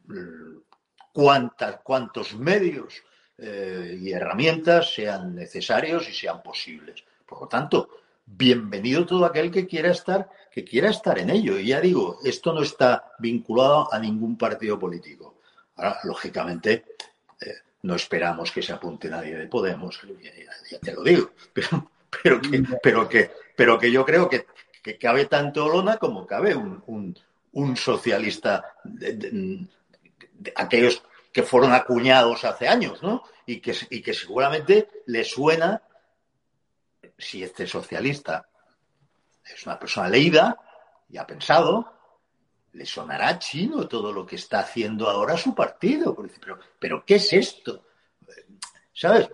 cuantos 1.82 2.34
medios 2.34 3.02
eh, 3.36 3.98
y 4.00 4.12
herramientas 4.12 4.94
sean 4.94 5.34
necesarios 5.34 6.08
y 6.08 6.12
sean 6.12 6.42
posibles. 6.42 7.04
Por 7.26 7.42
lo 7.42 7.48
tanto, 7.48 7.88
bienvenido 8.24 9.06
todo 9.06 9.24
aquel 9.24 9.50
que 9.50 9.66
quiera 9.66 9.90
estar, 9.90 10.28
que 10.50 10.64
quiera 10.64 10.90
estar 10.90 11.18
en 11.18 11.30
ello. 11.30 11.58
Y 11.58 11.68
ya 11.68 11.80
digo, 11.80 12.18
esto 12.24 12.52
no 12.52 12.62
está 12.62 13.12
vinculado 13.18 13.92
a 13.92 13.98
ningún 13.98 14.36
partido 14.36 14.78
político. 14.78 15.40
Ahora, 15.76 15.98
lógicamente, 16.04 16.84
eh, 17.40 17.54
no 17.82 17.94
esperamos 17.94 18.50
que 18.52 18.62
se 18.62 18.72
apunte 18.72 19.08
nadie 19.08 19.36
de 19.36 19.46
Podemos, 19.46 20.00
ya, 20.70 20.78
te 20.78 20.92
lo 20.92 21.02
digo, 21.02 21.30
pero, 22.22 22.40
que, 22.40 22.62
pero, 22.82 23.08
que, 23.08 23.30
pero 23.56 23.78
que 23.78 23.90
yo 23.90 24.04
creo 24.04 24.28
que, 24.28 24.46
que 24.82 24.98
cabe 24.98 25.26
tanto 25.26 25.64
Olona 25.66 25.96
como 25.98 26.26
cabe 26.26 26.54
un, 26.54 26.82
un- 26.86 27.18
un 27.52 27.76
socialista 27.76 28.74
de- 28.84 29.14
de- 29.14 29.66
de 30.32 30.52
aquellos 30.56 31.02
que 31.32 31.42
fueron 31.42 31.72
acuñados 31.72 32.44
hace 32.44 32.66
años, 32.68 33.02
¿no? 33.02 33.22
Y 33.46 33.60
que, 33.60 33.74
y 33.90 34.00
que 34.02 34.14
seguramente 34.14 34.88
le 35.06 35.24
suena, 35.24 35.82
si 37.18 37.42
este 37.42 37.66
socialista 37.66 38.48
es 39.44 39.66
una 39.66 39.78
persona 39.78 40.08
leída 40.08 40.56
y 41.08 41.18
ha 41.18 41.26
pensado, 41.26 41.92
le 42.72 42.86
sonará 42.86 43.38
chino 43.38 43.88
todo 43.88 44.12
lo 44.12 44.24
que 44.24 44.36
está 44.36 44.60
haciendo 44.60 45.08
ahora 45.10 45.36
su 45.36 45.54
partido. 45.54 46.16
Pero, 46.40 46.58
pero 46.78 47.04
¿qué 47.04 47.16
es 47.16 47.32
esto? 47.32 47.84
¿Sabes? 48.92 49.28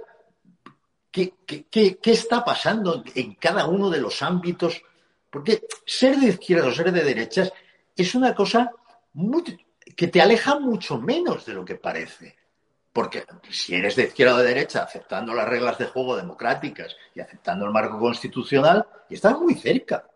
¿Qué, 1.16 1.32
qué, 1.46 1.64
qué, 1.70 1.96
qué 1.96 2.10
está 2.12 2.44
pasando 2.44 3.02
en 3.14 3.36
cada 3.36 3.66
uno 3.66 3.88
de 3.88 4.02
los 4.02 4.22
ámbitos? 4.22 4.82
Porque 5.30 5.62
ser 5.86 6.16
de 6.18 6.26
izquierdas 6.28 6.68
o 6.68 6.72
ser 6.74 6.92
de 6.92 7.02
derechas 7.02 7.50
es 7.96 8.14
una 8.14 8.34
cosa 8.34 8.70
muy- 9.14 9.64
que 9.96 10.08
te 10.08 10.20
aleja 10.20 10.58
mucho 10.58 10.98
menos 10.98 11.46
de 11.46 11.54
lo 11.54 11.64
que 11.64 11.76
parece. 11.76 12.36
Porque 12.92 13.24
si 13.48 13.74
eres 13.74 13.96
de 13.96 14.04
izquierda 14.04 14.34
o 14.34 14.38
de 14.40 14.48
derecha, 14.48 14.82
aceptando 14.82 15.32
las 15.32 15.48
reglas 15.48 15.78
de 15.78 15.86
juego 15.86 16.18
democráticas 16.18 16.94
y 17.14 17.20
aceptando 17.20 17.64
el 17.64 17.70
marco 17.72 17.98
constitucional, 17.98 18.86
estás 19.08 19.38
muy 19.40 19.54
cerca. 19.54 20.06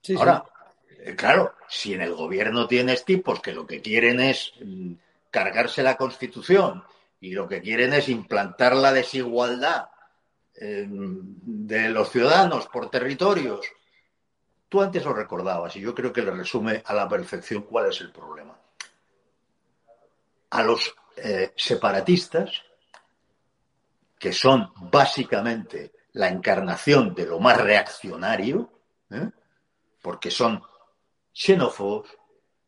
Sí. 0.00 0.14
Ahora, 0.16 0.44
eh, 0.98 1.14
claro, 1.14 1.56
si 1.68 1.92
en 1.92 2.00
el 2.00 2.14
gobierno 2.14 2.66
tienes 2.66 3.04
tipos 3.04 3.38
que 3.40 3.52
lo 3.52 3.66
que 3.66 3.82
quieren 3.82 4.18
es 4.20 4.54
mm, 4.64 4.92
cargarse 5.30 5.82
la 5.82 5.98
Constitución 5.98 6.82
y 7.24 7.30
lo 7.30 7.48
que 7.48 7.62
quieren 7.62 7.94
es 7.94 8.10
implantar 8.10 8.76
la 8.76 8.92
desigualdad 8.92 9.88
eh, 10.54 10.86
de 10.86 11.88
los 11.88 12.10
ciudadanos 12.10 12.66
por 12.66 12.90
territorios, 12.90 13.66
tú 14.68 14.82
antes 14.82 15.02
lo 15.02 15.14
recordabas 15.14 15.74
y 15.76 15.80
yo 15.80 15.94
creo 15.94 16.12
que 16.12 16.20
le 16.20 16.32
resume 16.32 16.82
a 16.84 16.92
la 16.92 17.08
perfección 17.08 17.62
cuál 17.62 17.88
es 17.88 17.98
el 18.02 18.12
problema. 18.12 18.54
A 20.50 20.62
los 20.64 20.94
eh, 21.16 21.54
separatistas, 21.56 22.62
que 24.18 24.34
son 24.34 24.70
básicamente 24.92 25.92
la 26.12 26.28
encarnación 26.28 27.14
de 27.14 27.24
lo 27.24 27.40
más 27.40 27.58
reaccionario, 27.58 28.70
¿eh? 29.10 29.30
porque 30.02 30.30
son 30.30 30.62
xenófobos, 31.32 32.06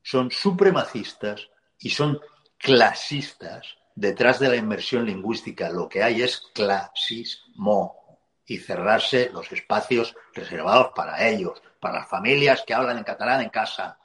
son 0.02 0.30
supremacistas 0.30 1.46
y 1.78 1.90
son 1.90 2.18
clasistas. 2.56 3.76
Detrás 3.96 4.38
de 4.38 4.48
la 4.48 4.56
inmersión 4.56 5.04
lingüística 5.04 5.68
lo 5.70 5.88
que 5.88 6.02
hay 6.02 6.22
es 6.22 6.38
clasismo 6.54 8.20
y 8.46 8.58
cerrarse 8.58 9.30
los 9.32 9.50
espacios 9.50 10.14
reservados 10.32 10.92
para 10.94 11.26
ellos, 11.26 11.60
para 11.80 12.00
las 12.00 12.08
familias 12.08 12.62
que 12.64 12.74
hablan 12.74 12.98
en 12.98 13.04
catalán 13.04 13.40
en 13.40 13.48
casa. 13.48 13.98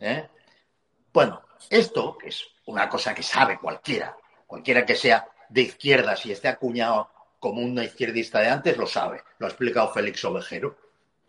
¿eh? 0.00 0.28
Bueno, 1.12 1.42
esto 1.68 2.18
es 2.22 2.46
una 2.66 2.88
cosa 2.88 3.14
que 3.14 3.22
sabe 3.24 3.58
cualquiera, 3.58 4.16
cualquiera 4.46 4.86
que 4.86 4.94
sea 4.94 5.26
de 5.48 5.62
izquierdas 5.62 6.24
y 6.26 6.32
esté 6.32 6.48
acuñado 6.48 7.10
como 7.40 7.60
una 7.60 7.82
izquierdista 7.82 8.38
de 8.38 8.50
antes, 8.50 8.76
lo 8.76 8.86
sabe. 8.86 9.22
Lo 9.38 9.46
ha 9.46 9.48
explicado 9.48 9.92
Félix 9.92 10.24
Ovejero 10.24 10.76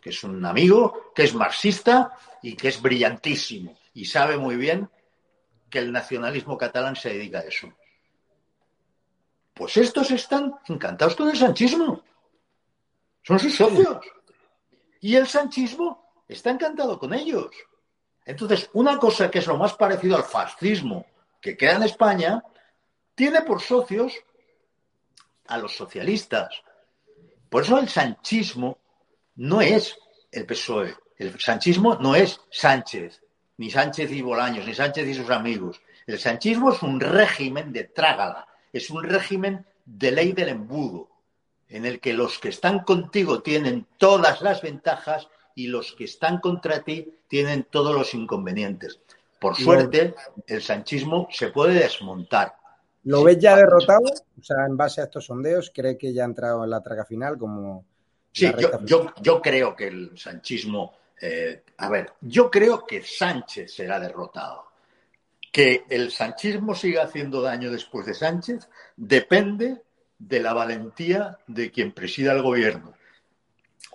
que 0.04 0.10
es 0.10 0.22
un 0.22 0.44
amigo, 0.44 1.14
que 1.14 1.24
es 1.24 1.32
marxista 1.32 2.12
y 2.42 2.56
que 2.56 2.68
es 2.68 2.82
brillantísimo 2.82 3.74
y 3.94 4.04
sabe 4.04 4.36
muy 4.36 4.54
bien 4.56 4.90
que 5.70 5.78
el 5.78 5.90
nacionalismo 5.92 6.58
catalán 6.58 6.94
se 6.94 7.08
dedica 7.08 7.38
a 7.38 7.44
eso. 7.44 7.72
Pues 9.54 9.76
estos 9.76 10.10
están 10.10 10.54
encantados 10.68 11.14
con 11.14 11.30
el 11.30 11.36
sanchismo. 11.36 12.02
Son 13.22 13.38
sus 13.38 13.54
socios. 13.54 14.04
Y 15.00 15.14
el 15.16 15.26
sanchismo 15.26 16.22
está 16.28 16.50
encantado 16.50 16.98
con 16.98 17.14
ellos. 17.14 17.50
Entonces, 18.24 18.68
una 18.72 18.98
cosa 18.98 19.30
que 19.30 19.38
es 19.38 19.46
lo 19.46 19.56
más 19.56 19.74
parecido 19.74 20.16
al 20.16 20.24
fascismo 20.24 21.06
que 21.40 21.56
queda 21.56 21.76
en 21.76 21.84
España, 21.84 22.42
tiene 23.14 23.42
por 23.42 23.60
socios 23.60 24.12
a 25.46 25.58
los 25.58 25.76
socialistas. 25.76 26.62
Por 27.48 27.62
eso 27.62 27.78
el 27.78 27.88
sanchismo 27.88 28.78
no 29.36 29.60
es 29.60 29.96
el 30.32 30.46
PSOE. 30.46 30.96
El 31.16 31.38
sanchismo 31.38 31.96
no 31.96 32.16
es 32.16 32.40
Sánchez, 32.50 33.22
ni 33.58 33.70
Sánchez 33.70 34.10
y 34.10 34.22
Bolaños, 34.22 34.66
ni 34.66 34.74
Sánchez 34.74 35.06
y 35.06 35.14
sus 35.14 35.30
amigos. 35.30 35.80
El 36.06 36.18
sanchismo 36.18 36.72
es 36.72 36.82
un 36.82 36.98
régimen 36.98 37.72
de 37.72 37.84
trágala, 37.84 38.48
es 38.74 38.90
un 38.90 39.04
régimen 39.04 39.64
de 39.86 40.10
ley 40.10 40.32
del 40.32 40.48
embudo, 40.48 41.08
en 41.68 41.86
el 41.86 42.00
que 42.00 42.12
los 42.12 42.38
que 42.38 42.48
están 42.48 42.80
contigo 42.80 43.40
tienen 43.40 43.86
todas 43.98 44.42
las 44.42 44.60
ventajas 44.62 45.28
y 45.54 45.68
los 45.68 45.92
que 45.92 46.04
están 46.04 46.40
contra 46.40 46.80
ti 46.80 47.14
tienen 47.28 47.66
todos 47.70 47.94
los 47.94 48.12
inconvenientes. 48.14 49.00
Por 49.38 49.56
suerte, 49.56 50.14
el 50.46 50.60
sanchismo 50.60 51.28
se 51.30 51.48
puede 51.48 51.74
desmontar. 51.74 52.56
¿Lo 53.04 53.22
ves 53.22 53.38
ya 53.38 53.56
derrotado? 53.56 54.02
O 54.40 54.42
sea, 54.42 54.66
en 54.66 54.76
base 54.76 55.00
a 55.00 55.04
estos 55.04 55.26
sondeos, 55.26 55.70
¿cree 55.72 55.96
que 55.96 56.12
ya 56.12 56.22
ha 56.22 56.26
entrado 56.26 56.64
en 56.64 56.70
la 56.70 56.82
traga 56.82 57.04
final 57.04 57.38
como... 57.38 57.84
Sí, 58.32 58.50
yo 59.20 59.40
creo 59.40 59.76
que 59.76 59.86
el 59.86 60.18
sanchismo, 60.18 60.94
eh, 61.20 61.62
a 61.76 61.88
ver, 61.88 62.14
yo 62.22 62.50
creo 62.50 62.84
que 62.84 63.02
Sánchez 63.02 63.72
será 63.72 64.00
derrotado. 64.00 64.64
Que 65.54 65.84
el 65.88 66.10
sanchismo 66.10 66.74
siga 66.74 67.04
haciendo 67.04 67.40
daño 67.40 67.70
después 67.70 68.04
de 68.06 68.14
Sánchez 68.14 68.68
depende 68.96 69.82
de 70.18 70.40
la 70.40 70.52
valentía 70.52 71.38
de 71.46 71.70
quien 71.70 71.92
presida 71.92 72.32
el 72.32 72.42
gobierno 72.42 72.92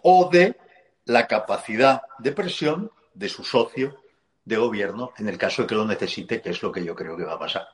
o 0.01 0.30
de 0.30 0.55
la 1.03 1.28
capacidad 1.28 2.03
de 2.18 2.32
presión 2.32 2.91
de 3.14 3.28
su 3.28 3.43
socio 3.43 3.97
de 4.45 4.55
gobierno 4.55 5.12
en 5.18 5.28
el 5.28 5.38
caso 5.38 5.64
de 5.64 5.68
que 5.68 5.76
lo 5.76 5.86
necesite, 5.86 6.41
que 6.41 6.51
es 6.51 6.64
lo 6.64 6.72
que 6.72 6.86
yo 6.86 6.95
creo 6.95 7.18
que 7.18 7.26
va 7.26 7.34
a 7.34 7.39
pasar. 7.39 7.68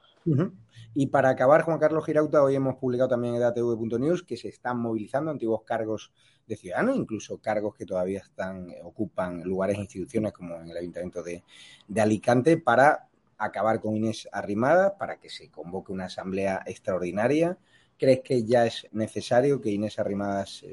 Y 0.95 1.05
para 1.05 1.29
acabar, 1.29 1.61
Juan 1.61 1.77
Carlos 1.77 2.07
Girauta, 2.07 2.41
hoy 2.41 2.55
hemos 2.55 2.77
publicado 2.77 3.09
también 3.09 3.35
en 3.35 3.41
edatv.news 3.41 4.23
que 4.23 4.35
se 4.35 4.47
están 4.47 4.79
movilizando 4.79 5.29
antiguos 5.29 5.61
cargos 5.63 6.11
de 6.47 6.55
ciudadanos, 6.55 6.97
incluso 6.97 7.37
cargos 7.37 7.75
que 7.75 7.85
todavía 7.85 8.21
están, 8.21 8.73
ocupan 8.81 9.43
lugares 9.43 9.77
e 9.77 9.81
instituciones 9.81 10.33
como 10.33 10.55
en 10.55 10.71
el 10.71 10.77
Ayuntamiento 10.77 11.21
de 11.21 12.01
Alicante, 12.01 12.57
para 12.57 13.09
acabar 13.37 13.79
con 13.81 13.95
Inés 13.95 14.27
Arrimada, 14.31 14.97
para 14.97 15.17
que 15.17 15.29
se 15.29 15.49
convoque 15.49 15.91
una 15.91 16.05
asamblea 16.05 16.63
extraordinaria. 16.65 17.57
¿Crees 17.97 18.21
que 18.21 18.43
ya 18.43 18.65
es 18.65 18.87
necesario 18.91 19.61
que 19.61 19.71
Inés 19.71 19.99
Arrimadas 19.99 20.65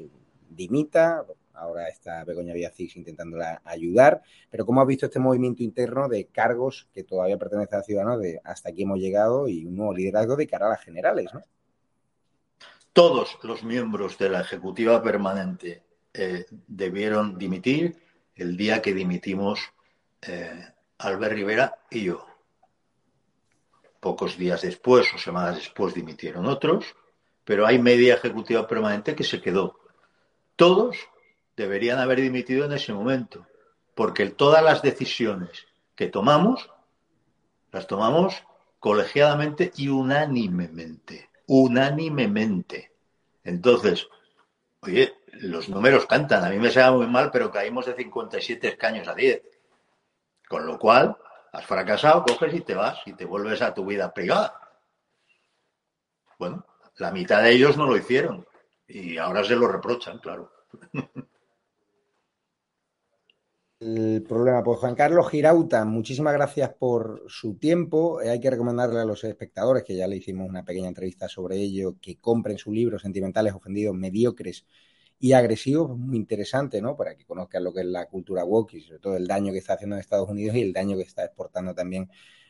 dimita? 0.49 1.25
Ahora 1.53 1.87
está 1.87 2.23
Begoña 2.23 2.53
Villacís 2.53 2.95
intentándola 2.97 3.61
ayudar. 3.63 4.21
Pero 4.49 4.65
¿cómo 4.65 4.81
has 4.81 4.87
visto 4.87 5.05
este 5.05 5.19
movimiento 5.19 5.63
interno 5.63 6.09
de 6.09 6.25
cargos 6.25 6.89
que 6.93 7.03
todavía 7.03 7.37
pertenecen 7.37 7.79
a 7.79 7.83
Ciudadanos 7.83 8.21
de 8.21 8.41
hasta 8.43 8.69
aquí 8.69 8.83
hemos 8.83 8.99
llegado 8.99 9.47
y 9.47 9.65
un 9.65 9.75
nuevo 9.75 9.93
liderazgo 9.93 10.35
de 10.35 10.47
cara 10.47 10.65
a 10.65 10.69
las 10.69 10.81
generales? 10.81 11.29
Todos 12.91 13.39
los 13.43 13.63
miembros 13.63 14.17
de 14.17 14.29
la 14.29 14.41
Ejecutiva 14.41 15.01
Permanente 15.01 15.83
eh, 16.13 16.45
debieron 16.67 17.37
dimitir 17.37 17.97
el 18.35 18.57
día 18.57 18.81
que 18.81 18.93
dimitimos 18.93 19.59
eh, 20.21 20.67
Albert 20.99 21.33
Rivera 21.33 21.75
y 21.89 22.03
yo. 22.05 22.25
Pocos 24.03 24.37
días 24.37 24.61
después 24.61 25.07
o 25.15 25.17
semanas 25.17 25.55
después 25.55 25.93
dimitieron 25.93 26.45
otros, 26.45 26.93
pero 27.45 27.65
hay 27.65 27.79
media 27.79 28.15
ejecutiva 28.15 28.67
permanente 28.67 29.15
que 29.15 29.23
se 29.23 29.41
quedó. 29.41 29.79
Todos 30.57 30.97
deberían 31.55 31.99
haber 31.99 32.19
dimitido 32.19 32.65
en 32.65 32.73
ese 32.73 32.91
momento, 32.91 33.47
porque 33.95 34.29
todas 34.29 34.61
las 34.61 34.81
decisiones 34.81 35.67
que 35.95 36.07
tomamos 36.07 36.69
las 37.71 37.87
tomamos 37.87 38.43
colegiadamente 38.77 39.71
y 39.77 39.87
unánimemente, 39.87 41.29
unánimemente. 41.47 42.91
Entonces, 43.45 44.09
oye, 44.81 45.13
los 45.31 45.69
números 45.69 46.05
cantan, 46.07 46.43
a 46.43 46.49
mí 46.49 46.57
me 46.59 46.71
sabe 46.71 46.97
muy 46.97 47.07
mal, 47.07 47.31
pero 47.31 47.51
caímos 47.51 47.85
de 47.85 47.95
57 47.95 48.67
escaños 48.67 49.07
a 49.07 49.15
10. 49.15 49.41
Con 50.49 50.67
lo 50.67 50.77
cual, 50.77 51.15
has 51.53 51.65
fracasado, 51.65 52.25
coges 52.25 52.53
y 52.53 52.61
te 52.61 52.73
vas 52.73 52.99
y 53.05 53.13
te 53.13 53.25
vuelves 53.25 53.61
a 53.61 53.73
tu 53.73 53.85
vida 53.85 54.13
privada. 54.13 54.59
Bueno, 56.39 56.65
la 56.97 57.11
mitad 57.11 57.43
de 57.43 57.51
ellos 57.51 57.77
no 57.77 57.85
lo 57.85 57.95
hicieron 57.95 58.45
y 58.87 59.17
ahora 59.17 59.43
se 59.43 59.55
lo 59.55 59.67
reprochan, 59.67 60.17
claro. 60.17 60.51
el 63.79 64.23
problema. 64.23 64.63
Pues 64.63 64.79
Juan 64.79 64.95
Carlos 64.95 65.29
Girauta, 65.29 65.85
muchísimas 65.85 66.33
gracias 66.33 66.73
por 66.73 67.23
su 67.27 67.57
tiempo. 67.57 68.19
Eh, 68.21 68.29
hay 68.31 68.39
que 68.39 68.49
recomendarle 68.49 68.99
a 68.99 69.05
los 69.05 69.23
espectadores, 69.23 69.83
que 69.83 69.95
ya 69.95 70.07
le 70.07 70.17
hicimos 70.17 70.49
una 70.49 70.63
pequeña 70.63 70.87
entrevista 70.87 71.29
sobre 71.29 71.57
ello, 71.57 71.97
que 72.01 72.17
compren 72.17 72.57
su 72.57 72.71
libro 72.71 72.97
Sentimentales 72.97 73.53
Ofendidos, 73.53 73.95
Mediocres 73.95 74.65
y 75.23 75.31
Agresivos. 75.31 75.97
Muy 75.97 76.17
interesante, 76.17 76.81
¿no? 76.81 76.97
Para 76.97 77.15
que 77.15 77.23
conozcan 77.23 77.63
lo 77.63 77.73
que 77.73 77.79
es 77.79 77.85
la 77.85 78.07
cultura 78.07 78.43
woke 78.43 78.73
y 78.73 78.81
sobre 78.81 78.99
todo 78.99 79.15
el 79.15 79.25
daño 79.25 79.53
que 79.53 79.59
está 79.59 79.75
haciendo 79.75 79.95
en 79.95 80.01
Estados 80.01 80.29
Unidos 80.29 80.53
y 80.57 80.61
el 80.61 80.73
daño 80.73 80.97
que 80.97 81.03
está 81.03 81.23
exportando 81.23 81.73
también 81.73 82.09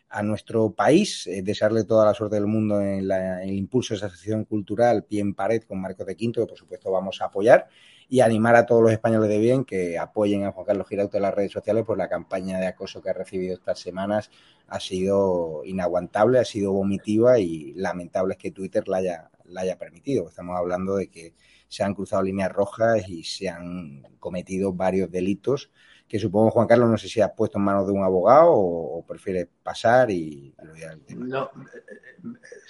a 0.09 0.23
nuestro 0.23 0.71
país. 0.71 1.27
Eh, 1.27 1.43
desearle 1.43 1.83
toda 1.83 2.03
la 2.03 2.15
suerte 2.15 2.37
del 2.37 2.47
mundo 2.47 2.81
en, 2.81 3.07
la, 3.07 3.43
el 3.43 3.51
impulso 3.51 3.93
de 3.93 3.97
esa 3.99 4.07
asociación 4.07 4.45
cultural 4.45 5.03
Pie 5.03 5.21
en 5.21 5.35
Pared 5.35 5.61
con 5.67 5.79
Marcos 5.81 6.07
de 6.07 6.15
Quinto, 6.15 6.41
que 6.41 6.47
por 6.47 6.57
supuesto 6.57 6.89
vamos 6.91 7.21
a 7.21 7.25
apoyar 7.25 7.67
y 8.09 8.21
animar 8.21 8.55
a 8.55 8.65
todos 8.65 8.81
los 8.81 8.91
españoles 8.91 9.29
de 9.29 9.37
bien 9.37 9.65
que 9.65 9.99
apoyen 9.99 10.45
a 10.45 10.51
Juan 10.51 10.65
Carlos 10.65 10.87
Girauta 10.87 11.17
en 11.17 11.23
las 11.23 11.35
redes 11.35 11.51
sociales, 11.51 11.83
pues 11.85 11.99
la 11.99 12.09
campaña 12.09 12.57
de 12.57 12.65
acoso 12.65 13.03
que 13.03 13.11
ha 13.11 13.13
recibido 13.13 13.53
estas 13.53 13.77
semanas 13.79 14.31
ha 14.67 14.79
sido 14.79 15.61
inaguantable, 15.63 16.39
ha 16.39 16.45
sido 16.45 16.73
vomitiva 16.73 17.37
y 17.37 17.73
lamentable 17.75 18.33
es 18.33 18.39
que 18.39 18.49
Twitter 18.49 18.87
la 18.87 18.97
haya, 18.97 19.29
la 19.45 19.61
haya 19.61 19.77
permitido. 19.77 20.27
Estamos 20.27 20.57
hablando 20.57 20.95
de 20.95 21.11
que 21.11 21.35
se 21.73 21.83
han 21.83 21.95
cruzado 21.95 22.21
líneas 22.21 22.51
rojas 22.51 23.09
y 23.09 23.23
se 23.23 23.49
han 23.49 24.03
cometido 24.19 24.71
varios 24.73 25.09
delitos 25.09 25.71
que 26.07 26.19
supongo, 26.19 26.51
Juan 26.51 26.67
Carlos, 26.67 26.91
no 26.91 26.97
sé 26.97 27.09
si 27.09 27.21
has 27.21 27.31
puesto 27.31 27.57
en 27.57 27.63
manos 27.63 27.87
de 27.87 27.93
un 27.93 28.03
abogado 28.03 28.51
o, 28.51 28.99
o 28.99 29.03
prefieres 29.03 29.47
pasar 29.63 30.11
y 30.11 30.53
el 30.91 31.01
tema. 31.01 31.25
No, 31.25 31.49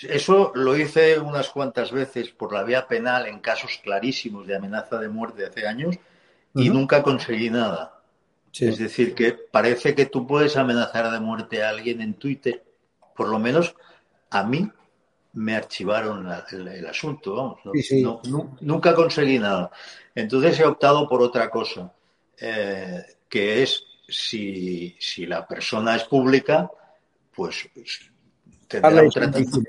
eso 0.01 0.53
lo 0.55 0.77
hice 0.77 1.19
unas 1.19 1.49
cuantas 1.49 1.91
veces 1.91 2.29
por 2.29 2.53
la 2.53 2.63
vía 2.63 2.87
penal 2.87 3.27
en 3.27 3.39
casos 3.39 3.81
clarísimos 3.83 4.47
de 4.47 4.55
amenaza 4.55 4.97
de 4.97 5.09
muerte 5.09 5.45
hace 5.45 5.67
años 5.67 5.97
y 6.55 6.69
uh 6.69 6.71
-huh. 6.71 6.73
nunca 6.73 7.03
conseguí 7.03 7.49
nada. 7.49 7.99
Sí. 8.51 8.67
Es 8.67 8.77
decir, 8.77 9.13
que 9.13 9.33
parece 9.33 9.93
que 9.93 10.05
tú 10.05 10.25
puedes 10.25 10.55
amenazar 10.55 11.11
de 11.11 11.19
muerte 11.19 11.63
a 11.63 11.69
alguien 11.69 11.99
en 11.99 12.13
Twitter, 12.13 12.63
por 13.13 13.27
lo 13.27 13.39
menos 13.39 13.75
a 14.29 14.43
mí 14.43 14.71
me 15.33 15.55
archivaron 15.55 16.27
la, 16.27 16.45
el, 16.51 16.67
el, 16.67 16.85
asunto, 16.85 17.35
vamos, 17.35 17.59
no, 17.65 17.71
sí, 17.73 17.81
sí. 17.81 18.01
No, 18.01 18.21
no, 18.29 18.57
nunca 18.61 18.93
conseguí 18.93 19.39
nada. 19.39 19.71
Entonces 20.13 20.59
he 20.59 20.65
optado 20.65 21.07
por 21.07 21.21
otra 21.21 21.49
cosa. 21.49 21.91
Eh, 22.39 23.03
que 23.29 23.63
es 23.63 23.83
si, 24.07 24.95
si 24.99 25.25
la 25.25 25.47
persona 25.47 25.95
es 25.95 26.03
pública, 26.03 26.69
pues 27.33 27.69
tendrá 28.67 29.01
un, 29.01 29.09
tratamiento, 29.09 29.61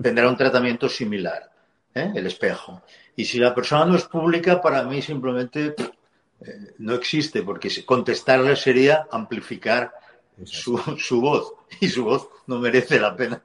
tendrá 0.00 0.28
un 0.28 0.36
tratamiento 0.36 0.88
similar, 0.88 1.50
¿eh? 1.94 2.12
el 2.14 2.26
espejo. 2.26 2.82
Y 3.16 3.24
si 3.24 3.38
la 3.38 3.54
persona 3.54 3.84
no 3.84 3.96
es 3.96 4.04
pública, 4.04 4.60
para 4.60 4.84
mí 4.84 5.02
simplemente 5.02 5.74
eh, 6.40 6.74
no 6.78 6.94
existe, 6.94 7.42
porque 7.42 7.68
contestarle 7.84 8.54
sería 8.54 9.08
amplificar 9.10 9.92
su, 10.44 10.78
su 10.98 11.20
voz, 11.20 11.54
y 11.80 11.88
su 11.88 12.04
voz 12.04 12.28
no 12.46 12.58
merece 12.58 13.00
la 13.00 13.16
pena. 13.16 13.42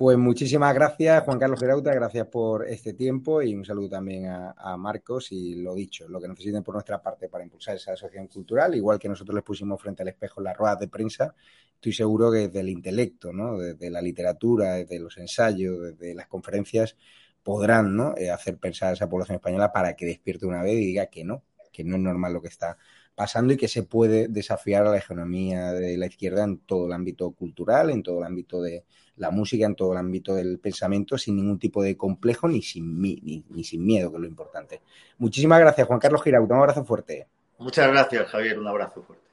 Pues 0.00 0.16
muchísimas 0.16 0.72
gracias, 0.72 1.22
Juan 1.24 1.38
Carlos 1.38 1.60
Gerauta, 1.60 1.92
gracias 1.92 2.26
por 2.26 2.66
este 2.66 2.94
tiempo 2.94 3.42
y 3.42 3.54
un 3.54 3.66
saludo 3.66 3.90
también 3.90 4.28
a, 4.28 4.74
Marcos 4.78 5.30
y 5.30 5.56
lo 5.56 5.74
dicho, 5.74 6.08
lo 6.08 6.18
que 6.18 6.26
necesiten 6.26 6.62
por 6.62 6.72
nuestra 6.72 7.02
parte 7.02 7.28
para 7.28 7.44
impulsar 7.44 7.76
esa 7.76 7.92
asociación 7.92 8.26
cultural, 8.26 8.74
igual 8.74 8.98
que 8.98 9.10
nosotros 9.10 9.34
les 9.34 9.44
pusimos 9.44 9.78
frente 9.78 10.00
al 10.00 10.08
espejo 10.08 10.40
las 10.40 10.56
ruedas 10.56 10.80
de 10.80 10.88
prensa, 10.88 11.34
estoy 11.74 11.92
seguro 11.92 12.32
que 12.32 12.48
desde 12.48 12.60
el 12.60 12.70
intelecto, 12.70 13.30
¿no? 13.34 13.58
desde 13.58 13.90
la 13.90 14.00
literatura, 14.00 14.76
desde 14.76 14.98
los 14.98 15.18
ensayos, 15.18 15.82
desde 15.82 16.14
las 16.14 16.28
conferencias, 16.28 16.96
podrán 17.42 17.94
¿no? 17.94 18.16
Eh, 18.16 18.30
hacer 18.30 18.56
pensar 18.56 18.88
a 18.88 18.92
esa 18.94 19.06
población 19.06 19.36
española 19.36 19.70
para 19.70 19.94
que 19.96 20.06
despierte 20.06 20.46
una 20.46 20.62
vez 20.62 20.76
y 20.76 20.86
diga 20.86 21.08
que 21.08 21.24
no, 21.24 21.44
que 21.70 21.84
no 21.84 21.96
es 21.96 22.00
normal 22.00 22.32
lo 22.32 22.40
que 22.40 22.48
está 22.48 22.78
pasando 23.14 23.52
y 23.52 23.58
que 23.58 23.68
se 23.68 23.82
puede 23.82 24.28
desafiar 24.28 24.86
a 24.86 24.92
la 24.92 24.98
economía 24.98 25.74
de 25.74 25.98
la 25.98 26.06
izquierda 26.06 26.44
en 26.44 26.60
todo 26.60 26.86
el 26.86 26.94
ámbito 26.94 27.32
cultural, 27.32 27.90
en 27.90 28.02
todo 28.02 28.20
el 28.20 28.24
ámbito 28.24 28.62
de 28.62 28.86
la 29.20 29.30
música, 29.30 29.66
en 29.66 29.74
todo 29.74 29.92
el 29.92 29.98
ámbito 29.98 30.34
del 30.34 30.58
pensamiento, 30.58 31.18
sin 31.18 31.36
ningún 31.36 31.58
tipo 31.58 31.82
de 31.82 31.96
complejo 31.96 32.48
ni 32.48 32.62
sin, 32.62 33.00
ni, 33.00 33.44
ni 33.50 33.62
sin 33.62 33.84
miedo, 33.84 34.10
que 34.10 34.16
es 34.16 34.22
lo 34.22 34.26
importante. 34.26 34.80
Muchísimas 35.18 35.60
gracias, 35.60 35.86
Juan 35.86 36.00
Carlos 36.00 36.22
Girauta. 36.22 36.54
Un 36.54 36.60
abrazo 36.60 36.84
fuerte. 36.84 37.26
Muchas 37.58 37.88
gracias, 37.88 38.28
Javier. 38.28 38.58
Un 38.58 38.66
abrazo 38.66 39.02
fuerte. 39.02 39.24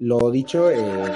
Lo 0.00 0.30
dicho. 0.32 0.68
Eh... 0.70 1.12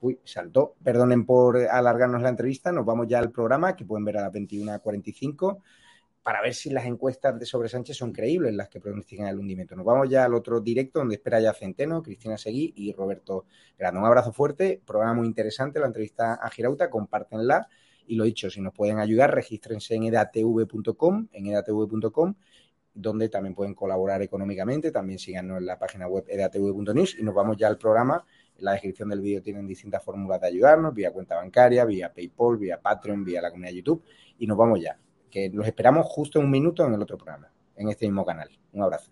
Uy, 0.00 0.18
saltó. 0.24 0.74
Perdonen 0.82 1.24
por 1.24 1.56
alargarnos 1.56 2.20
la 2.20 2.28
entrevista. 2.28 2.72
Nos 2.72 2.84
vamos 2.84 3.06
ya 3.06 3.20
al 3.20 3.30
programa 3.30 3.76
que 3.76 3.84
pueden 3.84 4.04
ver 4.04 4.18
a 4.18 4.22
las 4.22 4.32
21.45 4.32 5.58
para 6.26 6.42
ver 6.42 6.54
si 6.54 6.70
las 6.70 6.84
encuestas 6.86 7.38
de 7.38 7.46
sobre 7.46 7.68
Sánchez 7.68 7.98
son 7.98 8.10
creíbles 8.10 8.52
las 8.52 8.68
que 8.68 8.80
pronostican 8.80 9.28
el 9.28 9.38
hundimiento. 9.38 9.76
Nos 9.76 9.86
vamos 9.86 10.10
ya 10.10 10.24
al 10.24 10.34
otro 10.34 10.60
directo 10.60 10.98
donde 10.98 11.14
espera 11.14 11.38
ya 11.38 11.52
Centeno, 11.52 12.02
Cristina 12.02 12.36
Seguí 12.36 12.72
y 12.74 12.92
Roberto 12.92 13.44
Grande. 13.78 14.00
Un 14.00 14.06
abrazo 14.06 14.32
fuerte, 14.32 14.82
programa 14.84 15.14
muy 15.14 15.28
interesante, 15.28 15.78
la 15.78 15.86
entrevista 15.86 16.34
a 16.34 16.50
Girauta, 16.50 16.90
compártenla 16.90 17.68
y 18.08 18.16
lo 18.16 18.24
dicho, 18.24 18.50
si 18.50 18.60
nos 18.60 18.74
pueden 18.74 18.98
ayudar, 18.98 19.32
regístrense 19.32 19.94
en 19.94 20.02
edatv.com, 20.02 21.28
en 21.30 21.46
edatv.com, 21.46 22.34
donde 22.92 23.28
también 23.28 23.54
pueden 23.54 23.74
colaborar 23.74 24.20
económicamente, 24.20 24.90
también 24.90 25.20
síganos 25.20 25.58
en 25.58 25.66
la 25.66 25.78
página 25.78 26.08
web 26.08 26.24
edatv.news 26.26 27.18
y 27.20 27.22
nos 27.22 27.36
vamos 27.36 27.56
ya 27.56 27.68
al 27.68 27.78
programa. 27.78 28.26
En 28.58 28.64
la 28.64 28.72
descripción 28.72 29.10
del 29.10 29.20
vídeo 29.20 29.42
tienen 29.42 29.64
distintas 29.64 30.02
fórmulas 30.02 30.40
de 30.40 30.48
ayudarnos, 30.48 30.92
vía 30.92 31.12
cuenta 31.12 31.36
bancaria, 31.36 31.84
vía 31.84 32.12
PayPal, 32.12 32.56
vía 32.56 32.80
Patreon, 32.80 33.22
vía 33.22 33.40
la 33.40 33.50
comunidad 33.50 33.70
de 33.70 33.76
YouTube 33.76 34.02
y 34.40 34.48
nos 34.48 34.56
vamos 34.58 34.80
ya 34.80 34.98
los 35.52 35.66
esperamos 35.66 36.06
justo 36.06 36.38
en 36.38 36.46
un 36.46 36.50
minuto 36.50 36.84
en 36.84 36.94
el 36.94 37.02
otro 37.02 37.16
programa, 37.16 37.50
en 37.76 37.88
este 37.88 38.06
mismo 38.06 38.24
canal. 38.24 38.48
Un 38.72 38.82
abrazo. 38.82 39.10